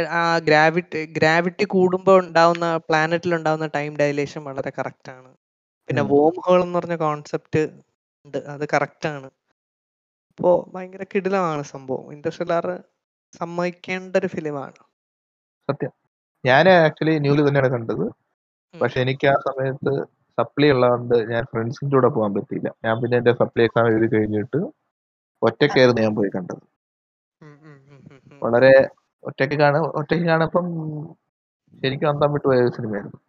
[0.09, 5.31] ആ ഗ്രാവിറ്റി ഗ്രാവിറ്റി കൂടുമ്പോൾ ഉണ്ടാവുന്ന പ്ലാനറ്റിൽ ഉണ്ടാവുന്ന ടൈം ഡയലേഷൻ വളരെ കറക്റ്റ് ആണ്.
[5.87, 6.07] പിന്നെ ഉം.
[6.07, 7.59] വോം ഹോൾ എന്ന് പറഞ്ഞ കോൺസെപ്റ്റ്
[8.25, 8.37] ഉണ്ട്.
[8.37, 9.29] അത് കറക്റ്റ് ആണ്.
[10.29, 12.13] അപ്പോ ഭയങ്കര കിടിലമാണ് സംഭവം.
[12.13, 12.83] ഇന്റർസ്റ്റെല്ലാർ
[13.33, 14.79] സമ്മതിക്കേണ്ട ഒരു ഫിലിമാണ്
[15.69, 15.91] സത്യം.
[16.45, 18.05] ഞാൻ ആക്ച്വലി ന്യൂലി തന്നെയാണ് കണ്ടത്.
[18.81, 20.05] പക്ഷെ എനിക്ക് ആ സമയത്ത്
[20.37, 22.73] സപ്ലി ഉള്ളതുകൊണ്ട് ഞാൻ ഫ്രണ്ട്സിന്റെ കൂടെ പോകാൻ പറ്റിയില്ല.
[22.85, 24.59] ഞാൻ പിന്നെ എന്റെ സപ്ലി എക്സാം എഴുതി കഴിഞ്ഞിട്ട്
[25.41, 26.63] ഒറ്റയ്ക്കായിരുന്നു ഞാൻ പോയി കണ്ടത്.
[28.43, 28.73] വളരെ
[29.23, 30.65] ഒറ്റയ്ക്ക് കാണ ഒറ്റയ്ക്ക് കാണപ്പം
[31.73, 33.19] ശരിക്കും അന്തം വിട്ടു പോയ സിനിമ സിനിമയായിരുന്നു.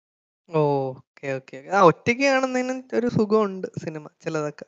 [0.49, 4.67] ഓക്കെ ഓക്കെ ആ ഒറ്റയ്ക്ക് കാണുന്നതിന് ഒരു സുഖമുണ്ട് സിനിമ ചിലതൊക്കെ.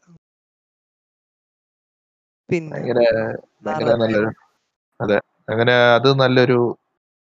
[2.49, 2.83] പിന്നെ.
[3.67, 4.31] നല്ലൊരു
[5.01, 5.19] അതെ
[5.49, 6.59] അങ്ങനെ അത് നല്ലൊരു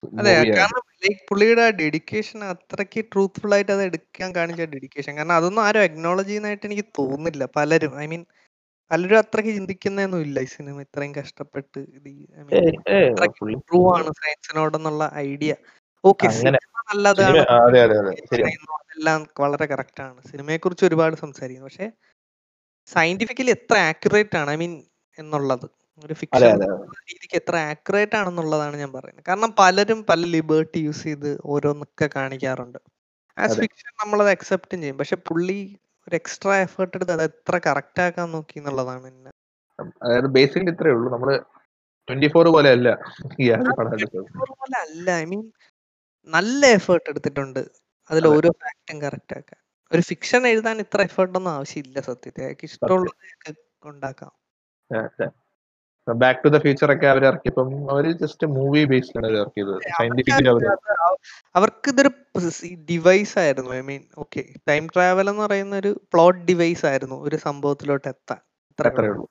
[0.03, 5.83] അതെ കാരണം ലൈക്ക് പുള്ളിയുടെ ഡെഡിക്കേഷൻ അത്രയ്ക്ക് ട്രൂത്ത്ഫുൾ ആയിട്ട് അത് എടുക്കാൻ കാണിച്ച ഡെഡിക്കേഷൻ കാരണം അതൊന്നും ആരും
[5.83, 7.93] അക്നോളജ് ചെയ്യുന്നതായിട്ട് എനിക്ക് തോന്നുന്നില്ല പലരും.
[7.99, 8.23] ഐ മീൻ
[8.91, 11.79] പലരും അത്രയ്ക്ക് ചിന്തിക്കുന്നൊന്നും ഇല്ല ഈ സിനിമ ഇത്രയും കഷ്ടപ്പെട്ട്
[13.49, 15.55] ഇമ്പ്രൂവ് ആണ് സയൻസിനോടെന്നുള്ള ഐഡിയ.
[16.05, 17.37] ഓക്കെ നല്ലതാണ്.
[18.33, 20.21] പറയുന്നു, വളരെ കറക്റ്റ് ആണ്.
[20.31, 21.67] സിനിമയെ കുറിച്ച് ഒരുപാട് സംസാരിക്കുന്നു.
[21.69, 21.91] പക്ഷെ
[22.85, 24.83] സയന്റിഫിക്കലി എത്ര ആക്യുറേറ്റ് ആണ് ഐ മീൻ
[25.19, 25.67] എന്നുള്ളത്.
[26.05, 26.59] ഒരു ഫിക്ഷൻ
[27.09, 29.25] രീതിക്ക് എത്ര ആക്യുറേറ്റ് ആണെന്നുള്ളതാണ് ഞാൻ പറയുന്നത്.
[29.27, 32.77] കാരണം പലരും പല ലിബേർട്ടി യൂസ് ചെയ്ത് ഓരോന്നൊക്കെ കാണിക്കാറുണ്ട്.
[33.37, 34.97] ആസ് ഫിക്ഷൻ നമ്മളത് അക്സെപ്റ്റും ചെയ്യും.
[34.97, 35.59] പക്ഷെ പുള്ളി
[36.07, 39.31] ഒരു എക്സ്ട്രാ എഫേർട്ട് എടുത്ത് അത് എത്ര കറക്റ്റ് ആക്കാൻ നോക്കി എന്നുള്ളതാണ് എന്നെ
[40.03, 41.07] അതായത് ബേസിക്കലി ഇത്രേ ഉള്ളൂ.
[41.15, 41.29] നമ്മൾ
[42.07, 42.89] ട്വന്റി ഫോർ പോലെ അല്ല
[44.61, 45.07] പോലെ അല്ല.
[45.23, 45.43] ഐ മീൻ
[46.29, 47.61] നല്ല എഫേർട്ട് എടുത്തിട്ടുണ്ട്.
[48.09, 49.59] അതിൽ ഓരോ ഫാക്ടും കറക്റ്റ് ആക്കാൻ.
[49.91, 52.43] ഒരു ഫിക്ഷൻ എഴുതാൻ ഇത്ര എഫേർട്ട് ഒന്നും ആവശ്യമില്ല സത്യത്തിൽ.
[52.43, 53.51] അയാൾക്ക് ഇഷ്ടമുള്ളത്
[53.91, 54.31] ഉണ്ടാക്കാം.
[56.07, 59.73] ബാക്ക് ടു ദ ഫ്യൂച്ചർ ഒക്കെ അവർ ഇറക്കിയപ്പം അവർ ജസ്റ്റ് മൂവി ബേസ്ഡ് ആണ് ഇറക്കിയത്.
[59.89, 60.63] സയന്റിഫിക്കലി അവർ
[61.55, 62.11] അവർക്ക് ഇതൊരു
[62.91, 63.71] ഡിവൈസ് ആയിരുന്നു.
[63.71, 68.39] I mean okay time travel എന്ന് പറയുന്ന ഒരു പ്ലോട്ട് ഡിവൈസ് ആയിരുന്നു ഒരു സംഭവത്തിലോട്ട് എത്താൻ.
[68.79, 69.25] അത്രേ ഉള്ളൂ.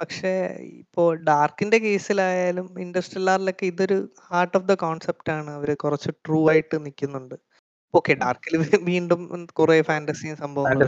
[0.00, 0.30] പക്ഷേ
[0.78, 3.98] ഇപ്പോ ഡാർക്കിന്റെ കേസിലായാലും ഇൻഡസ്ട്രിയലാറിലൊക്കെ ഇതൊരു
[4.30, 5.50] ഹാർട്ട് ഓഫ് ദ കോൺസെപ്റ്റ് ആണ്.
[5.50, 7.36] അവർ കുറച്ച് ട്രൂ ആയിട്ട് നിൽക്കുന്നുണ്ട്
[7.94, 8.54] ഓക്കെ ഡാർക്കിൽ
[8.90, 9.20] വീണ്ടും
[9.58, 10.78] കുറെ ഫാന്റസിയും സംഭവം.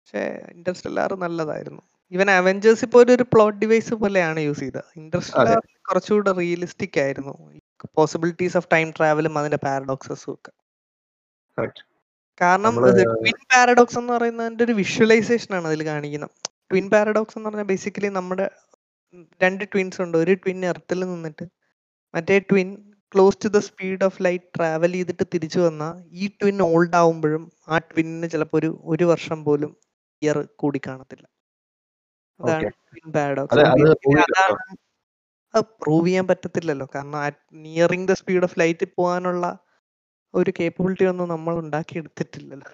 [0.00, 1.82] പക്ഷേ ഇൻഡസ്ട്രിയലാർ നല്ലതായിരുന്നു.
[2.14, 4.88] ഈവൻ അവഞ്ചേഴ്സ് ഇപ്പോൾ ഒരു പ്ലോട്ട് ഡിവൈസ് പോലെയാണ് യൂസ് ചെയ്തത്.
[5.00, 5.54] ഇൻട്രസ്റ്റ്
[5.88, 7.34] കുറച്ചുകൂടെ റിയലിസ്റ്റിക് ആയിരുന്നു.
[7.98, 10.52] പോസിബിലിറ്റീസ് ഓഫ് ടൈം ട്രാവലും അതിന്റെ പാരഡോക്സസും ഒക്കെ.
[12.40, 12.74] കാരണം
[13.24, 16.32] ട്വിൻ പാരഡോക്സ് എന്ന് പറയുന്നതിന്റെ ഒരു വിഷ്വലൈസേഷൻ ആണ് അതിൽ കാണിക്കുന്നത്.
[16.70, 18.46] ട്വിൻ പാരഡോക്സ് എന്ന് പറഞ്ഞാൽ ബേസിക്കലി നമ്മുടെ
[19.42, 20.16] രണ്ട് ട്വിൻസ് ഉണ്ട്.
[20.22, 21.44] ഒരു ട്വിൻ എർത്തിൽ നിന്നിട്ട്
[22.14, 22.70] മറ്റേ twin
[23.12, 27.78] close to the speed of light travel ചെയ്തിട്ട് തിരിച്ചു വന്നാൽ ഈ ട്വിൻ ഓൾഡ് ആവുമ്പോഴും ആ
[27.90, 29.72] ട്വിന്നിന് ചിലപ്പോൾ ഒരു ഒരു വർഷം പോലും
[30.22, 31.32] ഇയർ കൂടി കാണത്തില്ല അതാണ് Okay.
[31.32, 31.42] ട്വിൻ
[31.94, 32.22] പാരഡോക്സ്
[35.54, 36.86] അത് പ്രൂവ് ചെയ്യാൻ പറ്റത്തില്ലല്ലോ.
[36.94, 37.20] കാരണം
[37.64, 39.44] nearing the speed of light പോകാനുള്ള
[40.34, 42.68] ഒരു കേപ്പബിലിറ്റി ഒന്നും നമ്മൾ ഉണ്ടാക്കിയെടുത്തിട്ടില്ലല്ലോ.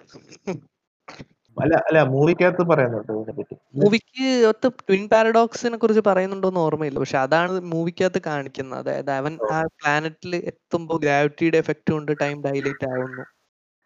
[1.57, 6.99] അല്ല അല്ല മൂവിക്കകത്ത് പറയുന്നുണ്ട് ഇതിനെപ്പറ്റി മൂവിക്ക് ഒത്ത് ട്വിൻ പാരഡോക്സിനെ കുറിച്ച് പറയുന്നുണ്ടോന്ന് ഓർമ്മയില്ല.
[7.03, 8.79] പക്ഷെ അതാണ് മൂവിക്കകത്ത് കാണിക്കുന്നത്.
[8.81, 13.23] അതായത് അവൻ ആ പ്ലാനറ്റിൽ എത്തുമ്പോൾ ഗ്രാവിറ്റിയുടെ എഫക്റ്റ് കൊണ്ട് ടൈം ഡൈലേറ്റ് ആവുന്നു.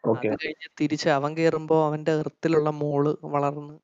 [0.04, 3.04] അത് കഴിഞ്ഞ് തിരിച്ച് അവൻ കയറുമ്പോൾ അവന്റെ എർത്തിലുള്ള മോൾ
[3.36, 3.76] വളർന്ന്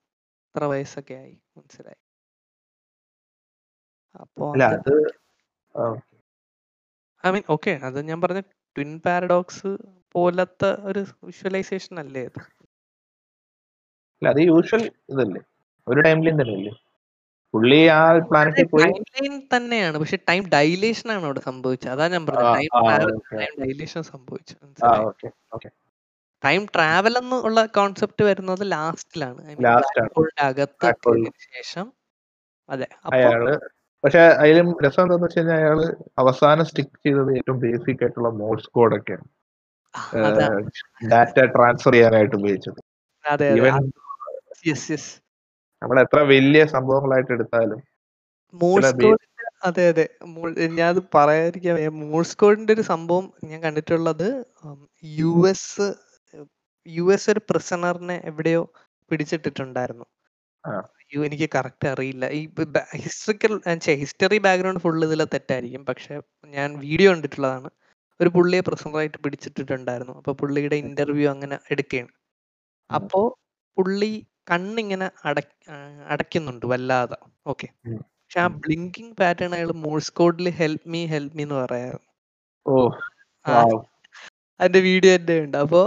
[0.47, 1.35] ഇത്ര വയസ്സൊക്കെ ആയി.
[1.61, 1.99] മനസ്സിലായി.
[4.15, 4.93] അപ്പോ അല്ല അത്
[5.75, 5.83] ആ,
[7.23, 8.41] ഐ മീൻ ഓക്കെ അത് ഞാൻ പറഞ്ഞ
[8.75, 9.71] ട്വിൻ പാരഡോക്സ്
[10.15, 12.39] പോലത്തെ ഒരു വിഷ്വലൈസേഷൻ അല്ലേ അത്?
[14.17, 15.41] അല്ല അത് യൂഷ്വൽ ഇതല്ലേ?
[15.87, 16.73] ഒരു ടൈംലൈൻ തന്നെയല്ലേ
[17.53, 17.99] പുള്ളി ആ
[18.29, 21.91] പ്ലാനറ്റിൽ പോയി ടൈം ലൈൻ തന്നെയാണ് പക്ഷെ ടൈം ഡൈലേഷൻ ആണ് അവിടെ സംഭവിച്ചത്.
[21.95, 22.83] അതാ ഞാൻ ആ, പറഞ്ഞത് ടൈം ആ.
[23.33, 25.69] ടൈം ഡൈലേഷൻ സംഭവിച്ചു ആ ഓക്കെ ഓക്കെ.
[26.43, 29.41] ടൈം ട്രാവൽ എന്നുള്ള ഉള്ള കോൺസെപ്റ്റ് വരുന്നത് ലാസ്റ്റിലാണ്.
[30.47, 31.13] അകത്ത്
[31.49, 31.87] ശേഷം.
[32.69, 33.43] അതെ അയാൾ
[34.03, 35.79] പക്ഷെ അതിലും രസം എന്താന്ന് വെച്ച് കഴിഞ്ഞാൽ അയാൾ
[36.19, 39.27] അവസാനം സ്റ്റിക്ക് ചെയ്തത് ഏറ്റവും ബേസിക് ആയിട്ടുള്ള മോഡ്സ് കോഡ് ഒക്കെയാണ്.
[41.11, 42.79] ഡാറ്റ ട്രാൻസ്ഫർ ചെയ്യാനായിട്ട് ഉപയോഗിച്ചത്.
[45.81, 47.79] നമ്മൾ എത്ര വലിയ സംഭവങ്ങളായിട്ട് എടുത്താലും
[49.63, 50.05] അതെ അതെ.
[50.79, 51.75] ഞാൻ പറയാതിരിക്കാൻ.
[52.03, 54.27] മോഴ്സ് കോഡിന്റെ ഒരു സംഭവം ഞാൻ കണ്ടിട്ടുള്ളത്
[55.17, 55.87] യു എസ്
[56.87, 58.73] യു എസ് ഒരു പ്രിസണറിനെ എവിടെയോ
[59.11, 60.05] പിടിച്ചിട്ടിട്ടുണ്ടായിരുന്നു.
[60.65, 60.71] ആ.
[61.13, 62.25] യു എനിക്ക് കറക്റ്റ് അറിയില്ല.
[62.29, 62.41] ഈ
[62.95, 63.53] ഹിസ്റ്ററിക്കൽ
[63.95, 65.85] ഹിസ്റ്ററി ബാക്ക്ഗ്രൗണ്ട് ഫുൾ ഇതിലെ തെറ്റായിരിക്കും.
[65.85, 67.69] പക്ഷെ ഞാൻ വീഡിയോ കണ്ടിട്ടുള്ളതാണ്.
[68.19, 70.13] ഒരു പുള്ളിയെ പ്രസംഗമായിട്ട് പിടിച്ചിട്ടിട്ടുണ്ടായിരുന്നു.
[70.13, 72.11] അപ്പൊ പുള്ളിയുടെ ഇന്റർവ്യൂ അങ്ങനെ എടുക്കുകയാണ്
[72.89, 73.37] അപ്പോ
[73.77, 75.39] പുള്ളി കണ്ണിങ്ങനെ അട
[76.07, 77.17] അടയ്ക്കുന്നുണ്ട് വല്ലാതെ.
[77.47, 77.67] ഓക്കെ.
[77.97, 81.55] പക്ഷെ ആ ബ്ലിങ്കിങ് പാറ്റേൺ അയാൾ മോഴ്സ് കോഡിൽ ഹെൽപ്പ് മീ ഹെൽപ്പ് മീ എന്ന്
[83.45, 83.63] ആ,
[84.59, 85.57] അതിന്റെ വീഡിയോ എന്റെ ഉണ്ട്.
[85.57, 85.81] അപ്പോ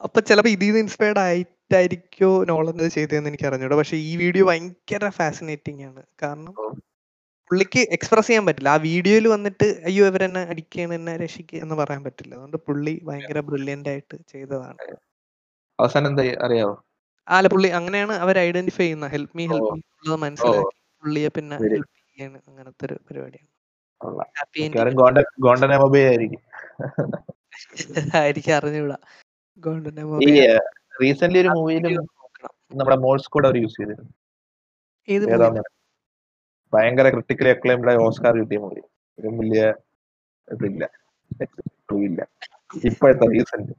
[0.00, 3.76] അപ്പൊ ചിലപ്പോ ഇതിൽ നിന്ന് ഇൻസ്പയർഡ് ആയിട്ടായിരിക്കോ നോളൻ ചെയ്തതെന്ന് എനിക്ക് അറിഞ്ഞൂടാ.
[3.76, 6.02] പക്ഷെ ഈ വീഡിയോ ഭയങ്കര ഫാസിനേറ്റിംഗ് ആണ്.
[6.22, 6.54] കാരണം
[7.50, 8.68] പുള്ളിക്ക് എക്സ്പ്രസ് ചെയ്യാൻ പറ്റില്ല.
[8.68, 12.34] ആ വീഡിയോയിൽ വന്നിട്ട് അയ്യോ ഇവരെന്നെ അടിക്കുകയാണ് എന്നെ രക്ഷിക്കുക എന്ന് പറയാൻ പറ്റില്ല.
[12.34, 14.78] അതുകൊണ്ട് പുള്ളി ഭയങ്കര ബ്രില്യന്റ് ആയിട്ട് ചെയ്തതാണ്.
[15.78, 16.74] അവസാനം എന്താ അറിയാവോ?
[17.28, 19.72] അല്ല പുള്ളി അങ്ങനെയാണ് അവർ ഐഡന്റിഫൈ ചെയ്യുന്നത് ഹെൽപ്പ് മീ ഹെൽപ്പ്.
[19.74, 20.76] മീ ഉള്ളത് മനസ്സിലാക്കി.
[21.02, 21.56] പുള്ളിയെ പിന്നെ.
[21.56, 23.48] ഹെൽപ്പ് ചെയ്യാണ് അങ്ങനത്തെ ഒരു പരിപാടിയാണ്.
[28.20, 28.54] ആയിരിക്കും.
[28.54, 28.98] അറിഞ്ഞൂടാ
[30.26, 30.30] ഈ
[31.00, 31.92] റീസെന്റ് ഒരു മൂവിയിലും
[32.72, 34.12] നമ്മുടെ മോൾസ് കോഡ് അവർ യൂസ് ചെയ്തിരുന്നു?
[36.72, 38.82] ഭയങ്കര ക്രിട്ടിക്കലി അക്ലൈംഡ് ഓസ്കാർ കിട്ടിയ മൂവി
[39.18, 39.62] ഒരു വലിയ
[40.48, 40.84] ഇതില്ല.
[42.08, 42.20] ഇല്ല.
[42.88, 43.74] ഇപ്പോഴത്തെ റീസെന്റ്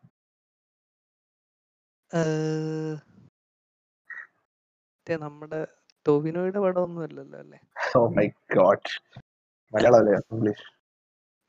[5.08, 5.60] നമ്മുടെ
[6.06, 7.58] ടോവിനോയുടെ പടം ഒന്നും അല്ലല്ലോ അല്ലേ?
[7.98, 8.92] ഓ മൈ ഗോഡ്
[9.74, 10.66] മലയാളം അല്ലേ ഇംഗ്ലീഷ്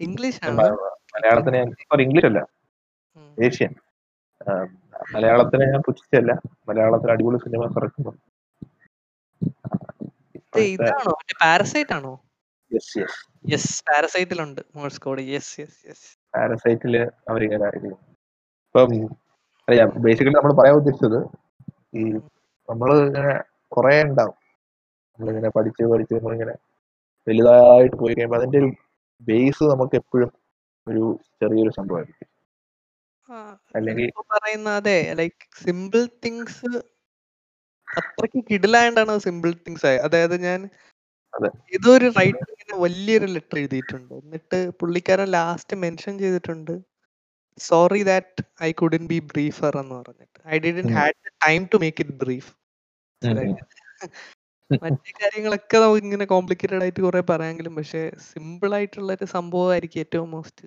[0.00, 0.40] ഇംഗ്ലീഷ്
[1.14, 1.60] മലയാളത്തിന്
[2.06, 2.40] ഇംഗ്ലീഷ് അല്ല.
[3.38, 3.72] ഏഷ്യൻ
[5.14, 6.32] മലയാളത്തിന് ഞാൻ പുച്ഛിച്ചല്ല.
[6.68, 8.12] മലയാളത്തിൽ അടിപൊളി സിനിമ ഇറക്കുന്നു
[10.52, 11.12] ഇത് ഇതാണോ?
[11.42, 12.12] പാരസൈറ്റ് ആണോ?
[12.70, 13.18] Yes yes
[13.52, 16.94] yes പാരസൈറ്റിലുണ്ട് Morse code yes yes yes പാരസൈറ്റിൽ
[17.30, 17.94] അവരിങ്ങനെ ആയിരിക്കും
[18.66, 18.92] ഇപ്പം
[19.68, 21.18] അറിയാം ബേസിക്കലി നമ്മൾ പറയാൻ ഉദ്ദേശിച്ചത്
[22.00, 22.04] ഈ
[22.68, 23.32] നമ്മൾ ഇങ്ങനെ
[23.72, 24.36] കുറെ ഉണ്ടാവും.
[25.18, 26.54] നമ്മളിങ്ങനെ പഠിച്ച് പഠിച്ച് നമ്മളിങ്ങനെ
[27.26, 28.68] വലുതായിട്ട് പോയി കഴിയുമ്പോൾ അതിന്റെ ഒരു
[29.22, 30.30] ബേസ് നമുക്ക് എപ്പോഴും
[30.86, 31.02] ഒരു
[31.40, 32.28] ചെറിയൊരു സംഭവമായിരിക്കും.
[33.74, 36.70] അല്ലെങ്കിൽ- ഇപ്പൊ പറയുന്ന അതെ ലൈക് സിമ്പിൾ തിങ്സ്
[37.88, 40.60] അത്രയ്ക്ക് കിടിലായോണ്ടാണ് സിമ്പിൾ തിങ്സ് ആയത് അതായത് ഞാൻ
[41.34, 41.48] അതെ.
[41.74, 44.12] ഏതോ ഒരു റൈറ്റർ ഇങ്ങനെ വലിയൊരു ലെറ്റർ എഴുതിയിട്ടുണ്ട്.
[44.22, 46.74] എന്നിട്ട് പുള്ളിക്കാരൻ ലാസ്റ്റ് മെൻഷൻ ചെയ്തിട്ടുണ്ട്
[47.58, 50.38] sorry that I couldn't be briefer എന്ന് പറഞ്ഞിട്ട്.
[50.46, 50.94] I didn't um.
[50.96, 51.16] Had
[51.46, 52.50] time to make it brief
[54.80, 60.66] മറ്റേ കാര്യങ്ങളൊക്കെ നമുക്ക് ഇങ്ങനെ കോംപ്ലിക്കേറ്റഡ് ആയിട്ട് കുറെ പറയാമെങ്കിലും പക്ഷെ സിമ്പിൾ ആയിട്ടുള്ള ഒരു സംഭവമായിരിക്കും ഏറ്റവും മോസ്റ്റ്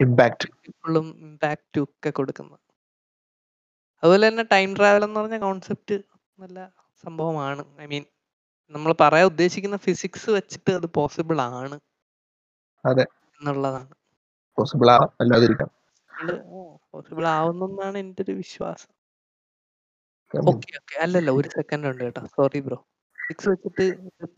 [0.00, 2.60] ഇമ്പാക്ട് പീപ്പിളും ഇമ്പാക്റ്റും ഒക്കെ കൊടുക്കുന്നത്
[4.02, 5.96] അതുപോലെ തന്നെ ടൈം ട്രാവൽ എന്ന് പറഞ്ഞ കോൺസെപ്റ്റ്
[6.38, 6.58] നല്ല
[7.04, 7.62] സംഭവമാണ്.
[7.80, 8.04] ഐ മീൻ
[8.74, 11.76] നമ്മൾ പറയാൻ ഉദ്ദേശിക്കുന്ന ഫിസിക്സ് വെച്ചിട്ട് അത് പോസിബിൾ ആണ്.
[12.84, 13.04] അതെ.
[13.40, 13.92] എന്നുള്ളതാണ്.
[14.58, 15.70] പോസിബിൾ ആവാം അല്ലാതിരിക്കാം.
[16.92, 18.90] പോസിബിൾ ആവുന്നെന്നാണ് എന്റെ ഒരു വിശ്വാസം.
[20.34, 22.22] ഓക്കെ ഓക്കെ അല്ലല്ല ഒരു സെക്കൻഡ് ഉണ്ട് കേട്ടോ.
[22.36, 22.78] സോറി ബ്രോ
[23.18, 23.84] ഫിസിക്സ് വെച്ചിട്ട്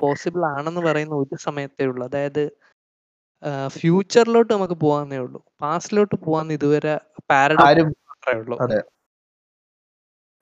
[0.02, 2.02] പോസിബിൾ ആണെന്ന് പറയുന്ന ഒരു സമയത്തേ ഉള്ളൂ.
[2.10, 2.42] അതായത്
[3.74, 5.40] ഫ്യൂച്ചറിലോട്ട് നമുക്ക് പോകാന്നേ ഉള്ളൂ.
[5.62, 6.94] പാസ്റ്റിലോട്ട് പോകാൻ ഇതുവരെ
[7.30, 8.56] മാത്രമേ ഉള്ളൂ.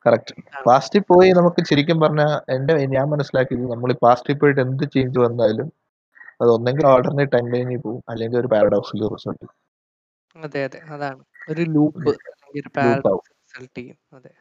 [0.06, 0.34] കറക്റ്റ്
[0.66, 5.68] പാസ്റ്റിൽ പോയി നമുക്ക് ശരിക്കും പറഞ്ഞാൽ എന്റെ ഞാൻ മനസ്സിലാക്കിയത് നമ്മൾ ഈ പാസ്റ്റിൽ പോയിട്ട് എന്ത് ചേഞ്ച് വന്നാലും
[6.40, 9.46] അത് ഒന്നെങ്കിൽ ഓൾട്ടർനേറ്റ് ടൈം ലൈനിൽ പോകും അല്ലെങ്കിൽ ഒരു പാരഡോക്സിൽ റിസൾട്ട്
[10.36, 10.78] അതെ അതെ.
[10.94, 11.22] അതാണ്.
[11.50, 12.10] ഒരു ലൂപ്പ്
[13.42, 13.96] റിസൾട്ട് ചെയ്യും.
[14.18, 14.32] അതെ.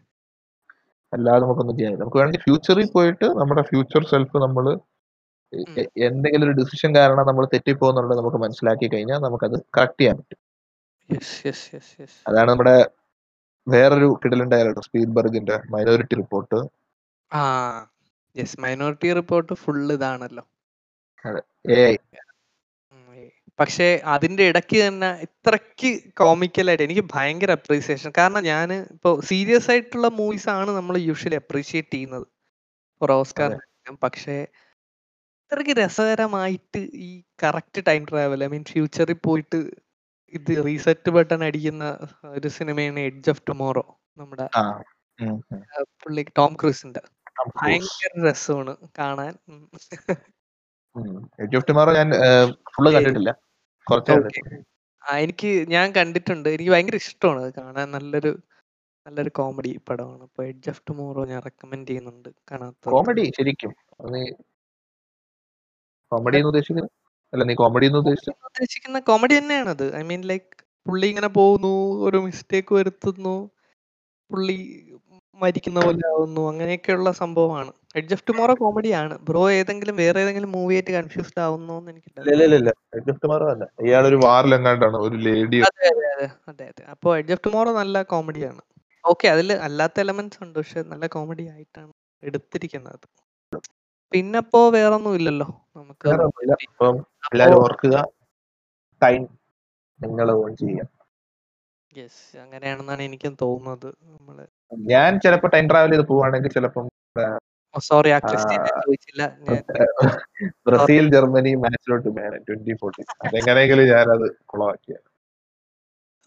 [1.13, 4.65] അല്ലാതെ നമുക്കൊന്നും ചെയ്യാൻ നമുക്ക് വേണമെങ്കിൽ ഫ്യൂച്ചറിൽ പോയിട്ട് നമ്മുടെ ഫ്യൂച്ചർ സെൽഫ് നമ്മൾ
[6.07, 10.39] എന്തെങ്കിലും ഒരു ഡിസിഷൻ കാരണം നമ്മൾ തെറ്റിപ്പോന്നുള്ളത് നമുക്ക് മനസ്സിലാക്കി കഴിഞ്ഞാൽ നമുക്കത് കറക്റ്റ് ചെയ്യാൻ പറ്റും.
[12.29, 12.75] അതാണ് നമ്മുടെ
[13.67, 16.59] വേറൊരു കിടലൻ ഡയറക്ടർ സ്പീൽബർഗിന്റെ മൈനോറിറ്റി റിപ്പോർട്ട്
[17.31, 17.41] ആ
[18.35, 20.43] യെസ് മൈനോറിറ്റി റിപ്പോർട്ട് ഫുൾ ഇതാണല്ലോ.
[23.59, 25.89] പക്ഷേ അതിന്റെ ഇടയ്ക്ക് തന്നെ ഇത്രയ്ക്ക്
[26.19, 32.25] കോമിക്കലായിട്ട് എനിക്ക് ഭയങ്കര അപ്രീസിയേഷൻ കാരണം ഞാൻ ഇപ്പോൾ സീരിയസ് ആയിട്ടുള്ള മൂവീസ് ആണ് നമ്മൾ യൂഷ്വലി അപ്രീഷിയേറ്റ് ചെയ്യുന്നത്.
[33.01, 33.51] ഓസ്കാർ
[34.03, 34.35] പക്ഷേ
[35.51, 37.07] ഇത്രയ്ക്ക് രസകരമായിട്ട് ഈ
[37.43, 39.57] correct time travel I mean ഫ്യൂച്ചറിൽ പോയിട്ട്
[40.33, 41.85] ഇത് റീസെറ്റ് ബട്ടൺ അടിക്കുന്ന
[42.35, 43.83] ഒരു സിനിമയാണ് എഡ്ജ് ഓഫ് ടുമോറോ
[44.19, 44.45] നമ്മുടെ
[46.03, 47.01] പുള്ളി ടോം ക്രൂസിന്റെ.
[47.57, 49.33] ഭയങ്കര രസമാണ് കാണാൻ.
[51.41, 52.11] എഡ്ജ് ഓഫ് ടുമോറോ ഞാൻ
[52.75, 53.33] ഫുള്ള് കണ്ടിട്ടില്ല.
[55.25, 56.49] എനിക്ക് ഞാൻ കണ്ടിട്ടുണ്ട്.
[56.55, 57.89] എനിക്ക് ഭയങ്കര ഇഷ്ടമാണ് കാണാൻ.
[57.97, 58.31] നല്ലൊരു
[59.05, 60.23] നല്ലൊരു കോമഡി പടമാണ്.
[60.29, 63.73] അപ്പൊ എഡ്ജ് ഓഫ് ടുമോറോ ഞാൻ റെക്കമെൻഡ് ചെയ്യുന്നുണ്ട് കാണാത്ത കോമഡി ശരിക്കും.
[66.11, 66.91] കോമഡി എന്ന് ഉദ്ദേശിക്കുന്നത്
[67.33, 69.85] അല്ല നീ കോമഡി എന്ന് ഉദ്ദേശിക്കുന്ന കോമഡി തന്നെയാണത്.
[69.99, 70.49] ഐ മീൻ ലൈക്ക്
[70.85, 71.73] പുള്ളി ഇങ്ങനെ പോകുന്നു
[72.07, 73.35] ഒരു മിസ്റ്റേക്ക് വരുത്തുന്നു
[74.29, 74.57] പുള്ളി
[75.39, 77.71] മരിക്കുന്ന പോലെ ആവുന്നു അങ്ങനെയൊക്കെയുള്ള സംഭവമാണ്.
[77.99, 82.69] എഡ്ജ് ഓഫ് ടുമോറോ കോമഡിയാണ് ബ്രോ ഏതെങ്കിലും വേറെ ഏതെങ്കിലും മൂവി ആയിട്ട് കൺഫ്യൂസ്ഡ് ആവുന്നു അല്ല.
[84.25, 88.61] വാറിലെങ്ങാണ്ടാണ് ഒരു ലേഡി അതെ അതെ അതെ അതെ അതെ അപ്പൊ എഡ്ജ് ഓഫ് ടുമോറോ നല്ല കോമഡിയാണ്
[89.03, 91.91] ഓക്കെ അതിൽ അല്ലാത്ത എലമെന്റ്സ് ഉണ്ട് പക്ഷെ നല്ല കോമഡി ആയിട്ടാണ്
[92.23, 93.05] എടുത്തിരിക്കുന്നത്.
[94.11, 95.47] പിന്നപ്പോ വേറൊന്നും ഇല്ലല്ലോ
[95.77, 96.07] നമുക്ക്
[96.65, 96.95] അപ്പം
[97.31, 97.97] എല്ലാരും ഓർക്കുക
[99.01, 99.21] ടൈം
[99.99, 100.87] നിങ്ങൾ ഓൺ ചെയ്യുക.
[101.91, 103.89] യെസ് അങ്ങനെയാണെന്നാണ് എനിക്കും തോന്നുന്നത്.
[104.13, 104.35] നമ്മൾ
[104.91, 106.85] ഞാൻ ചിലപ്പോ ടൈം ട്രാവൽ ചെയ്ത് പോവാണെങ്കിൽ ചിലപ്പം
[107.75, 109.23] സോറി ആ ചോദിച്ചില്ല.
[110.67, 112.09] ബ്രസീൽ ജർമ്മനി മാച്ചിലോട്ട്
[112.47, 114.95] ട്വന്റി ഫോർട്ടി അതെങ്ങനെയെങ്കിലും ഞാനത് കുളമാക്കിയ.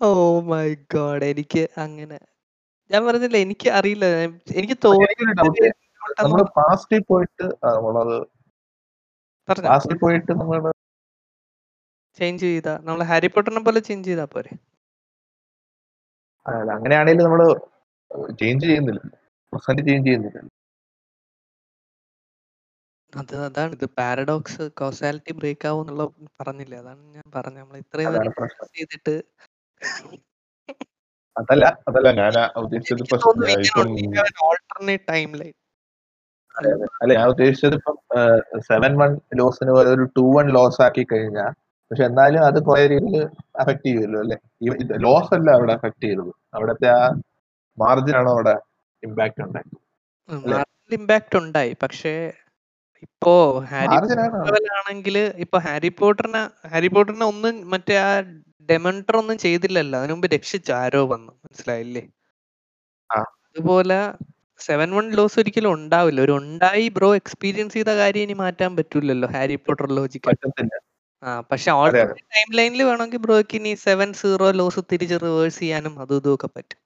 [0.00, 0.08] ഓ
[0.50, 2.18] മൈ ഗോഡ് എനിക്ക് അങ്ങനെ
[2.90, 4.06] ഞാൻ പറഞ്ഞില്ല എനിക്ക് അറിയില്ല.
[4.60, 5.72] എനിക്ക് തോന്നുന്നു
[6.20, 7.46] നമ്മൾ പാസ്റ്റിൽ പോയിട്ട്
[7.76, 8.16] നമ്മളത്
[9.68, 10.60] പാസ്റ്റിൽ പോയിട്ട് നമ്മൾ
[12.18, 12.74] ചേഞ്ച് ചെയ്താ.
[12.86, 14.52] നമ്മൾ ഹാരി പോട്ടറിനെ പോലെ ചേഞ്ച് ചെയ്താ പോരെ.
[16.76, 17.42] അങ്ങനെയാണെങ്കിൽ നമ്മൾ
[18.40, 19.00] ചേഞ്ച് ചെയ്യുന്നില്ല.
[19.52, 20.40] പ്രസന്റ് ചേഞ്ച് ചെയ്യുന്നില്ല.
[23.12, 23.72] അത് അതാണ്.
[23.78, 26.04] ഇത് പാരഡോക്സ് കോസാലിറ്റി ബ്രേക്ക് ആവും എന്നുള്ള
[26.40, 26.78] പറഞ്ഞില്ലേ?
[26.82, 27.62] അതാണ് ഞാൻ പറഞ്ഞത്.
[27.64, 28.14] നമ്മൾ ഇത്രയും
[28.78, 29.14] ചെയ്തിട്ട്
[31.36, 32.08] അതല്ല അതല്ല.
[32.20, 32.34] ഞാൻ
[34.48, 35.54] ഓൾട്ടർനേറ്റ് ടൈം ലൈൻ
[36.54, 37.12] അല്ല?
[37.14, 37.96] ഞാൻ ഉദ്ദേശിച്ചത് ഇപ്പം
[38.68, 41.50] സെവൻ വൺ ലോസിന് ഒരു ടു വൺ ലോസ് ആക്കി കഴിഞ്ഞാൽ
[41.90, 43.24] പക്ഷെ എന്നാലും അത് കുറെ രീതിയിൽ
[43.60, 44.36] അഫക്ട് ചെയ്യുമല്ലോ അല്ലെ?
[45.06, 47.00] ലോസ് അല്ല അവിടെ അഫക്ട് ചെയ്തത് അവിടത്തെ ആ
[47.78, 48.54] മാർജിൻ ആണോ അവിടെ
[49.02, 49.76] ഇമ്പാക്ട് ഉണ്ടായത്?
[50.92, 51.72] ഇമ്പാക്ട് ഉണ്ടായി.
[51.82, 52.14] പക്ഷേ
[53.02, 53.34] ഇപ്പോ
[53.70, 53.96] ഹാരി
[54.78, 56.42] ആണെങ്കിൽ ഇപ്പൊ ഹാരി പോട്ടറിനെ
[56.72, 58.10] ഹാരി പോട്ടറിനെ ഒന്നും മറ്റേ ആ
[58.68, 59.98] ഡെമണ്ടർ ഒന്നും ചെയ്തില്ലല്ലോ.
[59.98, 61.32] അതിനു മുമ്പ് രക്ഷിച്ചു ആരോ വന്നു.
[61.44, 62.02] മനസ്സിലായില്ലേ.
[63.10, 63.98] അതുപോലെ
[64.66, 66.20] സെവൻ വൺ ലോസ് ഒരിക്കലും ഉണ്ടാവില്ല.
[66.26, 69.28] ഒരു ഉണ്ടായി ബ്രോ എക്സ്പീരിയൻസ് ചെയ്ത കാര്യം ഇനി മാറ്റാൻ പറ്റൂലല്ലോ.
[69.36, 70.36] ഹാരി പോട്ടർ ലോജിക്ക്
[71.22, 71.70] ആ പക്ഷെ
[72.34, 76.78] ടൈം ലൈനിൽ വേണമെങ്കിൽ ബ്രോയ്ക്ക് ഇനി സെവൻ സീറോ ലോസ് തിരിച്ച് റിവേഴ്സ് ചെയ്യാനും അതും ഇതും ഒക്കെ പറ്റും.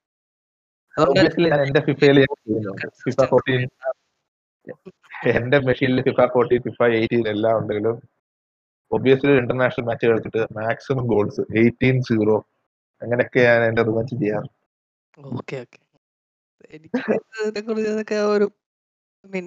[5.37, 7.97] എന്റെ മെഷീനിൽ ഫിഫ ഫോർട്ടീൻ ഫിഫ എയ്റ്റീൻ എല്ലാം ഉണ്ടെങ്കിലും
[8.91, 12.37] ഒബ്വിയസ്ലി ഇന്റർനാഷണൽ മാച്ച് കളിച്ചിട്ട് മാക്സിമം ഗോൾസ് എയ്റ്റീൻ സീറോ
[13.01, 14.49] അങ്ങനെയൊക്കെ ഞാൻ എന്റെ റിമച്ച് ചെയ്യാറ്.
[15.37, 15.79] ഓക്കെ ഓക്കെ
[16.67, 17.13] എനിക്ക്
[17.85, 18.47] ഇതൊക്കെ ഒരു
[19.33, 19.45] മീൻ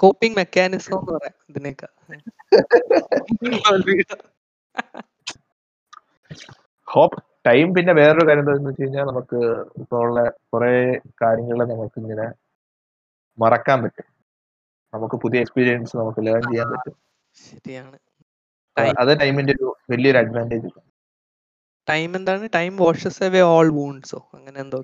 [0.00, 1.88] കോപ്പിംഗ് മെക്കാനിസം എന്ന് പറയാം ഇതിനേക്കാ
[6.88, 9.38] ഹോപ്പ് ടൈം പിന്നെ വേറൊരു കാര്യം എന്താണെന്ന് വെച്ച് കഴിഞ്ഞാൽ നമുക്ക്
[9.80, 10.18] ഇപ്പോൾ ഉള്ള
[10.52, 10.74] കുറെ
[11.22, 12.26] കാര്യങ്ങൾ നമുക്ക് ഇങ്ങനെ
[13.38, 14.06] മറക്കാൻ പറ്റും.
[14.92, 16.94] നമുക്ക് പുതിയ എക്സ്പീരിയൻസ് നമുക്ക് ലേൺ ചെയ്യാൻ പറ്റും.
[17.36, 17.96] ശരിയാണ്.
[19.02, 20.70] അത് ടൈമിന്റെ ഒരു വലിയൊരു അഡ്വാന്റേജ്
[21.88, 22.48] ടൈം എന്താണ്?
[22.54, 24.78] ടൈം വാഷസ് അവേ ഓൾ വൂൺസോ അങ്ങനെ എന്തോ.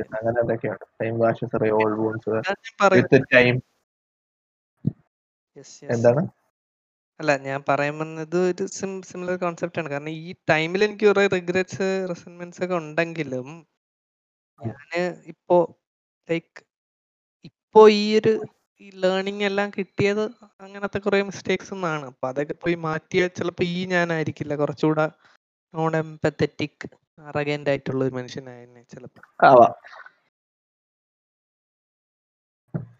[0.00, 2.30] അങ്ങനെ എന്തൊക്കെയുണ്ട് time washes all wounds
[2.94, 3.56] with time.
[5.90, 6.22] എന്താണ്?
[7.20, 8.66] അല്ല ഞാൻ പറയാൻ വന്നത് ഒരു
[9.10, 9.88] സിമിലർ കോൺസെപ്റ്റ് ആണ്.
[9.88, 13.48] കാരണം ഈ ടൈമിൽ എനിക്ക് കുറെ റിഗ്രറ്റ്സ് റെസൻമെന്റ്സ് ഒക്കെ ഉണ്ടെങ്കിലും
[14.60, 15.56] ഞാൻ ഇപ്പോ
[16.28, 16.64] ലൈക്ക്
[17.44, 18.32] ഇപ്പോ ഈ ഒരു
[18.80, 20.22] ഈ ലേണിംഗ് എല്ലാം കിട്ടിയത്
[20.60, 24.56] അങ്ങനത്തെ കുറെ മിസ്റ്റേക്സ് എന്നാണ് അപ്പൊ അതൊക്കെ പോയി മാറ്റിയാൽ ചിലപ്പോൾ ഈ ഞാനായിരിക്കില്ല.
[24.56, 25.06] കുറച്ചുകൂടെ
[25.74, 26.88] നോൺ എംപത്തറ്റിക്
[27.18, 29.22] അറഗന്റ് ആയിട്ടുള്ള ഒരു മനുഷ്യനായിരുന്നു ചിലപ്പോ.
[29.48, 29.72] ആവാം.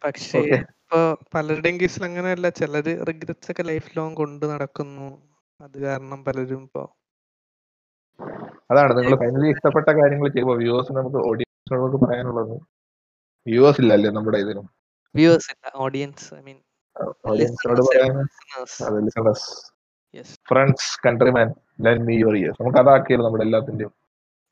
[0.04, 0.98] പക്ഷേ ഇപ്പോ
[1.34, 2.48] പലരുടെയും കേസിൽ അങ്ങനെയല്ല.
[2.60, 5.08] ചിലര് റിഗ്രറ്റ്സ് ഒക്കെ ലൈഫ് ലോങ് കൊണ്ട് നടക്കുന്നു.
[5.60, 6.84] അത് കാരണം പലരും ഇപ്പൊ
[8.70, 12.54] അതാണ് നിങ്ങൾ ഫൈനലി ഇഷ്ടപ്പെട്ട കാര്യങ്ങൾ ചെയ്യുമ്പോൾ വ്യൂവേഴ്സ് നമുക്ക് ഓഡിയൻസ് നമുക്ക് പറയാനുള്ളത്.
[13.46, 14.66] വ്യൂവേഴ്സ് ഇല്ലല്ലേ നമ്മുടെ ഇതിനും
[15.14, 15.64] വ്യൂവേഴ്സ് ഇല്ല.
[15.84, 16.58] ഓഡിയൻസ് ഐ മീൻ
[17.30, 18.12] ഓഡിയൻസിനോട് പറയാൻ
[20.14, 21.48] yes friends countrymen
[21.86, 23.92] lend me your ears നമുക്ക് അതാക്കിയല്ലോ നമ്മുടെ എല്ലാത്തിന്റെയും.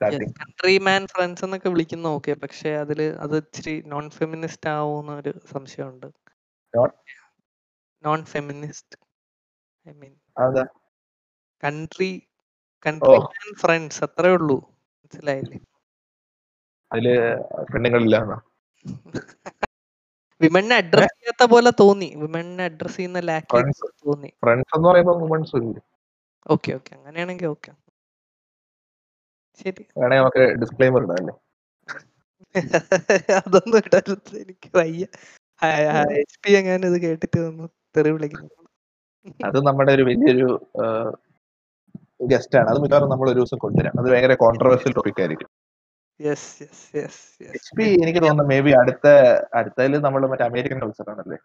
[0.01, 6.09] കൺട്രി മാൻ ഫ്രണ്ട്സ് എന്നൊക്കെ വിളിക്കുന്ന ഓക്കെ പക്ഷെ അതിൽ അത് ഇച്ചിരി നോൺ ഫെമിനിസ്റ്റ് ആവുന്ന ഒരു സംശയമുണ്ട്.
[8.05, 8.96] Non feminist
[9.86, 10.14] I mean
[11.62, 12.11] country
[12.86, 14.59] country man friends അത്രേ ഉള്ളൂ.
[15.01, 15.59] മനസ്സിലായില്ലേ?
[16.90, 17.07] അതിൽ
[17.72, 18.16] പെണ്ണുങ്ങളില്ല
[20.40, 22.09] വിമണിനെ അഡ്രസ് ചെയ്യാത്ത പോലെ തോന്നി.
[22.22, 23.61] വിമണിനെ അഡ്രസ് ചെയ്യുന്ന ലാക്ക്
[24.07, 24.30] തോന്നി.
[24.44, 25.57] ഫ്രണ്ട്സ് എന്ന് പറയുമ്പോൾ വുമൺസ്
[26.55, 27.70] ഓക്കെ ഓക്കെ അങ്ങനെയാണെങ്കിൽ ഓക്കെ
[29.61, 29.84] ശരി.
[29.98, 31.34] വേണേ നമുക്ക് ഡിസ്ക്ലൈമർ ഇടാം അല്ലേ?
[33.40, 34.32] അതൊന്നും ഇടരുത്.
[34.42, 35.04] എനിക്ക് വയ്യ.
[36.20, 37.64] എച്ച് പി എങ്ങാനും ഇത് കേട്ടിട്ട് ഒന്ന്
[37.96, 38.48] തെറി വിളിക്കുന്നു
[39.40, 40.46] അത് നമ്മുടെ ഒരു വലിയൊരു
[42.30, 42.68] ഗസ്റ്റ് ആണ്.
[42.72, 43.94] അത് മിക്കവാറും നമ്മൾ ഒരു ദിവസം കൊണ്ടുവരാം.
[44.00, 45.50] അത് ഭയങ്കര കോൺട്രവേഴ്സ്യൽ ടോപ്പിക് ആയിരിക്കും.
[47.50, 49.06] എച്ച് പി എനിക്ക് തോന്നുന്നു മേ ബി അടുത്ത
[49.58, 51.38] അടുത്തതിൽ നമ്മൾ മറ്റേ അമേരിക്കൻ കൾച്ചർ ആണല്ലേ?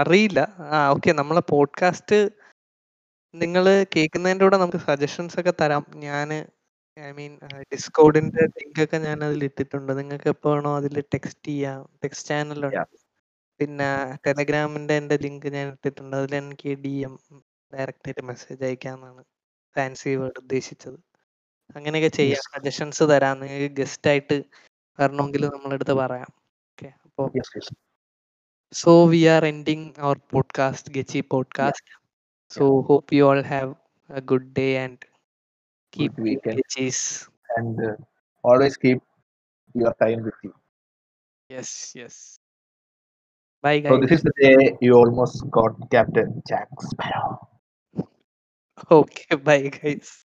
[0.00, 0.40] അറിയില്ല.
[0.68, 2.18] ആ ഓക്കെ നമ്മളെ പോഡ്കാസ്റ്റ്
[3.34, 5.84] നിങ്ങൾ കേൾക്കുന്നതിന്റെ കൂടെ നമുക്ക് സജഷൻസ് ഒക്കെ തരാം.
[6.04, 6.28] ഞാൻ
[6.96, 7.38] ഐ മീൻ
[7.72, 9.98] ഡിസ്കോഡിന്റെ ലിങ്ക് ഒക്കെ ഞാൻ അതിൽ ഇട്ടിട്ടുണ്ട്.
[9.98, 11.88] നിങ്ങൾക്ക് എപ്പോ വേണോ അതിൽ ടെക്സ്റ്റ് ചെയ്യാം.
[12.04, 12.96] ടെക്സ്റ്റ് ചാനലുണ്ട് ഉണ്ട്.
[13.60, 13.88] പിന്നെ
[14.26, 16.16] ടെലഗ്രാമിന്റെ എന്റെ ലിങ്ക് ഞാൻ ഇട്ടിട്ടുണ്ട്.
[16.16, 17.14] അതിൽ എനിക്ക് ഡി എം
[17.72, 19.22] ഡയറക്റ്റ് ആയിട്ട് മെസ്സേജ് അയക്കാന്നാണ്
[19.76, 20.98] ഫാൻസി വേർഡ് ഉദ്ദേശിച്ചത്.
[21.76, 22.42] അങ്ങനെയൊക്കെ ചെയ്യാം.
[22.42, 23.40] സജഷൻസ് തരാം.
[23.40, 24.42] നിങ്ങൾക്ക് ഗസ്റ്റ് ആയിട്ട്
[24.98, 26.32] വരണമെങ്കിൽ നമ്മളെടുത്ത് പറയാം.
[26.70, 27.30] ഓക്കെ അപ്പോ
[28.72, 31.92] so we are ending our podcast ഗച്ചി podcast
[32.50, 33.74] so hope you all have
[34.10, 35.15] a good day and
[35.96, 36.60] keep weekend.
[36.60, 37.28] Gechis.
[37.56, 37.96] And uh,
[38.42, 39.00] always keep
[39.74, 40.54] your time with you.
[41.48, 42.38] Yes, yes.
[43.62, 43.92] Bye guys.
[43.92, 47.48] So this is the day you almost got Captain Jack Sparrow.
[48.90, 50.25] Okay, bye guys.